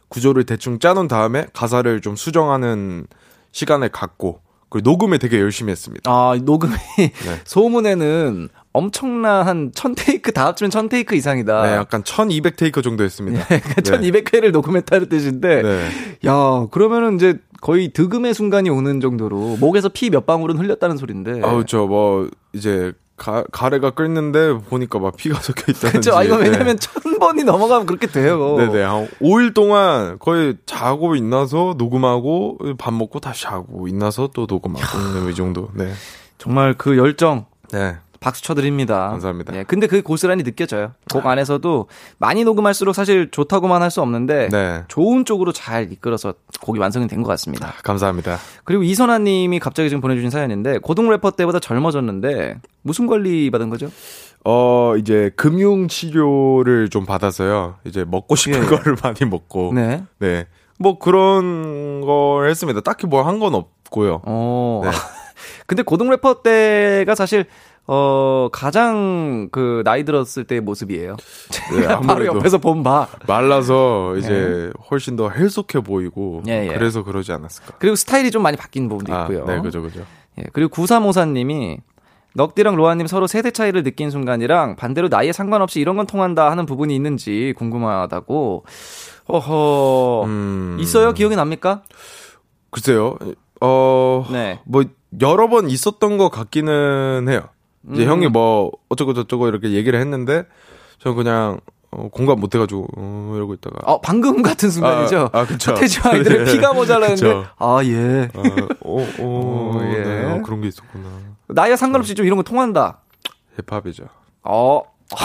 구조를 0.09 0.45
대충 0.45 0.79
짜놓은 0.79 1.09
다음에 1.09 1.47
가사를 1.53 2.01
좀 2.01 2.15
수정하는 2.15 3.07
시간을 3.51 3.89
갖고 3.89 4.41
그리고 4.69 4.89
녹음에 4.89 5.19
되게 5.19 5.41
열심히 5.41 5.73
했습니다. 5.73 6.09
아, 6.11 6.39
녹음이 6.41 6.73
네. 6.97 7.13
소문에는 7.45 8.49
엄청난 8.73 9.47
한 9.47 9.73
1000테이크 9.73 10.33
다 10.33 10.47
합치면 10.47 10.71
1000테이크 10.71 11.15
이상이다. 11.15 11.63
네, 11.63 11.73
약간 11.73 12.05
1200 12.05 12.57
테이크 12.57 12.83
정도 12.83 13.03
했습니다. 13.05 13.45
그러니까 13.47 13.75
1200회를 13.83 14.53
녹음했다는 14.53 15.09
뜻인데 15.09 15.63
네. 15.63 15.89
야, 16.27 16.67
그러면은 16.71 17.17
이제 17.17 17.39
거의 17.61 17.93
득음의 17.93 18.33
순간이 18.35 18.71
오는 18.71 19.01
정도로 19.01 19.57
목에서 19.61 19.89
피 19.89 20.09
몇 20.11 20.25
방울은 20.27 20.57
흘렸다는 20.57 20.97
소린데. 20.97 21.41
아우 21.43 21.65
저뭐 21.65 22.29
이제 22.53 22.93
가, 23.17 23.45
가래가 23.53 23.91
끓는데 23.91 24.57
보니까 24.69 24.99
막 24.99 25.15
피가 25.17 25.39
섞여 25.43 25.65
있다는 25.69 25.91
그렇죠. 26.01 26.17
아, 26.17 26.23
이거 26.23 26.37
왜냐면 26.37 26.79
천 26.79 27.19
번이 27.19 27.43
넘어가면 27.45 27.87
그렇게 27.87 28.07
돼요. 28.07 28.57
네네 28.57 28.83
한 28.83 29.09
5일 29.21 29.53
동안 29.53 30.17
거의 30.21 30.57
자고 30.65 31.17
있나서 31.17 31.75
녹음하고 31.77 32.59
밥 32.79 32.95
먹고 32.95 33.19
다시 33.21 33.43
자고 33.43 33.89
있나서 33.89 34.31
또 34.33 34.47
녹음하고 34.49 35.25
네, 35.25 35.31
이 35.33 35.35
정도 35.35 35.69
네. 35.75 35.93
정말 36.39 36.75
그 36.79 36.97
열정 36.97 37.45
네. 37.73 37.97
박수 38.21 38.43
쳐드립니다. 38.43 39.09
감사합니다. 39.09 39.57
예, 39.57 39.63
근데 39.65 39.87
그게 39.87 40.03
고스란히 40.03 40.45
느껴져요. 40.45 40.93
곡 41.11 41.27
안에서도 41.27 41.89
많이 42.19 42.45
녹음할수록 42.45 42.95
사실 42.95 43.31
좋다고만 43.31 43.81
할 43.83 43.91
수 43.91 44.03
없는데 44.03 44.49
네. 44.53 44.85
좋은 44.89 45.25
쪽으로 45.25 45.53
잘 45.53 45.91
이끌어서 45.91 46.35
곡이 46.61 46.79
완성이 46.79 47.09
된 47.09 47.23
것 47.23 47.29
같습니다. 47.31 47.73
감사합니다. 47.83 48.39
그리고 48.65 48.83
이선아님이 48.83 49.59
갑자기 49.59 49.89
지금 49.89 50.01
보내주신 50.01 50.31
사연인데 50.31 50.79
고등 50.79 51.09
래퍼 51.11 51.33
때보다 51.33 51.59
젊어졌는데 51.61 52.61
무슨 52.83 53.07
관리 53.07 53.51
받은 53.51 53.69
거죠? 53.71 53.91
어 54.45 54.95
이제 54.99 55.31
금융 55.35 55.89
치료를 55.89 56.89
좀 56.91 57.05
받아서요. 57.07 57.77
이제 57.85 58.05
먹고 58.07 58.37
싶은 58.37 58.63
예. 58.63 58.67
거를 58.67 58.97
많이 59.03 59.25
먹고 59.29 59.73
네. 59.75 60.05
네. 60.19 60.47
뭐 60.79 60.99
그런 60.99 62.01
걸 62.03 62.49
했습니다. 62.49 62.81
딱히 62.83 63.07
뭘 63.07 63.25
한 63.27 63.39
건 63.41 63.55
없고요. 63.55 64.23
어. 64.25 64.83
네. 64.85 64.91
근데 65.67 65.83
고등 65.83 66.11
래퍼 66.11 66.43
때가 66.43 67.15
사실 67.15 67.47
어 67.93 68.49
가장 68.53 69.49
그 69.51 69.83
나이 69.85 70.05
들었을 70.05 70.45
때의 70.45 70.61
모습이에요. 70.61 71.17
네, 71.75 71.87
바로 71.91 72.13
아무래도 72.13 72.37
옆에서 72.37 72.59
본 72.59 72.85
바. 72.85 73.09
말라서 73.27 74.17
이제 74.17 74.71
훨씬 74.89 75.17
더 75.17 75.29
헬속해 75.29 75.81
보이고 75.81 76.41
예, 76.47 76.69
예. 76.71 76.73
그래서 76.73 77.03
그러지 77.03 77.33
않았을까. 77.33 77.79
그리고 77.81 77.97
스타일이 77.97 78.31
좀 78.31 78.45
많이 78.45 78.57
바뀐 78.57 78.89
부분도 78.89 79.13
아, 79.13 79.23
있고요. 79.23 79.45
네, 79.45 79.61
그죠, 79.61 79.83
그죠. 79.83 80.07
예, 80.39 80.45
그리고 80.53 80.71
9354님이 80.73 81.79
넉디랑 82.37 82.77
로아님 82.77 83.09
서로 83.09 83.27
세대 83.27 83.51
차이를 83.51 83.83
느낀 83.83 84.13
순간이랑 84.13 84.77
반대로 84.77 85.09
나이에 85.09 85.33
상관없이 85.33 85.81
이런 85.81 85.97
건 85.97 86.07
통한다 86.07 86.49
하는 86.49 86.67
부분이 86.67 86.95
있는지 86.95 87.55
궁금하다고. 87.57 88.67
어허. 89.27 90.23
음, 90.27 90.77
있어요? 90.79 91.13
기억이 91.13 91.35
납니까? 91.35 91.83
글쎄요. 92.71 93.17
어, 93.61 94.27
네. 94.31 94.61
뭐 94.65 94.85
여러 95.21 95.49
번 95.49 95.69
있었던 95.69 96.19
것 96.19 96.29
같기는 96.29 97.27
해요. 97.29 97.49
이제 97.93 98.05
음. 98.05 98.09
형이 98.11 98.29
뭐 98.29 98.71
어쩌고 98.89 99.15
저쩌고 99.15 99.49
이렇게 99.49 99.73
얘기를 99.73 99.99
했는데 99.99 100.45
저는 100.99 101.17
그냥 101.17 101.61
어, 101.93 102.09
공감 102.13 102.39
못 102.39 102.55
해가지고 102.55 102.87
어, 102.97 103.33
이러고 103.37 103.55
있다가 103.55 103.79
어, 103.91 104.01
방금 104.01 104.43
같은 104.43 104.71
순간이죠? 104.71 105.31
아, 105.33 105.41
아, 105.41 105.47
그쵸. 105.47 105.75
서태지 105.75 106.01
아이들의 106.05 106.45
네. 106.45 106.53
피가 106.53 106.73
모자라는데. 106.73 107.45
아, 107.59 107.81
예. 107.85 108.29
어, 108.35 108.43
어, 108.83 109.07
어, 109.19 109.73
어, 109.75 109.81
예. 109.93 110.03
네, 110.03 110.25
어, 110.27 110.43
그런 110.43 110.61
게 110.61 110.69
있었구나. 110.69 111.09
나이에 111.49 111.75
상관없이 111.77 112.15
좀 112.15 112.27
이런 112.27 112.37
거 112.37 112.43
통한다. 112.45 113.01
힙합이죠. 113.69 114.05
어, 114.45 114.83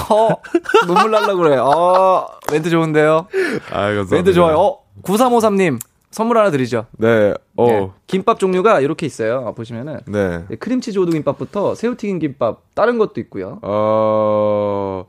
어, 0.09 0.29
눈물 0.87 1.11
날라 1.11 1.35
그래. 1.35 1.57
어, 1.57 2.27
멘트 2.51 2.69
좋은데요? 2.71 3.27
아, 3.69 3.81
감사합니다. 3.81 4.15
멘트 4.15 4.33
좋아요. 4.33 4.57
어, 4.57 4.79
9353님, 5.03 5.79
선물 6.15 6.37
하나 6.37 6.49
드리죠. 6.49 6.85
네, 6.97 7.33
어, 7.57 7.67
예. 7.67 7.89
김밥 8.07 8.39
종류가 8.39 8.79
이렇게 8.79 9.05
있어요. 9.05 9.53
보시면은. 9.53 9.99
네. 10.07 10.45
예, 10.49 10.55
크림치즈 10.55 10.97
오두김밥부터 10.97 11.75
새우튀김 11.75 12.19
김밥, 12.19 12.61
다른 12.73 12.97
것도 12.97 13.19
있고요. 13.19 13.59
어, 13.61 15.05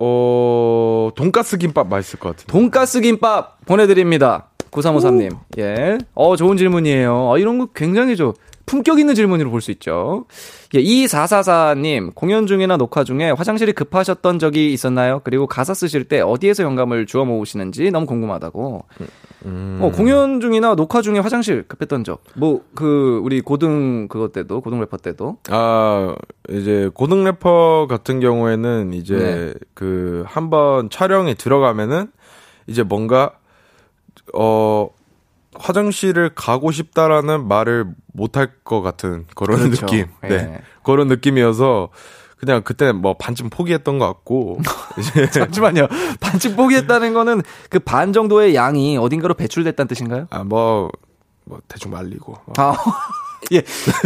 어, 0.00 1.10
돈가스 1.14 1.56
김밥 1.56 1.86
맛있을 1.86 2.18
것 2.18 2.30
같은데. 2.30 2.52
돈가스 2.52 3.00
김밥 3.00 3.64
보내드립니다. 3.64 4.48
9353님. 4.72 5.38
예. 5.58 5.98
어, 6.14 6.34
좋은 6.34 6.56
질문이에요. 6.56 7.28
어, 7.28 7.38
이런 7.38 7.58
거 7.60 7.66
굉장히 7.66 8.16
저 8.16 8.34
품격 8.68 8.98
있는 9.00 9.14
질문으로 9.14 9.50
볼 9.50 9.60
수 9.60 9.70
있죠. 9.72 10.26
예, 10.74 10.80
2444님, 10.82 12.14
공연 12.14 12.46
중이나 12.46 12.76
녹화 12.76 13.02
중에 13.02 13.30
화장실이 13.30 13.72
급하셨던 13.72 14.38
적이 14.38 14.72
있었나요? 14.72 15.20
그리고 15.24 15.46
가사 15.46 15.74
쓰실 15.74 16.04
때 16.04 16.20
어디에서 16.20 16.62
영감을 16.62 17.06
주워 17.06 17.24
모으시는지 17.24 17.90
너무 17.90 18.06
궁금하다고. 18.06 18.84
음. 19.46 19.78
어, 19.80 19.90
공연 19.90 20.40
중이나 20.40 20.74
녹화 20.74 21.02
중에 21.02 21.18
화장실 21.18 21.64
급했던 21.66 22.04
적. 22.04 22.22
뭐, 22.36 22.62
그, 22.74 23.20
우리 23.24 23.40
고등 23.40 24.08
그것 24.08 24.32
때도, 24.32 24.60
고등 24.60 24.78
래퍼 24.80 24.98
때도. 24.98 25.38
아, 25.50 26.14
이제 26.50 26.90
고등 26.94 27.24
래퍼 27.24 27.86
같은 27.88 28.20
경우에는 28.20 28.92
이제 28.92 29.16
네. 29.16 29.54
그 29.74 30.24
한번 30.26 30.90
촬영에 30.90 31.34
들어가면은 31.34 32.12
이제 32.66 32.82
뭔가 32.82 33.32
어 34.34 34.88
화장실을 35.58 36.30
가고 36.34 36.70
싶다라는 36.70 37.46
말을 37.48 37.86
못할 38.12 38.50
것 38.64 38.80
같은 38.82 39.26
그런 39.34 39.58
그렇죠. 39.60 39.86
느낌. 39.86 40.06
예. 40.24 40.28
네. 40.28 40.60
그런 40.82 41.08
느낌이어서 41.08 41.88
그냥 42.38 42.62
그때 42.62 42.92
뭐 42.92 43.14
반쯤 43.16 43.50
포기했던 43.50 43.98
것 43.98 44.06
같고 44.06 44.60
잠시만요. 45.32 45.88
반쯤 46.20 46.54
포기했다는 46.56 47.12
거는 47.12 47.42
그 47.70 47.80
반 47.80 48.12
정도의 48.12 48.54
양이 48.54 48.96
어딘가로 48.96 49.34
배출됐다는 49.34 49.88
뜻인가요? 49.88 50.26
아 50.30 50.44
뭐 50.44 50.90
뭐 51.44 51.60
대충 51.66 51.90
말리고 51.92 52.36
뭐. 52.44 52.54
아, 52.58 52.76
예. 53.52 53.62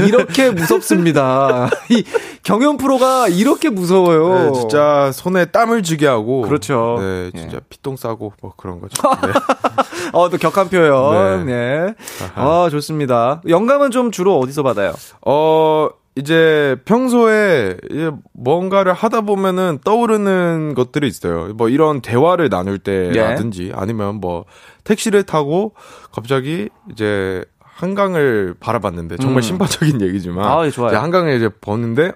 이렇게 0.07 0.51
무섭습니다. 0.51 1.68
이 1.91 2.05
경연 2.43 2.76
프로가 2.76 3.28
이렇게 3.28 3.70
무서워요. 3.70 4.53
네, 4.53 4.61
진짜 4.61 5.11
손에 5.12 5.47
땀을 5.47 5.83
쥐게 5.83 6.07
하고 6.07 6.43
그렇죠. 6.43 6.97
네, 6.99 7.30
예. 7.35 7.39
진짜 7.39 7.61
피똥 7.68 7.97
싸고 7.97 8.33
뭐 8.41 8.53
그런 8.57 8.80
거죠. 8.80 9.03
네. 9.22 9.33
어, 10.12 10.28
또 10.28 10.37
격한 10.37 10.68
표현. 10.68 11.47
네. 11.47 11.95
아, 12.35 12.68
좋습니다. 12.70 13.43
영감은 13.49 13.91
좀 13.91 14.11
주로 14.11 14.39
어디서 14.39 14.62
받아요? 14.62 14.93
어, 15.26 15.89
이제 16.14 16.76
평소에 16.85 17.78
뭔가를 18.35 18.93
하다 18.93 19.22
보면은 19.22 19.78
떠오르는 19.83 20.74
것들이 20.74 21.09
있어요. 21.09 21.55
뭐 21.55 21.70
이런 21.70 22.03
대화를 22.03 22.51
나눌 22.51 22.78
때라든지 22.78 23.68
예. 23.68 23.72
아니면 23.74 24.16
뭐 24.16 24.45
택시를 24.85 25.22
타고 25.22 25.74
갑자기 26.12 26.68
이제 26.91 27.45
한강을 27.75 28.55
바라봤는데 28.61 29.16
정말 29.16 29.39
음. 29.39 29.43
신파적인 29.43 30.01
얘기지만 30.07 30.45
아, 30.45 30.64
예, 30.66 30.70
좋아요. 30.70 30.97
한강을 30.97 31.37
이제 31.37 31.49
보는데 31.49 32.12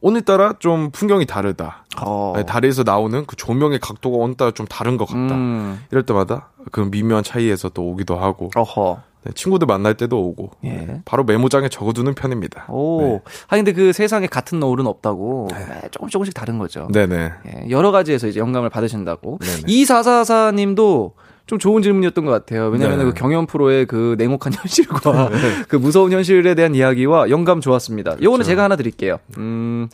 오늘따라 0.00 0.54
좀 0.58 0.90
풍경이 0.90 1.26
다르다. 1.26 1.84
어. 2.00 2.32
아니, 2.34 2.46
다리에서 2.46 2.84
나오는 2.84 3.26
그 3.26 3.36
조명의 3.36 3.80
각도가 3.80 4.16
오늘따라 4.16 4.52
좀 4.52 4.66
다른 4.66 4.96
것 4.96 5.04
같다. 5.06 5.34
음. 5.34 5.80
이럴 5.90 6.04
때마다 6.04 6.48
그 6.72 6.80
미묘한 6.80 7.22
차이에서 7.22 7.68
또 7.68 7.84
오기도 7.84 8.16
하고 8.16 8.50
어허. 8.56 9.02
네, 9.22 9.32
친구들 9.34 9.66
만날 9.66 9.94
때도 9.98 10.18
오고 10.18 10.52
예. 10.64 10.68
네, 10.70 11.02
바로 11.04 11.24
메모장에 11.24 11.68
적어두는 11.68 12.14
편입니다. 12.14 12.64
오. 12.70 13.02
네. 13.02 13.20
아니, 13.48 13.62
근데 13.62 13.72
그 13.72 13.92
세상에 13.92 14.26
같은 14.26 14.58
노을은 14.60 14.86
없다고. 14.86 15.48
네, 15.52 15.88
조금씩 15.90 16.12
조금씩 16.12 16.32
다른 16.34 16.58
거죠. 16.58 16.88
네네. 16.90 17.32
예, 17.46 17.66
여러 17.68 17.90
가지에서 17.90 18.28
이제 18.28 18.40
영감을 18.40 18.70
받으신다고. 18.70 19.38
2444님도 19.40 21.12
좀 21.50 21.58
좋은 21.58 21.82
질문이었던 21.82 22.24
것 22.24 22.30
같아요. 22.30 22.68
왜냐하면 22.68 22.98
네. 22.98 23.04
그 23.06 23.12
경연 23.12 23.46
프로의 23.46 23.84
그 23.86 24.14
냉혹한 24.18 24.52
현실과 24.54 25.30
그 25.66 25.74
무서운 25.74 26.12
현실에 26.12 26.54
대한 26.54 26.76
이야기와 26.76 27.28
영감 27.28 27.60
좋았습니다. 27.60 28.12
요거는 28.22 28.44
그렇죠. 28.44 28.44
제가 28.50 28.62
하나 28.62 28.76
드릴게요. 28.76 29.18
음, 29.36 29.88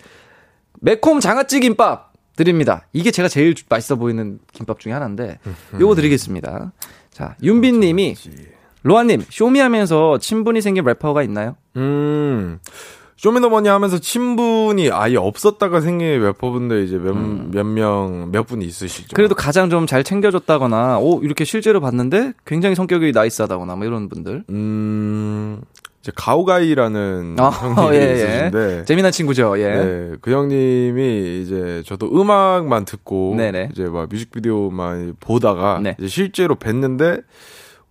매콤 0.81 1.21
장아찌 1.21 1.61
김밥 1.61 2.13
드립니다. 2.37 2.83
이게 2.93 3.11
제가 3.11 3.29
제일 3.29 3.55
주- 3.55 3.65
맛있어 3.71 3.97
보이는 3.97 4.39
김밥 4.53 4.81
중에 4.81 4.93
하나인데 4.93 5.39
요거 5.81 5.95
드리겠습니다. 5.95 6.73
자, 7.11 7.37
윤빈 7.43 7.81
님이 7.81 8.15
로한님, 8.83 9.23
쇼미하면서 9.31 10.19
친분이 10.19 10.61
생긴 10.61 10.85
래퍼가 10.85 11.23
있나요? 11.23 11.57
음, 11.77 12.59
쇼미더머니 13.17 13.69
하면서 13.69 13.99
친분이 13.99 14.91
아예 14.91 15.17
없었다가 15.17 15.81
생긴 15.81 16.23
래퍼분들 16.23 16.85
이제 16.85 16.99
몇, 16.99 17.15
몇 17.17 17.65
명, 17.65 18.29
몇 18.31 18.47
분이 18.47 18.65
있으시죠. 18.65 19.15
그래도 19.15 19.35
가장 19.35 19.71
좀 19.71 19.87
잘 19.87 20.03
챙겨줬다거나, 20.05 20.99
오, 20.99 21.21
이렇게 21.23 21.45
실제로 21.45 21.81
봤는데 21.81 22.33
굉장히 22.45 22.75
성격이 22.75 23.13
나이스하다거나, 23.13 23.77
뭐 23.77 23.87
이런 23.87 24.09
분들. 24.09 24.45
음, 24.51 25.61
이제 26.03 26.13
가오가이라는 26.15 27.37
아, 27.39 27.49
형님이 27.75 27.97
예, 27.97 28.01
예. 28.01 28.13
있으신데. 28.15 28.85
재미난 28.85 29.13
친구죠, 29.13 29.59
예. 29.59 29.69
네, 29.69 30.13
그 30.21 30.33
형님이 30.33 31.41
이제 31.43 31.83
저도 31.87 32.07
음악만 32.21 32.85
듣고 32.85 33.35
네네. 33.37 33.71
이제 33.73 33.85
막 33.85 34.09
뮤직비디오만 34.11 35.17
보다가 35.21 35.81
네. 35.83 35.97
이제 35.99 36.09
실제로 36.09 36.57
뵀는데 36.57 37.23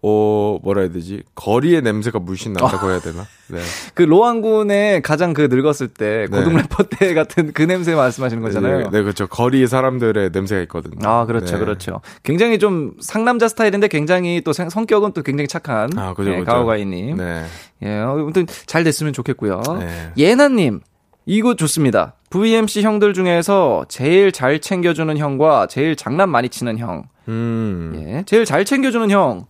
어 0.02 0.60
뭐라 0.62 0.82
해야 0.82 0.92
되지 0.92 1.24
거리의 1.34 1.82
냄새가 1.82 2.20
물씬 2.20 2.54
난다고 2.54 2.92
해야 2.92 3.00
되나? 3.00 3.26
네. 3.48 3.60
그 3.96 4.04
로한 4.04 4.42
군의 4.42 5.02
가장 5.02 5.34
그 5.34 5.48
늙었을 5.50 5.88
때, 5.88 6.28
네. 6.30 6.38
고등 6.38 6.56
래퍼 6.58 6.84
때 6.84 7.14
같은 7.16 7.52
그 7.54 7.64
냄새 7.64 7.96
말씀하시는 7.96 8.44
거잖아요. 8.44 8.78
네, 8.78 8.84
네, 8.92 9.02
그렇죠. 9.02 9.26
거리 9.26 9.66
사람들의 9.66 10.30
냄새가 10.32 10.62
있거든요. 10.64 10.98
아, 11.10 11.26
그렇죠, 11.26 11.54
네. 11.56 11.60
그렇죠. 11.60 12.02
굉장히 12.24 12.60
좀 12.60 12.94
상남자 13.02 13.48
스타일인데 13.48 13.88
굉장히 13.88 14.42
또 14.46 14.54
성- 14.54 14.70
성격은 14.70 15.14
또 15.14 15.24
굉장히 15.24 15.48
착한. 15.48 15.90
아, 15.98 16.14
그죠, 16.14 16.32
예, 16.32 16.40
그죠. 16.40 16.46
가오가이 16.52 16.86
님. 16.86 17.18
네. 17.18 17.46
예, 17.84 17.98
어, 18.00 18.12
아무튼 18.20 18.46
잘 18.68 18.84
됐으면 18.84 19.12
좋겠고요. 19.14 19.62
네. 19.80 20.12
예나 20.18 20.50
님, 20.50 20.82
이거 21.26 21.56
좋습니다. 21.56 22.14
VMC 22.30 22.84
형들 22.84 23.14
중에서 23.16 23.86
제일 23.88 24.32
잘 24.32 24.60
챙겨주는 24.60 25.18
형과 25.18 25.66
제일 25.68 25.96
장난 25.96 26.30
많이 26.30 26.50
치는 26.50 26.78
형. 26.78 27.06
음. 27.28 27.94
예, 27.98 28.24
제일 28.28 28.46
잘 28.46 28.66
챙겨주는 28.66 29.10
형. 29.10 29.46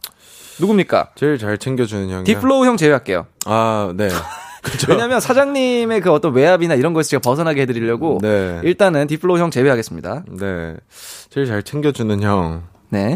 누굽니까? 0.59 1.11
제일 1.15 1.37
잘 1.37 1.57
챙겨주는 1.57 2.09
형이. 2.09 2.23
딥플로우 2.23 2.65
형 2.65 2.77
제외할게요. 2.77 3.25
아, 3.45 3.91
네. 3.95 4.09
그렇죠. 4.63 4.91
왜냐면 4.91 5.19
사장님의 5.19 6.01
그 6.01 6.11
어떤 6.11 6.33
외압이나 6.33 6.73
이런 6.73 6.93
거에서 6.93 7.09
제가 7.11 7.21
벗어나게 7.21 7.61
해드리려고 7.61 8.17
네. 8.21 8.61
일단은 8.63 9.05
딥플로우 9.07 9.37
형 9.37 9.51
제외하겠습니다. 9.51 10.23
네. 10.39 10.75
제일 11.29 11.45
잘 11.45 11.61
챙겨주는 11.61 12.21
형. 12.23 12.63
네. 12.89 13.15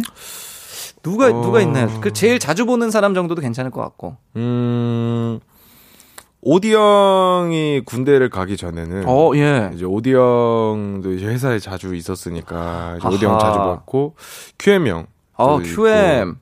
누가 1.01 1.27
어. 1.27 1.41
누가 1.41 1.59
있나요? 1.61 1.89
그 2.01 2.13
제일 2.13 2.37
자주 2.39 2.65
보는 2.65 2.91
사람 2.91 3.13
정도도 3.15 3.41
괜찮을 3.41 3.71
것 3.71 3.81
같고. 3.81 4.17
음. 4.35 5.39
오디 6.41 6.73
형이 6.73 7.81
군대를 7.85 8.29
가기 8.29 8.55
전에는 8.55 9.03
어, 9.07 9.31
예. 9.35 9.71
이제 9.73 9.83
오디 9.85 10.13
형도 10.13 11.11
이제 11.13 11.25
회사에 11.25 11.59
자주 11.59 11.93
있었으니까 11.95 12.97
이제 12.99 13.07
오디 13.07 13.25
형. 13.25 13.39
자주 13.39 13.57
봤고 13.57 14.15
QM 14.57 14.87
형. 14.87 15.07
어, 15.35 15.59
QM. 15.59 16.35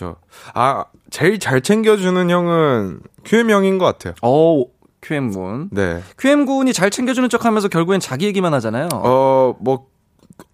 그렇죠. 0.00 0.16
아 0.54 0.84
제일 1.10 1.38
잘 1.38 1.60
챙겨주는 1.60 2.30
형은 2.30 3.00
QM 3.24 3.50
형인 3.50 3.78
것 3.78 3.84
같아요. 3.84 4.14
어, 4.22 4.64
QM 5.02 5.30
군. 5.32 5.68
네. 5.72 6.00
QM 6.18 6.46
군이 6.46 6.72
잘 6.72 6.90
챙겨주는 6.90 7.28
척 7.28 7.44
하면서 7.44 7.68
결국엔 7.68 8.00
자기 8.00 8.26
얘기만 8.26 8.54
하잖아요. 8.54 8.88
어 8.92 9.54
뭐 9.60 9.90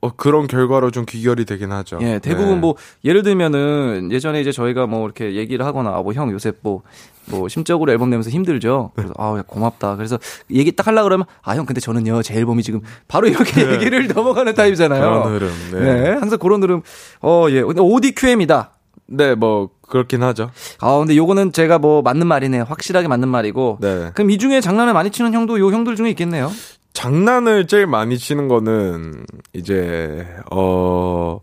어, 0.01 0.11
그런 0.16 0.49
결과로 0.49 0.90
좀 0.90 1.05
귀결이 1.07 1.44
되긴 1.44 1.70
하죠. 1.70 1.99
예, 2.03 2.18
대부분 2.18 2.55
네. 2.55 2.61
뭐 2.61 2.74
예를 3.05 3.22
들면은 3.22 4.09
예전에 4.11 4.40
이제 4.40 4.51
저희가 4.51 4.88
뭐 4.88 5.05
이렇게 5.05 5.36
얘기를 5.36 5.64
하거나 5.64 5.90
뭐 6.03 6.12
형 6.12 6.30
요새 6.32 6.53
뭐 6.62 6.82
뭐 7.28 7.49
심적으로 7.49 7.90
앨범 7.90 8.09
내면서 8.09 8.30
힘들죠. 8.30 8.92
그래서 8.94 9.12
아우 9.18 9.36
야, 9.38 9.42
고맙다. 9.44 9.97
그래서 9.97 10.16
얘기 10.53 10.70
딱 10.70 10.86
하려 10.86 11.03
그러면 11.03 11.26
아 11.42 11.57
형 11.57 11.66
근데 11.66 11.80
저는요 11.80 12.22
제 12.22 12.34
앨범이 12.34 12.62
지금 12.62 12.82
바로 13.09 13.26
이렇게 13.26 13.62
얘기를 13.74 14.07
넘어가는 14.07 14.55
타입이잖아요. 14.55 15.03
네. 15.03 15.09
그런 15.09 15.34
흐름. 15.34 15.51
네. 15.72 15.80
네. 15.80 16.11
항상 16.11 16.38
그런 16.38 16.62
흐름. 16.62 16.82
어 17.22 17.47
예. 17.51 17.62
근데 17.64 17.80
ODQM이다. 17.80 18.70
네, 19.09 19.34
뭐 19.34 19.70
그렇긴 19.82 20.22
하죠. 20.22 20.50
아 20.80 20.98
근데 20.98 21.16
요거는 21.16 21.52
제가 21.52 21.78
뭐 21.78 22.02
맞는 22.02 22.26
말이네요. 22.26 22.64
확실하게 22.64 23.09
맞는 23.09 23.28
말이고. 23.28 23.78
네. 23.80 24.11
그럼 24.14 24.30
이 24.30 24.38
중에 24.38 24.61
장난을 24.61 24.92
많이 24.92 25.11
치는 25.11 25.32
형도 25.32 25.59
요 25.61 25.70
형들 25.70 25.96
중에 25.96 26.11
있겠네요. 26.11 26.50
장난을 26.92 27.66
제일 27.66 27.86
많이 27.86 28.18
치는 28.18 28.48
거는 28.48 29.26
이제 29.52 30.26
어 30.50 31.40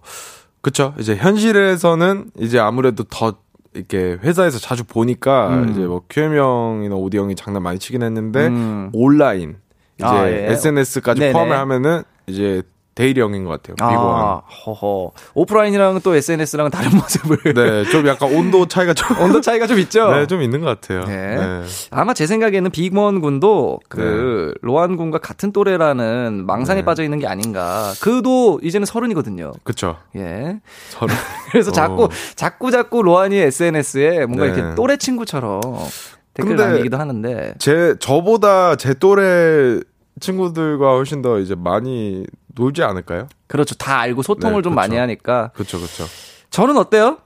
그쵸 0.62 0.94
이제 0.98 1.16
현실에서는 1.16 2.32
이제 2.40 2.60
아무래도 2.60 3.04
더 3.04 3.36
이렇게 3.74 4.18
회사에서 4.24 4.60
자주 4.60 4.84
보니까 4.84 5.50
음. 5.50 5.70
이제 5.70 5.82
뭐 5.82 6.02
QM 6.10 6.38
형이나 6.38 6.96
오디 6.96 7.18
형이 7.18 7.36
장난 7.36 7.64
많이 7.64 7.80
치긴 7.80 8.04
했는데 8.04 8.48
음. 8.48 8.90
온라인 8.94 9.58
이제 9.98 10.06
아, 10.06 10.28
예. 10.28 10.52
SNS까지 10.52 11.20
네네. 11.20 11.34
포함을 11.34 11.58
하면은 11.58 12.04
이제 12.28 12.64
데일리 12.96 13.22
형인 13.22 13.44
것 13.44 13.50
같아요. 13.50 13.76
빅원. 13.76 14.24
아, 14.24 14.42
허허. 14.66 15.12
오프라인이랑 15.34 16.02
또 16.04 16.16
SNS랑은 16.16 16.70
다른 16.70 16.92
모습을. 16.98 17.54
네, 17.54 17.84
좀 17.86 18.08
약간 18.08 18.34
온도 18.36 18.68
차이가 18.68 18.94
좀 18.94 19.20
온도 19.20 19.42
차이가 19.42 19.66
좀 19.66 19.80
있죠? 19.80 20.12
네, 20.12 20.28
좀 20.28 20.42
있는 20.42 20.62
것 20.62 20.80
같아요. 20.80 21.04
네. 21.06 21.36
네. 21.38 21.64
아마 21.90 22.14
제 22.14 22.28
생각에는 22.28 22.70
빅먼 22.70 23.22
군도 23.22 23.80
그 23.90 24.54
로한 24.62 24.96
군과 24.96 25.18
같은 25.20 25.52
또래라는 25.52 26.46
망상에 26.46 26.82
네. 26.82 26.86
빠져 26.86 27.04
있는 27.04 27.20
게 27.20 27.26
아닌가. 27.28 27.94
그도 28.00 28.60
이제는 28.62 28.86
서른이거든요. 28.86 29.54
그쵸. 29.64 29.98
예. 30.16 30.60
서로. 30.90 31.12
그래서 31.52 31.72
자꾸 31.72 32.06
어. 32.06 32.10
자꾸 32.36 32.70
자꾸 32.70 33.02
로한이 33.02 33.36
SNS에 33.38 34.26
뭔가 34.28 34.46
네. 34.46 34.54
이렇게 34.54 34.76
또래 34.76 34.98
친구처럼 34.98 35.62
댓글 36.36 36.56
남기기도 36.56 36.98
하는데. 36.98 37.56
제 37.58 37.96
저보다 38.00 38.76
제 38.76 38.94
또래 38.94 39.80
친구들과 40.20 40.92
훨씬 40.92 41.22
더 41.22 41.40
이제 41.40 41.56
많이 41.56 42.26
놀지 42.56 42.84
않을까요? 42.84 43.28
그렇죠. 43.48 43.76
다 43.76 44.00
알고 44.00 44.22
소통을 44.22 44.58
네, 44.58 44.62
좀 44.64 44.72
그쵸. 44.72 44.76
많이 44.76 44.96
하니까. 44.98 45.50
그렇죠, 45.54 45.78
그렇죠. 45.78 46.06
저는 46.50 46.78
어때요? 46.78 47.18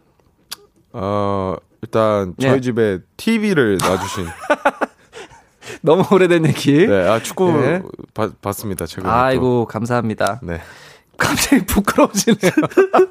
어 0.93 1.55
일단 1.81 2.33
저희 2.39 2.53
네. 2.53 2.61
집에 2.61 2.99
TV를 3.17 3.77
놔주신. 3.81 4.25
너무 5.81 6.03
오래된 6.11 6.45
얘기. 6.47 6.87
네, 6.87 7.07
아 7.09 7.19
축구 7.21 7.51
네. 7.51 7.81
봐- 8.13 8.31
봤습니다 8.41 8.85
최근에. 8.85 9.11
또. 9.11 9.15
아이고 9.15 9.65
감사합니다. 9.65 10.39
네. 10.43 10.61
갑자기 11.17 11.65
부끄러워지네요. 11.65 12.51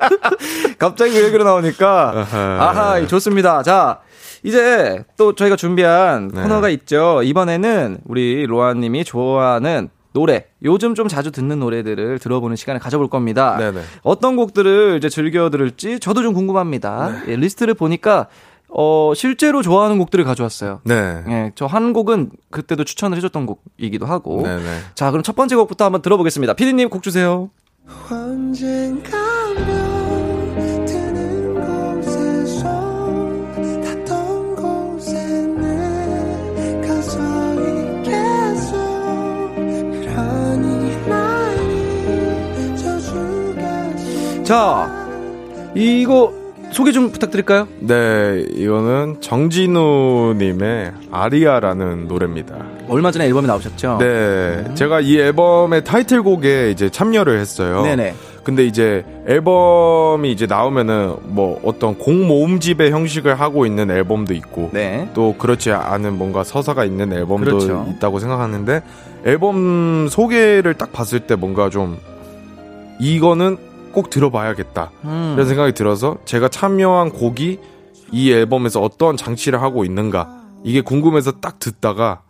갑자기 0.79 1.13
그 1.15 1.25
얘기로 1.27 1.45
나오니까. 1.45 2.13
아하. 2.17 2.39
아하, 2.69 3.07
좋습니다. 3.07 3.63
자, 3.65 4.01
이제 4.45 5.03
또 5.17 5.35
저희가 5.35 5.57
준비한 5.57 6.29
네. 6.29 6.43
코너가 6.43 6.69
있죠. 6.71 7.23
이번에는 7.25 7.99
우리 8.07 8.47
로아님이 8.47 9.05
좋아하는 9.05 9.89
노래, 10.17 10.47
요즘 10.63 10.95
좀 10.95 11.09
자주 11.09 11.31
듣는 11.31 11.59
노래들을 11.61 12.21
들어보는 12.21 12.57
시간을 12.57 12.81
가져볼 12.81 13.09
겁니다. 13.11 13.59
네네. 13.59 13.83
어떤 14.03 14.37
곡들을 14.37 14.97
이제 14.97 15.11
즐겨 15.11 15.51
들을지 15.51 16.01
저도 16.01 16.23
좀 16.23 16.33
궁금합니다. 16.33 17.25
예, 17.29 17.37
리스트를 17.37 17.75
보니까 17.75 18.29
어, 18.71 19.13
실제로 19.15 19.61
좋아하는 19.61 19.99
곡들을 19.99 20.25
가져왔어요. 20.25 20.81
네. 20.85 21.23
예, 21.29 21.53
저 21.55 21.67
한 21.67 21.93
곡은 21.93 22.31
그때도 22.51 22.85
추천을 22.85 23.19
해줬던 23.19 23.45
곡이기도 23.45 24.07
하고. 24.07 24.43
네네. 24.43 24.79
자, 24.95 25.11
그럼 25.11 25.23
첫 25.23 25.37
번째 25.37 25.57
곡부터 25.57 25.85
한번 25.85 26.01
들어보겠습니다. 26.01 26.55
피디님 26.55 26.89
곡 26.89 27.03
주세요. 27.03 27.51
언젠가면 28.11 29.67
드는 29.67 29.86
자, 44.47 44.89
이거 45.75 46.33
소개 46.71 46.93
좀 46.93 47.11
부탁드릴까요? 47.11 47.67
네, 47.81 48.47
이거는 48.53 49.17
정진우님의 49.21 50.93
아리아라는 51.11 52.07
노래입니다. 52.07 52.55
얼마 52.89 53.11
전에 53.11 53.27
앨범이 53.27 53.49
나오셨죠? 53.49 53.99
네, 53.99 54.65
제가 54.77 55.01
이 55.01 55.19
앨범의 55.19 55.83
타이틀곡에 55.83 56.71
이제 56.71 56.89
참여를 56.91 57.41
했어요. 57.41 57.83
네네. 57.83 58.15
근데 58.45 58.65
이제 58.65 59.05
앨범이 59.27 60.31
이제 60.31 60.47
나오면은 60.47 61.17
뭐 61.25 61.61
어떤 61.65 61.99
공모음집의 61.99 62.93
형식을 62.93 63.41
하고 63.41 63.67
있는 63.67 63.91
앨범도 63.91 64.33
있고 64.35 64.71
네. 64.73 65.09
또 65.13 65.35
그렇지 65.37 65.73
않은 65.73 66.17
뭔가 66.17 66.45
서사가 66.45 66.85
있는 66.85 67.13
앨범도 67.13 67.45
그렇죠. 67.45 67.85
있다고 67.97 68.21
생각하는데 68.21 68.83
앨범 69.25 70.07
소개를 70.09 70.75
딱 70.75 70.93
봤을 70.93 71.19
때 71.19 71.35
뭔가 71.35 71.69
좀 71.69 71.99
이거는 73.01 73.66
꼭 73.97 74.11
들어봐야겠다 74.11 74.91
음. 75.05 75.33
이런 75.37 75.49
생각이 75.49 75.73
들어서 75.73 76.19
제가 76.27 76.49
참여한 76.49 77.09
곡이 77.09 77.59
이 78.13 78.31
앨범에서 78.31 78.83
어떤 78.83 79.17
장치를 79.17 79.63
하고 79.63 79.87
있는가 79.87 80.29
이게 80.65 80.83
궁금해서 80.83 81.41
딱 81.41 81.59
듣다가 81.59 82.21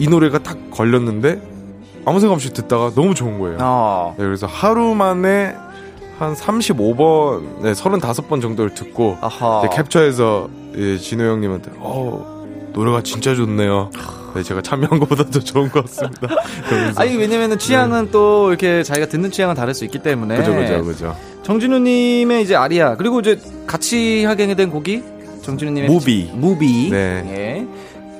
이 0.00 0.08
노래가 0.08 0.40
딱 0.40 0.58
걸렸는데 0.72 1.40
아무 2.04 2.18
생각 2.18 2.34
없이 2.34 2.52
듣다가 2.52 2.90
너무 2.96 3.14
좋은 3.14 3.38
거예요. 3.38 3.58
어. 3.60 4.14
네, 4.18 4.24
그래서 4.24 4.48
하루 4.48 4.96
만에 4.96 5.54
한 6.18 6.34
35번, 6.34 7.62
네, 7.62 7.72
35번 7.72 8.42
정도를 8.42 8.74
듣고 8.74 9.16
캡처해서 9.70 10.50
예, 10.76 10.98
진호 10.98 11.24
형님한테 11.24 11.70
어 11.78 12.33
노래가 12.74 13.02
진짜 13.02 13.34
좋네요. 13.34 13.90
네, 14.34 14.42
제가 14.42 14.60
참여한 14.62 14.98
것보다 14.98 15.24
더 15.24 15.38
좋은 15.38 15.70
것 15.70 15.84
같습니다. 15.86 16.28
아니 16.96 17.16
왜냐면은 17.16 17.56
취향은 17.58 18.10
또 18.10 18.48
이렇게 18.48 18.82
자기가 18.82 19.06
듣는 19.06 19.30
취향은 19.30 19.54
다를 19.54 19.74
수 19.74 19.84
있기 19.84 20.00
때문에. 20.00 20.36
그죠 20.36 20.54
그죠 20.54 20.84
그죠. 20.84 21.16
정진우님의 21.44 22.42
이제 22.42 22.56
아리아 22.56 22.96
그리고 22.96 23.20
이제 23.20 23.38
같이 23.66 24.24
하게 24.24 24.52
된 24.54 24.70
곡이 24.70 25.02
정진우님의 25.42 25.88
무비. 25.88 26.30
무비. 26.34 26.90
네. 26.90 27.24
예. 27.28 27.66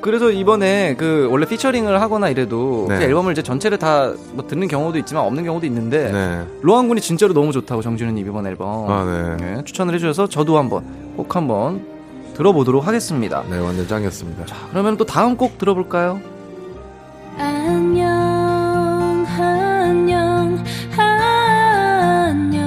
그래서 0.01 0.31
이번에 0.31 0.95
그 0.99 1.29
원래 1.31 1.47
featuring을 1.47 1.99
하거나 2.01 2.29
이래도 2.29 2.85
네. 2.91 2.99
그 2.99 3.05
앨범을 3.05 3.33
이제 3.33 3.43
전체를 3.43 3.79
다 3.79 4.13
뭐 4.35 4.47
듣는 4.47 4.69
경우도 4.69 4.99
있지만 4.99 5.25
없는 5.25 5.45
경우도 5.45 5.65
있는데 5.67 6.13
네. 6.13 6.43
로한 6.61 6.89
군이 6.89 7.01
진짜로 7.01 7.33
너무 7.33 7.53
좋다고 7.53 7.81
정진우님 7.83 8.27
이번 8.29 8.47
앨범 8.47 8.91
아, 8.91 9.37
네. 9.41 9.57
예, 9.59 9.65
추천을 9.65 9.95
해주셔서 9.95 10.29
저도 10.29 10.59
한번 10.59 10.85
꼭 11.17 11.35
한번 11.35 11.87
들어보도록 12.35 12.87
하겠습니다. 12.87 13.43
네, 13.49 13.59
완전 13.59 13.89
짱이었습니다. 13.89 14.45
그러면 14.71 14.97
또 14.97 15.05
다음 15.05 15.37
곡 15.37 15.59
들어볼까요? 15.59 16.21
안녕 17.39 19.25
안녕 19.27 20.63
안녕 20.97 22.63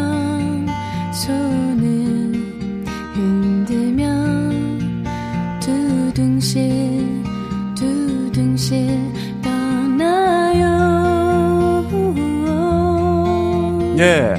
손을 1.14 2.34
흔들면 3.14 5.06
두둥실 5.62 7.24
두둥실 7.76 9.00
떠나요 9.42 10.68
예. 14.00 14.36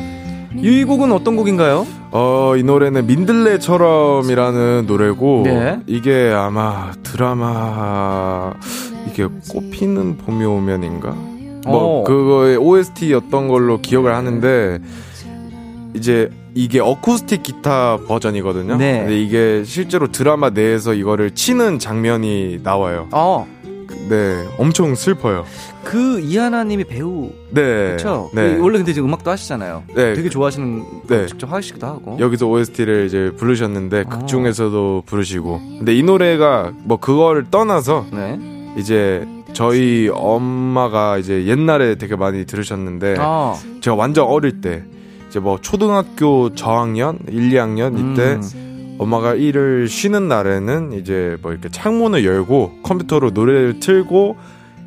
이 0.57 0.85
곡은 0.85 1.13
어떤 1.13 1.37
곡인가요? 1.37 1.87
어, 2.11 2.55
이 2.57 2.63
노래는 2.63 3.07
민들레처럼이라는 3.07 4.85
노래고 4.87 5.43
네. 5.45 5.81
이게 5.87 6.33
아마 6.35 6.93
드라마 7.03 8.55
이게 9.11 9.27
꽃피는 9.51 10.19
봄이 10.19 10.45
오면인가? 10.45 11.11
뭐 11.67 12.01
어. 12.01 12.05
그거의 12.05 12.57
OST였던 12.57 13.49
걸로 13.49 13.81
기억을 13.81 14.15
하는데 14.15 14.79
이제 15.95 16.31
이게 16.55 16.81
어쿠스틱 16.81 17.43
기타 17.43 17.99
버전이거든요. 18.07 18.77
네. 18.77 19.01
근데 19.01 19.21
이게 19.21 19.63
실제로 19.65 20.11
드라마 20.11 20.51
내에서 20.51 20.95
이거를 20.95 21.33
치는 21.33 21.79
장면이 21.79 22.61
나와요. 22.63 23.09
어, 23.13 23.47
네, 24.09 24.45
엄청 24.59 24.95
슬퍼요. 24.95 25.45
그 25.85 26.21
이하나님이 26.21 26.85
배우 26.85 27.31
네, 27.51 27.63
그렇죠? 27.63 28.31
네. 28.35 28.57
원래 28.59 28.79
근데 28.79 28.93
이제 28.93 29.01
음악도 29.01 29.31
하시잖아요. 29.31 29.85
네. 29.95 30.15
되게 30.15 30.29
좋아하시는 30.29 30.85
네. 31.07 31.27
직접 31.27 31.51
하시기도 31.53 31.87
하고. 31.87 32.17
여기서 32.21 32.47
OST를 32.47 33.07
이제 33.07 33.33
부르셨는데 33.37 34.05
어. 34.07 34.09
극 34.09 34.27
중에서도 34.27 35.05
부르시고 35.07 35.61
근데 35.79 35.95
이 35.95 36.03
노래가 36.03 36.73
뭐 36.85 36.99
그거를 36.99 37.47
떠나서 37.51 38.07
네. 38.13 38.39
이제 38.77 39.27
저희 39.53 40.09
엄마가 40.13 41.19
이제 41.19 41.47
옛날에 41.47 41.95
되게 41.95 42.17
많이 42.17 42.45
들으셨는데 42.45 43.17
아, 43.19 43.55
제가 43.81 43.97
완전 43.97 44.27
어릴 44.27 44.61
때 44.61 44.85
이제 45.29 45.41
뭐 45.41 45.59
초등학교 45.61 46.55
저학년 46.55 47.19
1, 47.29 47.51
2학년 47.51 47.95
이때 47.99 48.35
음. 48.35 48.97
엄마가 48.99 49.35
일을 49.35 49.89
쉬는 49.89 50.29
날에는 50.29 50.93
이제 50.93 51.37
뭐 51.41 51.53
이렇게 51.53 51.69
창문을 51.69 52.25
열고 52.25 52.81
컴퓨터로 52.83 53.31
노래를 53.31 53.81
틀고 53.81 54.37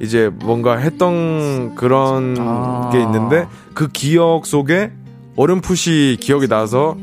이제 0.01 0.31
뭔가 0.33 0.77
했던 0.77 1.75
그런 1.75 2.35
아. 2.39 2.89
게 2.91 2.99
있는데 3.01 3.47
그 3.73 3.87
기억 3.87 4.45
속에 4.45 4.91
어렴풋이 5.35 6.17
기억이 6.19 6.47
나서 6.47 6.97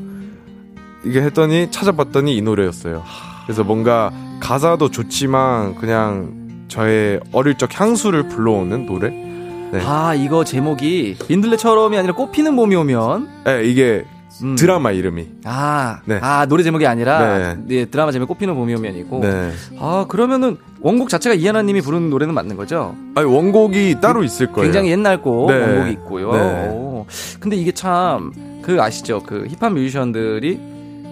이게 1.04 1.22
했더니 1.22 1.70
찾아봤더니 1.70 2.36
이 2.36 2.42
노래였어요. 2.42 3.04
그래서 3.44 3.62
뭔가 3.62 4.10
가사도 4.40 4.90
좋지만 4.90 5.76
그냥 5.76 6.66
저의 6.68 7.20
어릴 7.32 7.56
적 7.56 7.80
향수를 7.80 8.28
불러오는 8.28 8.84
노래? 8.84 9.10
네. 9.10 9.80
아, 9.84 10.14
이거 10.14 10.44
제목이 10.44 11.16
민들레처럼이 11.28 11.96
아니라 11.96 12.14
꽃피는 12.14 12.56
봄이 12.56 12.74
오면 12.74 13.28
네, 13.44 13.64
이게 13.64 14.04
음. 14.42 14.56
드라마 14.56 14.92
이름이. 14.92 15.28
아, 15.44 16.00
네. 16.04 16.18
아 16.22 16.46
노래 16.46 16.62
제목이 16.62 16.86
아니라 16.86 17.38
네. 17.38 17.56
네, 17.66 17.84
드라마 17.86 18.12
제목 18.12 18.26
꽃피는 18.28 18.54
봄이 18.54 18.74
오면이고. 18.74 19.20
네. 19.20 19.50
아 19.78 20.06
그러면은 20.08 20.56
원곡 20.80 21.08
자체가 21.08 21.34
이하나님이 21.34 21.80
부른 21.80 22.10
노래는 22.10 22.34
맞는 22.34 22.56
거죠? 22.56 22.94
아니 23.14 23.26
원곡이 23.26 24.00
따로 24.00 24.22
있을 24.24 24.52
거예요. 24.52 24.64
굉장히 24.66 24.90
옛날 24.90 25.20
곡 25.22 25.50
네. 25.50 25.58
원곡이 25.60 25.90
있고요. 25.92 26.32
네. 26.32 26.68
오. 26.70 27.06
근데 27.40 27.56
이게 27.56 27.72
참 27.72 28.32
그 28.62 28.82
아시죠? 28.82 29.22
그 29.24 29.46
힙합 29.48 29.72
뮤지션들이 29.72 30.60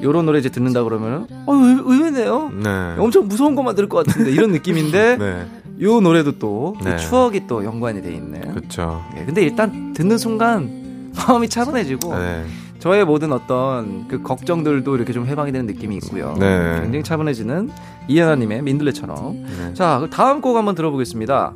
요런 0.02 0.26
노래 0.26 0.38
이제 0.40 0.50
듣는다 0.50 0.82
그러면은 0.84 1.26
어 1.46 1.54
의- 1.54 1.80
의외네요. 1.86 2.50
네. 2.62 2.68
엄청 2.98 3.28
무서운 3.28 3.54
것만 3.54 3.74
들을 3.74 3.88
것 3.88 4.04
같은데 4.06 4.30
이런 4.30 4.52
느낌인데 4.52 5.16
네. 5.18 5.46
요 5.80 6.00
노래도 6.00 6.32
또 6.32 6.76
네. 6.84 6.94
이 6.94 6.98
추억이 6.98 7.46
또 7.46 7.64
연관이 7.64 8.02
돼 8.02 8.12
있는. 8.12 8.42
그렇죠. 8.52 9.02
예, 9.18 9.24
근데 9.24 9.40
일단 9.42 9.94
듣는 9.94 10.18
순간 10.18 11.10
마음이 11.16 11.48
차분해지고 11.48 12.14
네. 12.14 12.44
저의 12.78 13.04
모든 13.04 13.32
어떤 13.32 14.06
그 14.08 14.22
걱정들도 14.22 14.96
이렇게 14.96 15.12
좀 15.12 15.26
해방이 15.26 15.52
되는 15.52 15.66
느낌이 15.66 15.96
있고요. 15.96 16.34
네. 16.38 16.80
굉장히 16.82 17.02
차분해지는 17.02 17.70
이하나님의 18.08 18.62
민들레처럼. 18.62 19.42
네. 19.42 19.74
자, 19.74 19.98
그 20.00 20.10
다음 20.10 20.40
곡 20.40 20.56
한번 20.56 20.74
들어보겠습니다. 20.74 21.54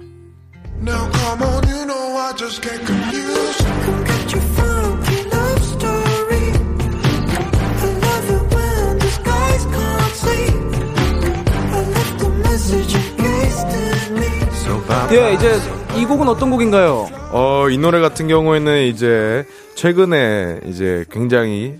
예, 15.13 15.35
이제 15.35 15.59
이 15.97 16.05
곡은 16.05 16.29
어떤 16.29 16.51
곡인가요? 16.51 17.09
어, 17.33 17.69
이 17.69 17.79
노래 17.79 18.01
같은 18.01 18.29
경우에는 18.29 18.83
이제 18.85 19.45
최근에 19.81 20.61
이제 20.67 21.07
굉장히 21.11 21.79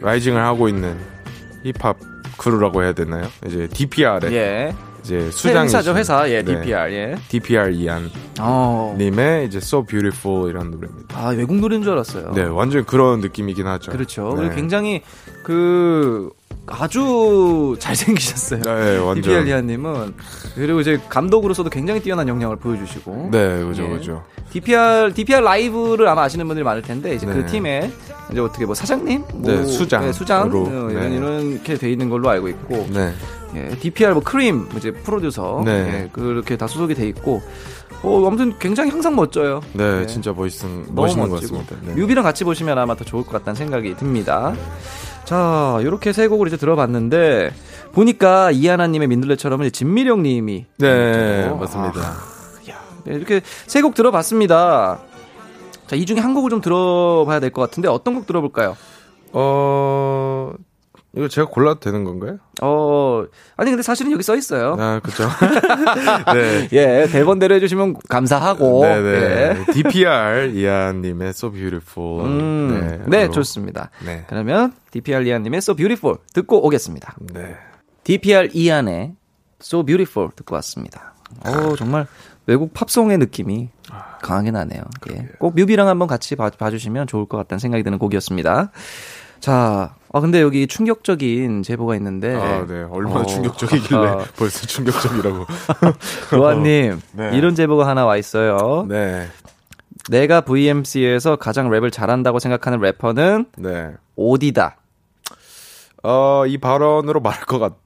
rising을 0.00 0.42
하고 0.42 0.68
있는 0.68 0.96
힙합 1.62 1.96
crew라고 2.36 2.82
해야 2.82 2.92
되나요? 2.92 3.28
이제 3.46 3.68
DPR의 3.68 4.32
예. 4.32 4.74
이제 5.04 5.30
수장 5.30 5.66
회사죠, 5.66 5.94
회사. 5.94 6.28
예, 6.28 6.42
네. 6.42 6.60
DPR. 6.60 6.92
예. 6.92 7.14
DPR 7.28 7.70
이안 7.70 8.10
어. 8.40 8.96
님의 8.98 9.46
이제 9.46 9.58
So 9.58 9.84
Beautiful 9.84 10.50
이라는 10.50 10.72
노래입니다. 10.72 11.16
아, 11.16 11.28
외국 11.28 11.54
노래인 11.54 11.84
줄 11.84 11.92
알았어요. 11.92 12.32
네, 12.32 12.42
완전 12.42 12.84
그런 12.84 13.20
느낌이긴 13.20 13.64
하죠. 13.64 13.92
그렇죠. 13.92 14.34
네. 14.36 14.52
굉장히 14.52 15.02
그 15.44 16.30
아주 16.66 17.76
잘생기셨어요. 17.78 18.62
네, 18.62 18.96
완전. 18.98 19.22
DPR 19.22 19.40
이안님은 19.40 20.14
그리고 20.54 20.80
이제 20.80 21.00
감독으로서도 21.08 21.70
굉장히 21.70 22.00
뛰어난 22.00 22.28
역량을 22.28 22.56
보여주시고. 22.56 23.28
네, 23.32 23.64
그죠, 23.64 23.84
예. 23.84 23.88
그죠. 23.88 24.22
DPR 24.52 25.12
DPR 25.14 25.40
라이브를 25.40 26.08
아마 26.08 26.22
아시는 26.22 26.46
분들이 26.46 26.64
많을 26.64 26.82
텐데 26.82 27.14
이제 27.14 27.26
그 27.26 27.32
네. 27.32 27.46
팀에 27.46 27.90
이제 28.30 28.40
어떻게 28.40 28.66
뭐 28.66 28.74
사장님, 28.74 29.24
뭐 29.34 29.52
네, 29.52 29.64
수장. 29.64 30.04
네, 30.04 30.12
수장 30.12 30.48
으로. 30.48 30.62
어, 30.64 30.88
네. 30.92 31.16
이런 31.16 31.52
이렇게 31.52 31.74
돼 31.74 31.90
있는 31.90 32.08
걸로 32.08 32.28
알고 32.28 32.48
있고 32.48 32.86
네, 32.90 33.12
예, 33.54 33.68
DPR 33.76 34.12
뭐 34.12 34.22
크림 34.22 34.68
이제 34.76 34.90
프로듀서 34.90 35.62
네. 35.64 35.70
예, 35.72 36.08
그렇게 36.12 36.56
다 36.56 36.66
소속이 36.66 36.94
돼 36.94 37.08
있고 37.08 37.42
어 38.02 38.26
아무튼 38.26 38.58
굉장히 38.58 38.90
항상 38.90 39.14
멋져요. 39.14 39.60
네, 39.72 40.00
네. 40.00 40.06
진짜 40.06 40.32
너무 40.32 40.48
멋있는 40.94 41.28
것 41.28 41.34
멋지고 41.34 41.58
같습니다. 41.58 41.76
네. 41.82 41.94
뮤비랑 41.94 42.24
같이 42.24 42.44
보시면 42.44 42.78
아마 42.78 42.94
더 42.94 43.04
좋을 43.04 43.24
것 43.24 43.32
같다는 43.32 43.56
생각이 43.56 43.96
듭니다. 43.96 44.54
자, 45.30 45.78
이렇게 45.82 46.12
세 46.12 46.26
곡을 46.26 46.48
이제 46.48 46.56
들어봤는데 46.56 47.52
보니까 47.92 48.50
이하나님의 48.50 49.06
민들레처럼은 49.06 49.66
이제 49.66 49.70
진미령님이 49.70 50.66
네, 50.78 51.48
또, 51.48 51.56
맞습니다. 51.56 52.00
아, 52.00 52.16
네, 53.04 53.14
이렇게 53.14 53.40
세 53.68 53.80
곡 53.80 53.94
들어봤습니다. 53.94 54.98
자, 55.86 55.94
이 55.94 56.04
중에 56.04 56.18
한 56.18 56.34
곡을 56.34 56.50
좀 56.50 56.60
들어봐야 56.60 57.38
될 57.38 57.52
것 57.52 57.62
같은데 57.62 57.88
어떤 57.88 58.16
곡 58.16 58.26
들어볼까요? 58.26 58.76
어, 59.32 60.52
이거 61.16 61.26
제가 61.26 61.48
골라도 61.48 61.80
되는 61.80 62.04
건가요? 62.04 62.38
어, 62.62 63.24
아니 63.56 63.70
근데 63.70 63.82
사실은 63.82 64.12
여기 64.12 64.22
써 64.22 64.36
있어요. 64.36 64.76
아, 64.78 65.00
그죠. 65.02 65.24
네. 66.34 66.68
예, 66.72 67.08
대본대로 67.10 67.54
해주시면 67.56 67.96
감사하고. 68.08 68.82
네네. 68.84 69.08
예. 69.68 69.72
DPR 69.72 70.50
이하님의 70.54 71.30
So 71.30 71.50
Beautiful. 71.50 72.24
음, 72.26 73.04
네, 73.08 73.18
그리고- 73.18 73.32
좋습니다. 73.34 73.90
네. 74.04 74.24
그러면 74.28 74.72
DPR 74.92 75.22
이한님의 75.22 75.58
So 75.58 75.74
Beautiful 75.74 76.18
듣고 76.32 76.64
오겠습니다. 76.64 77.16
네. 77.34 77.56
DPR 78.04 78.50
이한의 78.52 79.14
So 79.60 79.82
Beautiful 79.84 80.30
듣고 80.36 80.54
왔습니다. 80.56 81.14
어 81.44 81.74
정말 81.76 82.06
외국 82.46 82.72
팝송의 82.72 83.18
느낌이 83.18 83.68
강하게 84.22 84.50
나네요. 84.52 84.82
예. 85.12 85.28
꼭 85.38 85.54
뮤비랑 85.56 85.88
한번 85.88 86.06
같이 86.08 86.36
봐, 86.36 86.50
봐주시면 86.50 87.06
좋을 87.08 87.26
것 87.26 87.36
같다는 87.36 87.58
생각이 87.58 87.82
드는 87.82 87.98
곡이었습니다. 87.98 88.70
자, 89.40 89.94
아 90.12 90.20
근데 90.20 90.40
여기 90.40 90.66
충격적인 90.66 91.62
제보가 91.62 91.94
있는데 91.96 92.34
아, 92.34 92.66
네. 92.66 92.82
얼마나 92.90 93.20
어, 93.20 93.26
충격적이길래 93.26 94.06
아, 94.06 94.24
벌써 94.36 94.66
충격적이라고. 94.66 95.46
로아님 96.36 97.00
네. 97.12 97.30
이런 97.36 97.54
제보가 97.54 97.86
하나 97.86 98.04
와 98.06 98.16
있어요. 98.16 98.86
네. 98.88 99.28
내가 100.08 100.40
VMC에서 100.40 101.36
가장 101.36 101.70
랩을 101.70 101.92
잘한다고 101.92 102.40
생각하는 102.40 102.80
래퍼는 102.80 103.46
네. 103.58 103.92
오디다. 104.16 104.78
어, 106.02 106.44
이 106.46 106.58
발언으로 106.58 107.20
말할 107.20 107.44
것 107.44 107.58
같, 107.58 107.76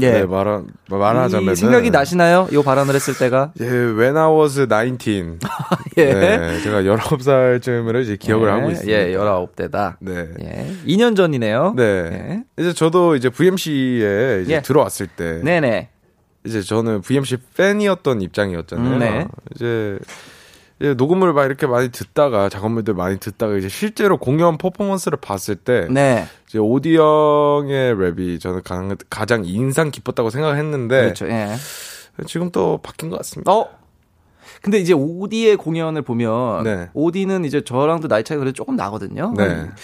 예. 0.00 0.10
네, 0.10 0.24
말하, 0.26 0.62
말하자면. 0.88 1.52
이 1.52 1.56
생각이 1.56 1.90
나시나요? 1.90 2.48
이 2.50 2.62
발언을 2.62 2.94
했을 2.94 3.16
때가? 3.16 3.52
예, 3.60 3.66
when 3.66 4.16
I 4.16 4.28
was 4.32 4.66
19. 4.68 5.38
예. 5.98 6.04
네, 6.14 6.60
제가 6.62 6.82
19살쯤으로 6.82 8.02
이제 8.02 8.16
기억을 8.16 8.48
예, 8.48 8.52
하고 8.52 8.70
있습니다. 8.70 8.98
예, 8.98 9.12
19대다. 9.16 9.96
네. 10.00 10.28
예. 10.42 10.74
2년 10.86 11.16
전이네요. 11.16 11.74
네. 11.76 11.82
예. 11.84 12.44
이제 12.58 12.72
저도 12.72 13.14
이제 13.16 13.30
VMC에 13.30 14.42
이제 14.42 14.54
예. 14.54 14.62
들어왔을 14.62 15.06
때. 15.06 15.40
네네. 15.42 15.90
이제 16.46 16.60
저는 16.60 17.00
VMC 17.00 17.36
팬이었던 17.56 18.20
입장이었잖아요. 18.20 18.94
음, 18.94 18.98
네. 18.98 19.26
이제, 19.54 19.98
이제 20.84 20.92
녹음을 20.92 21.32
막 21.32 21.46
이렇게 21.46 21.66
많이 21.66 21.88
듣다가 21.88 22.50
작업물들 22.50 22.92
많이 22.92 23.18
듣다가 23.18 23.56
이제 23.56 23.70
실제로 23.70 24.18
공연 24.18 24.58
퍼포먼스를 24.58 25.18
봤을 25.18 25.56
때 25.56 25.88
네. 25.90 26.26
이제 26.46 26.58
오디 26.58 26.94
형의 26.94 27.94
랩이 27.94 28.38
저는 28.38 28.62
가장, 28.62 28.94
가장 29.08 29.44
인상 29.46 29.90
깊었다고 29.90 30.28
생각을 30.28 30.58
했는데 30.58 31.00
그렇죠. 31.00 31.26
예. 31.28 31.54
지금 32.26 32.50
또 32.50 32.78
바뀐 32.82 33.08
것 33.08 33.16
같습니다. 33.16 33.50
어? 33.50 33.70
근데 34.60 34.78
이제 34.78 34.92
오디의 34.92 35.56
공연을 35.56 36.02
보면 36.02 36.64
네. 36.64 36.90
오디는 36.92 37.46
이제 37.46 37.62
저랑도 37.62 38.06
나이 38.08 38.22
차이가 38.22 38.40
그래도 38.40 38.54
조금 38.54 38.76
나거든요. 38.76 39.32
네. 39.38 39.44
한, 39.48 39.74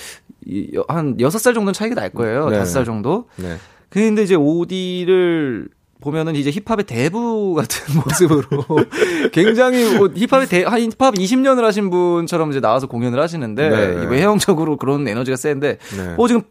이, 0.44 0.78
한 0.86 1.18
여섯 1.18 1.38
살 1.38 1.54
정도는 1.54 1.72
차이가 1.72 1.94
날 1.94 2.10
거예요. 2.10 2.50
네. 2.50 2.58
다섯 2.58 2.72
살 2.72 2.84
정도. 2.84 3.24
네. 3.36 3.56
근데 3.88 4.22
이제 4.22 4.34
오디를 4.34 5.68
보면은 6.00 6.34
이제 6.36 6.50
힙합의 6.50 6.86
대부 6.86 7.54
같은 7.54 7.94
모습으로 8.00 8.46
굉장히 9.32 9.96
뭐 9.96 10.08
힙합의 10.08 10.48
대, 10.48 10.64
한 10.64 10.80
힙합 10.80 11.14
20년을 11.14 11.62
하신 11.62 11.90
분처럼 11.90 12.50
이제 12.50 12.60
나와서 12.60 12.86
공연을 12.86 13.20
하시는데 13.20 13.68
네. 13.68 14.02
이 14.02 14.06
외형적으로 14.06 14.76
그런 14.76 15.06
에너지가 15.06 15.36
센데 15.36 15.78
네. 15.96 16.14
어 16.16 16.26
지금 16.28 16.42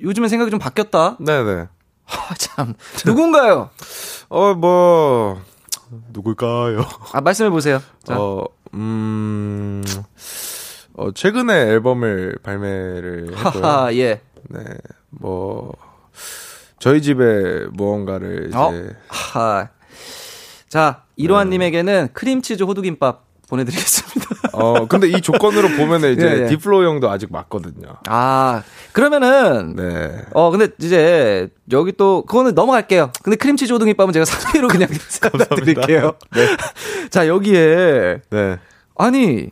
요즘에 0.00 0.28
생각이 0.28 0.50
좀 0.50 0.58
바뀌었다. 0.58 1.16
네네. 1.20 1.66
아, 2.06 2.34
참 2.38 2.74
누군가요? 3.04 3.70
어, 4.28 4.54
뭐, 4.54 5.40
누굴까요? 6.12 6.84
아 7.12 7.20
말씀해 7.20 7.50
보세요. 7.50 7.80
자. 8.04 8.16
어, 8.18 8.46
음, 8.74 9.82
어, 10.94 11.10
최근에 11.12 11.52
앨범을 11.52 12.38
발매를 12.42 13.36
했고요. 13.36 13.64
하하 13.64 13.94
예. 13.94 14.20
네, 14.48 14.60
뭐, 15.10 15.72
저희 16.86 17.02
집에 17.02 17.66
무언가를 17.72 18.46
이제, 18.46 18.56
어? 18.56 18.72
하. 19.08 19.68
자, 20.68 21.02
이로한님에게는 21.16 22.10
크림치즈 22.12 22.62
호두김밥 22.62 23.24
보내드리겠습니다. 23.48 24.50
어, 24.52 24.86
근데 24.86 25.08
이 25.08 25.20
조건으로 25.20 25.66
보면은 25.70 26.12
이제 26.12 26.22
예, 26.30 26.42
예. 26.42 26.46
디플로 26.46 26.84
형도 26.84 27.10
아직 27.10 27.32
맞거든요. 27.32 27.96
아, 28.06 28.62
그러면은, 28.92 29.74
네. 29.74 30.26
어, 30.32 30.52
근데 30.52 30.68
이제, 30.80 31.48
여기 31.72 31.90
또, 31.90 32.24
그거는 32.24 32.54
넘어갈게요. 32.54 33.10
근데 33.20 33.36
크림치즈 33.36 33.72
호두김밥은 33.72 34.12
제가 34.12 34.24
3위로 34.24 34.70
그냥 34.70 34.88
드릴게요. 35.56 36.12
자, 37.10 37.26
여기에, 37.26 38.20
네. 38.30 38.58
아니, 38.96 39.50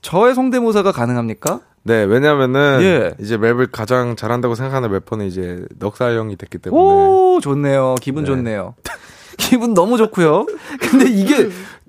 저의 0.00 0.36
성대모사가 0.36 0.92
가능합니까? 0.92 1.60
네, 1.82 2.04
왜냐면은, 2.04 2.80
예. 2.82 3.14
이제 3.20 3.36
랩을 3.36 3.68
가장 3.72 4.16
잘한다고 4.16 4.54
생각하는 4.54 4.90
래퍼는 4.92 5.26
이제 5.26 5.64
넉살 5.78 6.16
형이 6.16 6.36
됐기 6.36 6.58
때문에. 6.58 6.80
오, 6.82 7.40
좋네요. 7.42 7.94
기분 8.00 8.24
네. 8.24 8.28
좋네요. 8.28 8.74
기분 9.38 9.74
너무 9.74 9.96
좋고요. 9.96 10.46
근데 10.80 11.08
이게, 11.08 11.48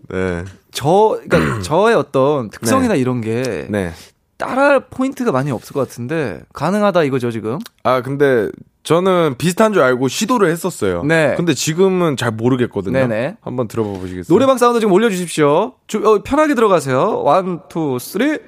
네. 0.09 0.45
저, 0.71 1.19
그러니까 1.27 1.61
저의 1.63 1.95
어떤 1.95 2.49
특성이나 2.49 2.95
이런 2.95 3.21
게, 3.21 3.67
네. 3.69 3.91
따라할 4.37 4.85
포인트가 4.89 5.33
많이 5.33 5.51
없을 5.51 5.73
것 5.73 5.81
같은데 5.81 6.41
가능하다 6.53 7.03
이거죠 7.03 7.29
지금? 7.29 7.59
아, 7.83 8.01
근데 8.01 8.49
저는 8.83 9.35
비슷한 9.37 9.73
줄 9.73 9.81
알고 9.83 10.07
시도를 10.07 10.49
했었어요. 10.49 11.03
네. 11.03 11.33
근데 11.35 11.53
지금은 11.53 12.15
잘 12.15 12.31
모르겠거든요. 12.31 12.93
네네. 12.93 13.35
한번 13.41 13.67
들어봐 13.67 13.99
보시겠어요? 13.99 14.33
노래방 14.33 14.57
사운드 14.57 14.79
지금 14.79 14.93
올려 14.93 15.09
주십시오. 15.09 15.73
주, 15.87 15.97
어, 16.07 16.23
편하게 16.23 16.55
들어가세요. 16.55 17.21
one, 17.23 17.61
two, 17.69 17.97
three. 17.99 18.39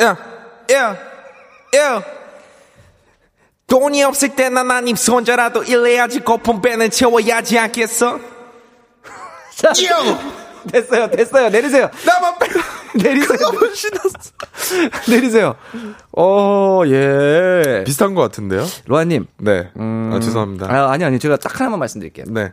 야, 0.00 0.16
야, 0.72 0.96
야. 1.76 2.02
돈이 3.66 4.02
없을 4.02 4.34
땐 4.34 4.56
난 4.56 4.70
아님 4.70 4.96
손자라도 4.96 5.62
일해야지 5.62 6.20
고픈 6.20 6.60
배는 6.60 6.90
채워야지 6.90 7.58
않겠어? 7.58 8.18
자, 9.54 9.72
됐어요, 10.72 11.10
됐어요. 11.10 11.48
내리세요. 11.50 11.88
나만 12.04 12.38
빼. 12.38 12.46
내리세요. 13.02 13.38
내리세요. 15.08 15.54
어, 16.16 16.82
예. 16.86 17.84
비슷한 17.86 18.14
것 18.14 18.22
같은데요? 18.22 18.66
로아님. 18.86 19.26
네. 19.38 19.70
아, 19.76 20.18
죄송합니다. 20.20 20.66
아, 20.66 20.90
아니, 20.90 21.04
아니. 21.04 21.18
제가 21.18 21.36
딱 21.36 21.58
하나만 21.60 21.78
말씀드릴게요. 21.78 22.26
네. 22.28 22.52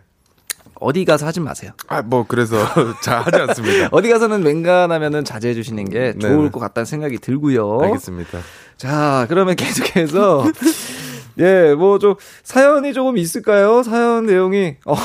어디 0.80 1.06
가서 1.06 1.26
하지 1.26 1.40
마세요. 1.40 1.72
아, 1.88 2.02
뭐, 2.02 2.26
그래서 2.28 2.58
잘 3.04 3.22
하지 3.22 3.38
않습니다. 3.42 3.90
어디 3.94 4.10
가서는 4.10 4.44
맹간하면은 4.44 5.24
자제해 5.26 5.54
주시는 5.54 5.90
게 5.90 6.14
네네. 6.14 6.20
좋을 6.20 6.52
것 6.52 6.60
같다는 6.60 6.86
생각이 6.86 7.18
들고요. 7.20 7.80
알겠습니다. 7.82 8.40
자, 8.78 9.26
그러면 9.30 9.56
계속해서 9.56 10.46
예, 11.40 11.76
뭐 11.76 12.00
좀 12.00 12.16
사연이 12.44 12.94
조금 12.94 13.18
있을까요? 13.18 13.84
사연 13.84 14.26
내용이 14.26 14.76
어. 14.86 14.96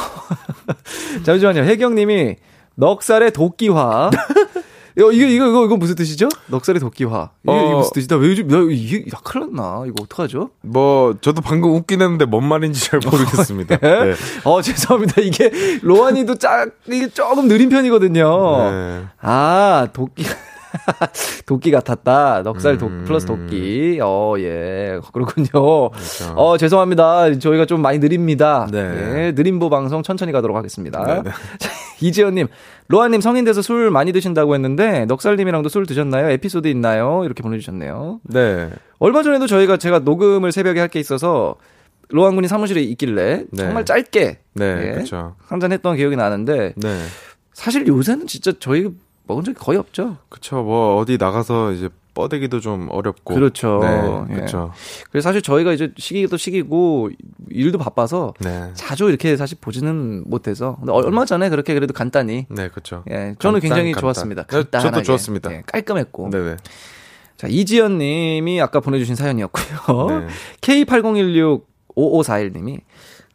잠시만요. 1.24 1.62
혜경 1.62 1.94
님이 1.94 2.36
넉살의 2.76 3.32
도끼화. 3.32 4.10
이거, 4.96 5.12
이거, 5.12 5.26
이거, 5.26 5.46
이거, 5.48 5.64
이거 5.64 5.76
무슨 5.76 5.94
뜻이죠? 5.94 6.28
넉살의 6.46 6.80
도끼화. 6.80 7.30
이게, 7.44 7.52
어. 7.52 7.64
이게 7.64 7.74
무슨 7.74 7.92
뜻이다? 7.94 8.16
왜 8.16 8.28
요즘, 8.28 8.48
나, 8.48 8.58
이게, 8.70 8.98
야, 9.14 9.20
큰일 9.24 9.52
났나? 9.52 9.84
이거 9.86 9.94
어떡하죠? 10.02 10.50
뭐, 10.62 11.14
저도 11.20 11.40
방금 11.40 11.70
웃긴 11.74 12.02
했는데 12.02 12.24
뭔 12.24 12.44
말인지 12.46 12.84
잘 12.90 13.00
모르겠습니다. 13.04 13.78
예? 13.82 13.88
네. 14.04 14.14
어, 14.44 14.60
죄송합니다. 14.60 15.20
이게, 15.22 15.50
로안이도 15.82 16.36
짝, 16.36 16.68
이게 16.88 17.08
조금 17.08 17.48
느린 17.48 17.68
편이거든요. 17.68 18.70
네. 18.70 19.04
아, 19.20 19.88
도끼. 19.92 20.24
도끼 21.46 21.70
같았다. 21.70 22.42
넉살 22.42 22.78
도, 22.78 22.86
음. 22.86 23.04
플러스 23.06 23.26
도끼. 23.26 23.98
어, 24.02 24.34
예. 24.38 24.98
그렇군요. 25.12 25.90
그렇죠. 25.90 26.32
어, 26.36 26.56
죄송합니다. 26.56 27.38
저희가 27.38 27.66
좀 27.66 27.82
많이 27.82 27.98
느립니다. 27.98 28.66
네. 28.70 28.78
예, 28.78 29.32
느림보 29.32 29.70
방송 29.70 30.02
천천히 30.02 30.32
가도록 30.32 30.56
하겠습니다. 30.56 31.04
네, 31.04 31.22
네. 31.22 31.30
자, 31.58 31.70
이지연님, 32.00 32.48
로아님 32.88 33.20
성인 33.20 33.44
돼서 33.44 33.62
술 33.62 33.90
많이 33.90 34.12
드신다고 34.12 34.54
했는데, 34.54 35.04
넉살님이랑도 35.06 35.68
술 35.68 35.86
드셨나요? 35.86 36.30
에피소드 36.30 36.68
있나요? 36.68 37.22
이렇게 37.24 37.42
보내주셨네요. 37.42 38.20
네. 38.24 38.70
얼마 38.98 39.22
전에도 39.22 39.46
저희가 39.46 39.76
제가 39.76 40.00
녹음을 40.00 40.52
새벽에 40.52 40.80
할 40.80 40.88
게 40.88 41.00
있어서, 41.00 41.56
로한 42.08 42.34
군이 42.34 42.46
사무실에 42.48 42.82
있길래, 42.82 43.44
네. 43.50 43.64
정말 43.64 43.84
짧게, 43.86 44.38
네. 44.54 44.86
예, 44.88 44.92
그렇죠. 44.92 45.34
한잔 45.46 45.72
했던 45.72 45.96
기억이 45.96 46.16
나는데, 46.16 46.74
네. 46.76 46.98
사실 47.54 47.86
요새는 47.86 48.26
진짜 48.26 48.52
저희 48.58 48.88
먹은 49.26 49.44
적이 49.44 49.58
거의 49.58 49.78
없죠. 49.78 50.16
그쵸. 50.28 50.62
뭐, 50.62 50.96
어디 50.96 51.16
나가서 51.18 51.72
이제 51.72 51.88
뻗대기도 52.14 52.60
좀 52.60 52.88
어렵고. 52.90 53.34
그렇죠. 53.34 53.78
네. 53.80 54.24
예. 54.30 54.34
그렇죠. 54.34 54.72
그래서 55.10 55.28
사실 55.28 55.40
저희가 55.40 55.72
이제 55.72 55.92
시기도 55.96 56.36
시기고 56.36 57.10
일도 57.48 57.78
바빠서 57.78 58.34
네. 58.40 58.70
자주 58.74 59.08
이렇게 59.08 59.36
사실 59.36 59.56
보지는 59.60 60.24
못해서 60.26 60.76
근데 60.78 60.92
얼마 60.92 61.24
전에 61.24 61.48
그렇게 61.48 61.72
그래도 61.72 61.94
간단히 61.94 62.46
네, 62.50 62.68
그렇죠. 62.68 63.02
예 63.10 63.34
저는 63.38 63.60
간단, 63.60 63.60
굉장히 63.60 63.92
간단. 63.92 64.00
좋았습니다. 64.02 64.42
네, 64.42 64.48
저도 64.50 64.70
간단하게. 64.70 65.02
좋았습니다. 65.04 65.52
예, 65.52 65.62
깔끔했고 65.66 66.28
네네. 66.28 66.56
자 67.38 67.46
이지연 67.48 67.96
님이 67.96 68.60
아까 68.60 68.80
보내주신 68.80 69.14
사연이었고요. 69.14 70.06
네. 70.20 70.26
K8016 70.60 71.62
5541님이 71.96 72.80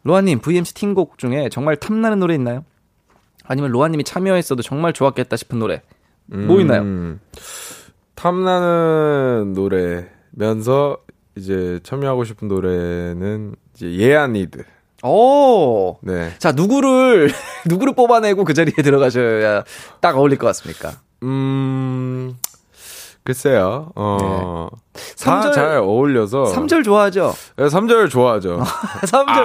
로아님 0.04 0.38
VMC 0.38 0.74
팀곡 0.74 1.18
중에 1.18 1.48
정말 1.50 1.76
탐나는 1.76 2.20
노래 2.20 2.34
있나요? 2.34 2.64
아니면 3.48 3.72
로아님이 3.72 4.04
참여했어도 4.04 4.62
정말 4.62 4.92
좋았겠다 4.92 5.36
싶은 5.36 5.58
노래 5.58 5.82
뭐 6.26 6.60
있나요? 6.60 6.82
음, 6.82 7.20
탐나는 8.14 9.54
노래면서 9.54 10.98
이제 11.36 11.80
참여하고 11.82 12.24
싶은 12.24 12.46
노래는 12.48 13.54
이제 13.74 13.90
예아니드. 13.90 14.64
오 15.02 15.98
네. 16.02 16.34
자, 16.38 16.52
누구를, 16.52 17.30
누구를 17.66 17.94
뽑아내고 17.94 18.44
그 18.44 18.52
자리에 18.52 18.74
들어가셔야 18.82 19.64
딱 20.00 20.16
어울릴 20.18 20.38
것 20.38 20.46
같습니까? 20.48 21.00
음, 21.22 22.36
글쎄요. 23.28 23.90
어, 23.94 24.68
네. 24.94 25.00
삼절- 25.16 25.42
다잘 25.42 25.76
어울려서. 25.80 26.44
3절 26.44 26.82
좋아하죠? 26.82 27.34
네, 27.58 27.66
3절 27.66 28.08
좋아하죠. 28.08 28.62
3절, 29.04 29.44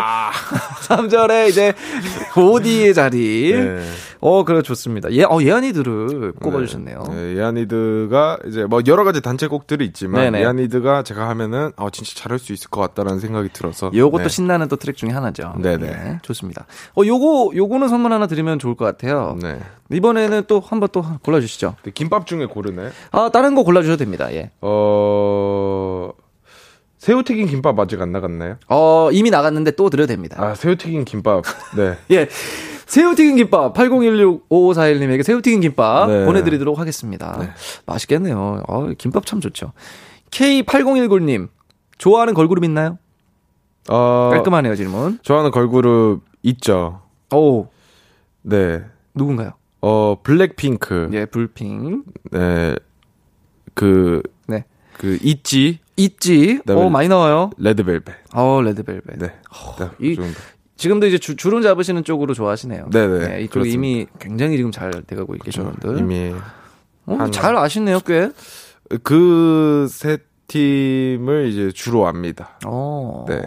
삼절에 0.84 1.50
이제, 1.50 1.74
오디의 2.38 2.94
자리. 2.94 3.52
네. 3.54 3.86
어, 4.26 4.46
그래, 4.46 4.62
좋습니다. 4.62 5.12
예, 5.12 5.24
어, 5.26 5.40
예언이들을 5.42 6.32
꼽아주셨네요. 6.42 7.04
네, 7.10 7.36
예아니드가 7.36 8.38
이제 8.48 8.64
뭐 8.64 8.82
여러 8.88 9.04
가지 9.04 9.20
단체곡들이 9.22 9.84
있지만 9.88 10.22
네네. 10.22 10.40
예아니드가 10.40 11.04
제가 11.04 11.28
하면은 11.28 11.74
아 11.76 11.90
진짜 11.92 12.14
잘할 12.16 12.40
수 12.40 12.54
있을 12.54 12.70
것 12.70 12.80
같다라는 12.80 13.20
생각이 13.20 13.50
들어서 13.52 13.92
요것도 13.94 14.24
네. 14.24 14.30
신나는 14.30 14.70
또 14.70 14.78
트랙 14.78 14.96
중에 14.96 15.10
하나죠. 15.10 15.56
네네. 15.58 16.20
좋습니다. 16.22 16.66
어, 16.98 17.02
요거, 17.06 17.52
요거는 17.54 17.90
선물 17.90 18.14
하나 18.14 18.26
드리면 18.28 18.60
좋을 18.60 18.76
것 18.76 18.86
같아요. 18.86 19.38
네. 19.42 19.60
이번에는 19.92 20.44
또 20.48 20.62
한번 20.62 20.88
또 20.94 21.04
골라주시죠. 21.22 21.76
근데 21.82 21.92
김밥 21.92 22.26
중에 22.26 22.46
고르네. 22.46 22.92
아, 23.12 23.30
다른 23.34 23.56
거 23.56 23.64
골라주셔도 23.64 23.98
됩니다. 23.98 24.34
예. 24.34 24.52
어 24.62 26.12
새우튀김 26.98 27.48
김밥 27.48 27.78
아직 27.78 28.02
안 28.02 28.14
나갔나요? 28.14 28.56
어, 28.70 29.10
이미 29.12 29.30
나갔는데 29.30 29.72
또 29.72 29.90
드려도 29.90 30.08
됩니다. 30.08 30.38
아 30.42 30.56
새우튀김 30.56 31.04
김밥. 31.04 31.44
네. 31.76 31.98
예. 32.12 32.30
새우튀김 32.94 33.38
김밥 33.38 33.74
8016-5541님에게 33.74 35.24
새우튀김 35.24 35.62
김밥 35.62 36.08
네. 36.12 36.26
보내드리도록 36.26 36.78
하겠습니다. 36.78 37.56
맛있겠네요. 37.88 38.62
어, 38.68 38.90
김밥 39.00 39.26
참 39.26 39.42
좋죠. 39.42 39.74
K8019님 40.30 41.50
좋아하는 41.98 42.36
걸그룹 42.36 42.64
있나요? 42.66 43.00
어, 43.90 44.30
깔끔하네요, 44.32 44.76
질문. 44.76 45.18
좋아하는 45.24 45.50
걸그룹 45.50 46.22
있죠. 46.44 47.02
오, 47.34 47.66
네. 48.44 48.84
누군가요? 49.16 49.54
어, 49.82 50.18
블랙핑크. 50.22 51.10
예, 51.14 51.26
불핑. 51.26 52.04
네. 52.30 52.76
그, 53.74 54.22
네. 54.46 54.66
그, 55.00 55.18
있지. 55.24 55.80
있지. 55.98 56.60
네, 56.64 56.74
어, 56.74 56.90
많이 56.92 57.08
나와요. 57.08 57.50
레드벨벳. 57.58 58.16
어, 58.36 58.62
레드벨벳. 58.62 59.18
네. 59.18 59.34
네, 59.80 59.90
이-. 60.00 60.16
지금도 60.76 61.08
이제 61.08 61.18
주, 61.18 61.36
주름 61.36 61.62
잡으시는 61.62 62.04
쪽으로 62.04 62.34
좋아하시네요. 62.34 62.90
네네, 62.92 63.42
이쪽 63.42 63.54
그렇습니다. 63.54 63.76
이미 63.76 64.08
굉장히 64.20 64.58
지금 64.58 64.72
잘 64.72 64.92
돼가고 65.06 65.34
계신 65.44 65.64
분들. 65.64 66.00
이미 66.00 66.34
어, 67.06 67.16
한- 67.16 67.32
잘 67.32 67.56
아시네요, 67.56 68.00
꽤. 68.02 68.30
그세 69.04 70.18
팀을 70.48 71.48
이제 71.50 71.72
주로 71.74 72.08
압니다. 72.08 72.58
어. 72.66 73.26
네. 73.28 73.42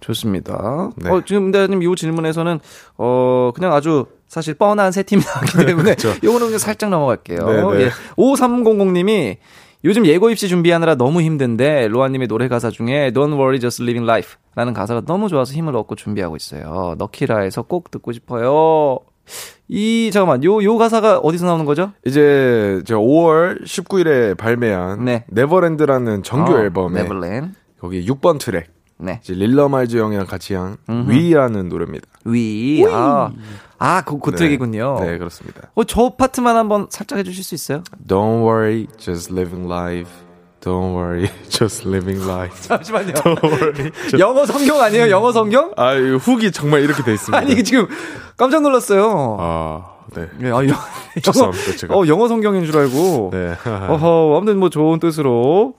좋습니다. 0.00 0.90
네. 0.96 1.10
어, 1.10 1.22
지금 1.24 1.50
대님 1.50 1.82
이 1.82 1.96
질문에서는 1.96 2.60
어 2.98 3.50
그냥 3.54 3.72
아주 3.72 4.06
사실 4.28 4.54
뻔한 4.54 4.92
세 4.92 5.02
팀이 5.02 5.22
나왔기 5.24 5.66
때문에 5.66 5.96
요거는 6.22 6.46
그냥 6.48 6.58
살짝 6.58 6.90
넘어갈게요. 6.90 7.38
그렇죠. 7.38 7.70
네, 7.72 7.78
네. 7.78 7.84
예. 7.86 7.90
5300님이 8.16 9.36
요즘 9.84 10.06
예고 10.06 10.30
입시 10.30 10.48
준비하느라 10.48 10.94
너무 10.94 11.20
힘든데 11.22 11.88
로아님의 11.88 12.28
노래 12.28 12.48
가사 12.48 12.70
중에 12.70 13.10
Don't 13.12 13.34
worry, 13.34 13.58
just 13.60 13.82
living 13.82 14.04
life 14.08 14.36
라는 14.54 14.72
가사가 14.72 15.02
너무 15.06 15.28
좋아서 15.28 15.52
힘을 15.54 15.74
얻고 15.76 15.94
준비하고 15.96 16.36
있어요. 16.36 16.94
너키라에서 16.98 17.62
꼭 17.62 17.90
듣고 17.90 18.12
싶어요. 18.12 18.98
이 19.68 20.10
잠깐만 20.12 20.44
요 20.44 20.62
요 20.62 20.76
가사가 20.76 21.18
어디서 21.18 21.46
나오는 21.46 21.64
거죠? 21.64 21.92
이제 22.06 22.82
제가 22.84 23.00
5월 23.00 23.64
19일에 23.64 24.36
발매한 24.36 25.04
네. 25.04 25.24
Neverland라는 25.28 26.22
정규 26.22 26.52
어, 26.54 26.58
앨범에 26.58 27.02
Neverland. 27.02 27.54
거기 27.80 28.04
6번 28.06 28.38
트랙 28.38 28.66
네. 28.98 29.20
이제 29.22 29.34
릴러말즈 29.34 29.96
형이랑 29.96 30.26
같이 30.26 30.54
한 30.54 30.76
We라는 30.86 31.68
노래입니다. 31.68 32.06
We. 32.26 32.84
아, 32.90 33.30
아, 33.78 34.02
그, 34.02 34.18
그 34.18 34.30
트랙이군요. 34.32 34.98
네, 35.00 35.18
그렇습니다. 35.18 35.62
어, 35.74 35.84
저 35.84 36.10
파트만 36.16 36.56
한번 36.56 36.86
살짝 36.90 37.18
해주실 37.18 37.42
수 37.44 37.54
있어요? 37.54 37.82
Don't 38.06 38.42
worry, 38.46 38.86
just 38.98 39.32
living 39.32 39.66
life. 39.70 40.10
Don't 40.68 40.94
worry, 40.94 41.30
just 41.50 41.86
living 41.86 42.24
life. 42.26 42.62
잠시만요. 42.62 43.12
영어 44.18 44.46
성경 44.46 44.80
아니에요? 44.80 45.10
영어 45.10 45.30
성경? 45.30 45.72
아, 45.76 45.94
이 45.94 46.16
hook이 46.16 46.52
정말 46.52 46.82
이렇게 46.82 47.02
돼 47.02 47.12
있습니다. 47.12 47.36
아니, 47.36 47.62
지금 47.62 47.86
깜짝 48.36 48.62
놀랐어요. 48.62 49.36
아, 49.38 49.94
네. 50.14 50.26
예, 50.42 50.46
아, 50.48 50.66
영, 50.66 50.74
죄송합니다, 51.22 51.76
제가. 51.76 51.94
어, 51.94 52.06
영어 52.06 52.28
성경인 52.28 52.64
줄 52.64 52.78
알고. 52.78 53.30
네. 53.32 53.54
어허, 53.88 54.36
아무튼 54.36 54.58
뭐 54.58 54.70
좋은 54.70 54.98
뜻으로 55.00 55.74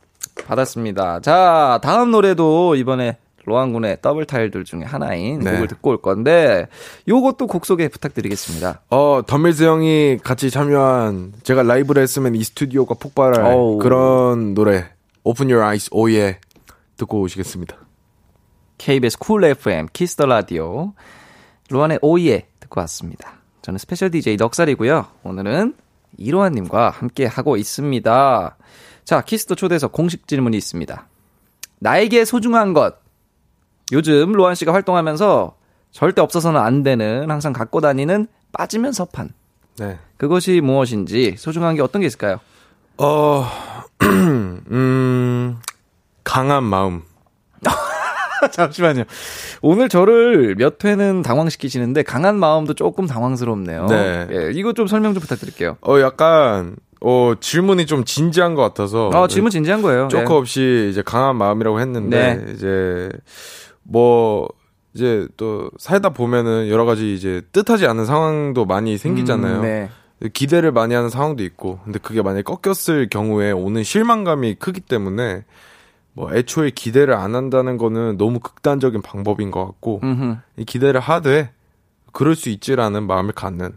받았습니다. 0.47 1.21
자, 1.21 1.79
다음 1.81 2.11
노래도 2.11 2.75
이번에 2.75 3.17
로한 3.45 3.73
군의 3.73 3.97
더블 4.01 4.25
타이틀 4.25 4.65
중에 4.65 4.81
하나인 4.83 5.39
네. 5.39 5.51
곡을 5.51 5.67
듣고 5.67 5.91
올 5.91 6.01
건데, 6.01 6.67
요것도 7.07 7.47
곡 7.47 7.65
소개 7.65 7.87
부탁드리겠습니다. 7.87 8.81
어, 8.89 9.21
던밀스 9.25 9.63
형이 9.63 10.19
같이 10.23 10.49
참여한 10.49 11.33
제가 11.43 11.63
라이브를 11.63 12.01
했으면 12.01 12.35
이 12.35 12.43
스튜디오가 12.43 12.95
폭발할 12.95 13.45
어우. 13.45 13.77
그런 13.77 14.53
노래 14.53 14.85
Open 15.23 15.49
Your 15.49 15.63
Eyes, 15.65 15.89
오예 15.91 16.39
듣고 16.97 17.21
오시겠습니다. 17.21 17.77
KBS 18.77 19.17
쿨 19.19 19.43
FM 19.45 19.87
키스 19.93 20.15
더 20.15 20.25
라디오 20.25 20.93
로한의 21.69 21.99
오예 22.01 22.47
듣고 22.59 22.81
왔습니다. 22.81 23.33
저는 23.61 23.77
스페셜 23.77 24.11
DJ 24.11 24.35
넉살이고요. 24.37 25.05
오늘은 25.23 25.75
이로한 26.17 26.53
님과 26.53 26.89
함께 26.89 27.25
하고 27.25 27.57
있습니다. 27.57 28.57
자, 29.03 29.21
키스터 29.21 29.55
초대석 29.55 29.91
공식 29.91 30.27
질문이 30.27 30.57
있습니다. 30.57 31.07
나에게 31.79 32.25
소중한 32.25 32.73
것. 32.73 32.95
요즘 33.91 34.31
로한 34.31 34.55
씨가 34.55 34.73
활동하면서 34.73 35.55
절대 35.91 36.21
없어서는 36.21 36.59
안 36.59 36.83
되는 36.83 37.29
항상 37.29 37.53
갖고 37.53 37.81
다니는 37.81 38.27
빠지면 38.51 38.91
섭한. 38.91 39.29
네. 39.77 39.97
그것이 40.17 40.61
무엇인지 40.61 41.35
소중한 41.37 41.75
게 41.75 41.81
어떤 41.81 42.01
게 42.01 42.07
있을까요? 42.07 42.39
어, 42.97 43.45
음, 44.01 45.57
강한 46.23 46.63
마음. 46.63 47.03
잠시만요. 48.51 49.03
오늘 49.61 49.89
저를 49.89 50.55
몇 50.55 50.83
회는 50.83 51.21
당황시키시는데 51.21 52.03
강한 52.03 52.37
마음도 52.37 52.73
조금 52.73 53.07
당황스럽네요. 53.07 53.87
네. 53.87 54.27
예, 54.31 54.51
이거 54.53 54.73
좀 54.73 54.87
설명 54.87 55.13
좀 55.13 55.21
부탁드릴게요. 55.21 55.77
어, 55.81 55.99
약간, 55.99 56.75
어, 57.01 57.33
질문이 57.39 57.85
좀 57.85 58.03
진지한 58.03 58.55
것 58.55 58.61
같아서. 58.61 59.09
아, 59.13 59.27
질문 59.27 59.51
진지한 59.51 59.81
거예요. 59.81 60.07
조금 60.09 60.31
예. 60.31 60.37
없이 60.37 60.87
이제 60.91 61.01
강한 61.01 61.35
마음이라고 61.37 61.79
했는데, 61.79 62.35
네. 62.35 62.53
이제, 62.53 63.09
뭐, 63.87 64.47
이제 64.93 65.27
또 65.37 65.69
살다 65.77 66.09
보면은 66.09 66.69
여러 66.69 66.85
가지 66.85 67.13
이제 67.13 67.41
뜻하지 67.51 67.85
않은 67.85 68.05
상황도 68.05 68.65
많이 68.65 68.97
생기잖아요. 68.97 69.57
음, 69.57 69.61
네. 69.61 69.89
기대를 70.33 70.71
많이 70.71 70.93
하는 70.93 71.09
상황도 71.09 71.43
있고, 71.43 71.79
근데 71.83 71.99
그게 71.99 72.21
만약에 72.21 72.43
꺾였을 72.43 73.09
경우에 73.09 73.51
오는 73.51 73.83
실망감이 73.83 74.55
크기 74.55 74.79
때문에, 74.79 75.43
뭐, 76.13 76.33
애초에 76.33 76.69
기대를 76.69 77.13
안 77.13 77.35
한다는 77.35 77.77
거는 77.77 78.17
너무 78.17 78.39
극단적인 78.39 79.01
방법인 79.01 79.51
것 79.51 79.65
같고, 79.65 79.99
음흠. 80.03 80.37
이 80.57 80.65
기대를 80.65 81.01
하되, 81.01 81.51
그럴 82.13 82.35
수 82.35 82.47
있지라는 82.49 83.05
마음을 83.05 83.33
갖는 83.33 83.73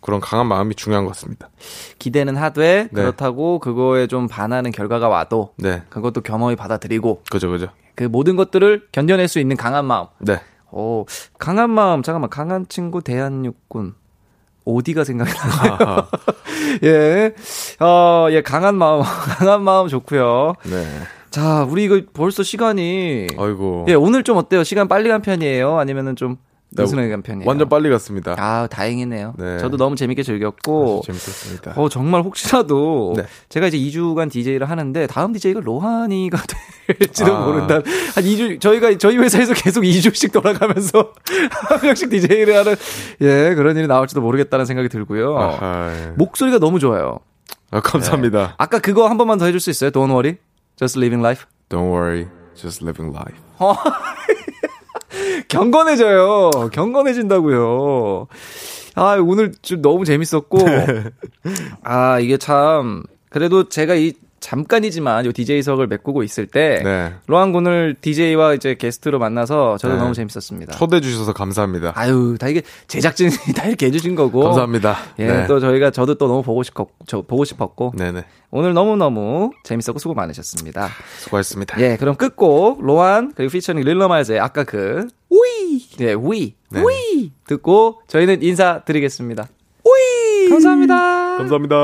그런 0.00 0.20
강한 0.20 0.46
마음이 0.46 0.74
중요한 0.74 1.04
것 1.04 1.10
같습니다. 1.10 1.50
기대는 1.98 2.36
하되 2.36 2.88
네. 2.90 3.02
그렇다고 3.02 3.58
그거에 3.58 4.06
좀 4.06 4.26
반하는 4.28 4.72
결과가 4.72 5.08
와도 5.08 5.52
네. 5.56 5.82
그것도 5.90 6.22
겸허히 6.22 6.56
받아들이고 6.56 7.24
그죠, 7.30 7.50
그죠. 7.50 7.68
그 7.94 8.04
모든 8.04 8.36
것들을 8.36 8.88
견뎌낼 8.92 9.28
수 9.28 9.38
있는 9.38 9.56
강한 9.56 9.84
마음. 9.84 10.06
네. 10.18 10.40
오, 10.70 11.06
강한 11.38 11.70
마음. 11.70 12.02
잠깐만. 12.02 12.30
강한 12.30 12.66
친구 12.68 13.02
대한육군. 13.02 13.94
오디가 14.64 15.04
생각이 15.04 15.30
나요. 15.32 16.08
예. 16.84 17.34
어, 17.80 18.28
예, 18.30 18.42
강한 18.42 18.76
마음. 18.76 19.02
강한 19.38 19.62
마음 19.62 19.88
좋고요. 19.88 20.54
네. 20.64 20.86
자, 21.30 21.64
우리 21.64 21.84
이거 21.84 22.00
벌써 22.12 22.42
시간이 22.42 23.26
아이고. 23.38 23.86
예, 23.88 23.94
오늘 23.94 24.22
좀 24.22 24.36
어때요? 24.36 24.62
시간 24.64 24.86
빨리 24.86 25.08
간 25.08 25.20
편이에요? 25.22 25.78
아니면은 25.78 26.14
좀 26.14 26.36
네, 26.74 26.82
느슨하게 26.84 27.08
간 27.10 27.22
편이에요? 27.22 27.46
완전 27.48 27.68
빨리 27.68 27.90
갔습니다. 27.90 28.34
아, 28.38 28.66
다행이네요. 28.66 29.34
네. 29.38 29.58
저도 29.58 29.76
너무 29.76 29.94
재밌게 29.94 30.22
즐겼고. 30.22 31.02
재밌었습니다. 31.04 31.74
어, 31.76 31.88
정말 31.90 32.22
혹시라도 32.22 33.12
네. 33.16 33.24
제가 33.50 33.66
이제 33.66 33.76
2주간 33.76 34.30
DJ를 34.30 34.70
하는데 34.70 35.06
다음 35.06 35.32
DJ가 35.34 35.60
로하니가 35.60 36.38
될지도 36.98 37.36
아. 37.36 37.46
모른다. 37.46 37.74
한 37.76 38.24
2주 38.24 38.60
저희가 38.60 38.96
저희 38.98 39.18
회사에서 39.18 39.52
계속 39.54 39.82
2주씩 39.82 40.32
돌아가면서 40.32 41.12
한 41.68 41.80
명씩 41.82 42.08
DJ를 42.08 42.56
하는 42.56 42.74
예, 43.20 43.54
그런 43.54 43.76
일이 43.76 43.86
나올지도 43.86 44.20
모르겠다는 44.22 44.64
생각이 44.64 44.88
들고요. 44.88 45.36
아하, 45.38 45.90
예. 45.94 46.12
목소리가 46.16 46.58
너무 46.58 46.78
좋아요. 46.78 47.18
아, 47.70 47.80
감사합니다. 47.80 48.54
아까 48.58 48.78
그거 48.78 49.08
한 49.08 49.18
번만 49.18 49.38
더 49.38 49.44
해줄 49.46 49.60
수 49.60 49.68
있어요? 49.70 49.90
Don't 49.90 50.10
worry, 50.10 50.36
just 50.76 50.98
living 50.98 51.22
life. 51.22 51.44
Don't 51.68 51.90
worry, 51.90 52.28
just 52.54 52.82
living 52.84 53.14
life. 53.14 53.36
경건해져요. 55.48 56.50
경건해진다고요. 56.72 58.26
아, 58.94 59.16
오늘 59.16 59.52
좀 59.62 59.82
너무 59.82 60.04
재밌었고. 60.04 60.58
아, 61.82 62.18
이게 62.20 62.36
참 62.36 63.02
그래도 63.30 63.68
제가 63.68 63.94
이 63.94 64.12
잠깐이지만 64.42 65.24
요 65.24 65.32
DJ석을 65.32 65.86
메꾸고 65.86 66.22
있을 66.22 66.46
때 66.46 66.80
네. 66.84 67.14
로한 67.26 67.52
군을 67.52 67.94
DJ와 68.00 68.54
이제 68.54 68.74
게스트로 68.74 69.18
만나서 69.18 69.78
저도 69.78 69.94
네. 69.94 70.00
너무 70.00 70.12
재밌었습니다. 70.14 70.72
초대해 70.76 71.00
주셔서 71.00 71.32
감사합니다. 71.32 71.92
아유, 71.94 72.36
다 72.38 72.48
이게 72.48 72.62
제작진이 72.88 73.30
다 73.56 73.66
이렇게 73.66 73.86
해 73.86 73.90
주신 73.90 74.14
거고. 74.14 74.42
감사합니다. 74.42 74.96
예, 75.20 75.26
네. 75.26 75.46
또 75.46 75.60
저희가 75.60 75.90
저도 75.92 76.16
또 76.16 76.26
너무 76.26 76.42
보고 76.42 76.62
싶었, 76.62 76.88
저 77.06 77.22
보고 77.22 77.44
싶었고. 77.44 77.94
네네. 77.96 78.24
오늘 78.50 78.74
너무너무 78.74 79.52
재밌었고 79.64 79.98
수고 79.98 80.12
많으셨습니다. 80.14 80.88
수고하셨습니다. 81.20 81.80
예, 81.80 81.96
그럼 81.96 82.16
끝곡 82.16 82.84
로한 82.84 83.32
그리고 83.34 83.52
피처링 83.52 83.82
릴러마이즈의 83.84 84.40
아까 84.40 84.64
그 84.64 85.06
우이 85.30 85.86
예, 86.00 86.12
우이 86.12 86.54
네. 86.68 86.82
우이 86.82 87.32
듣고 87.46 88.02
저희는 88.08 88.42
인사드리겠습니다. 88.42 89.48
우이 89.84 90.50
감사합니다. 90.50 91.38
감사합니다. 91.38 91.76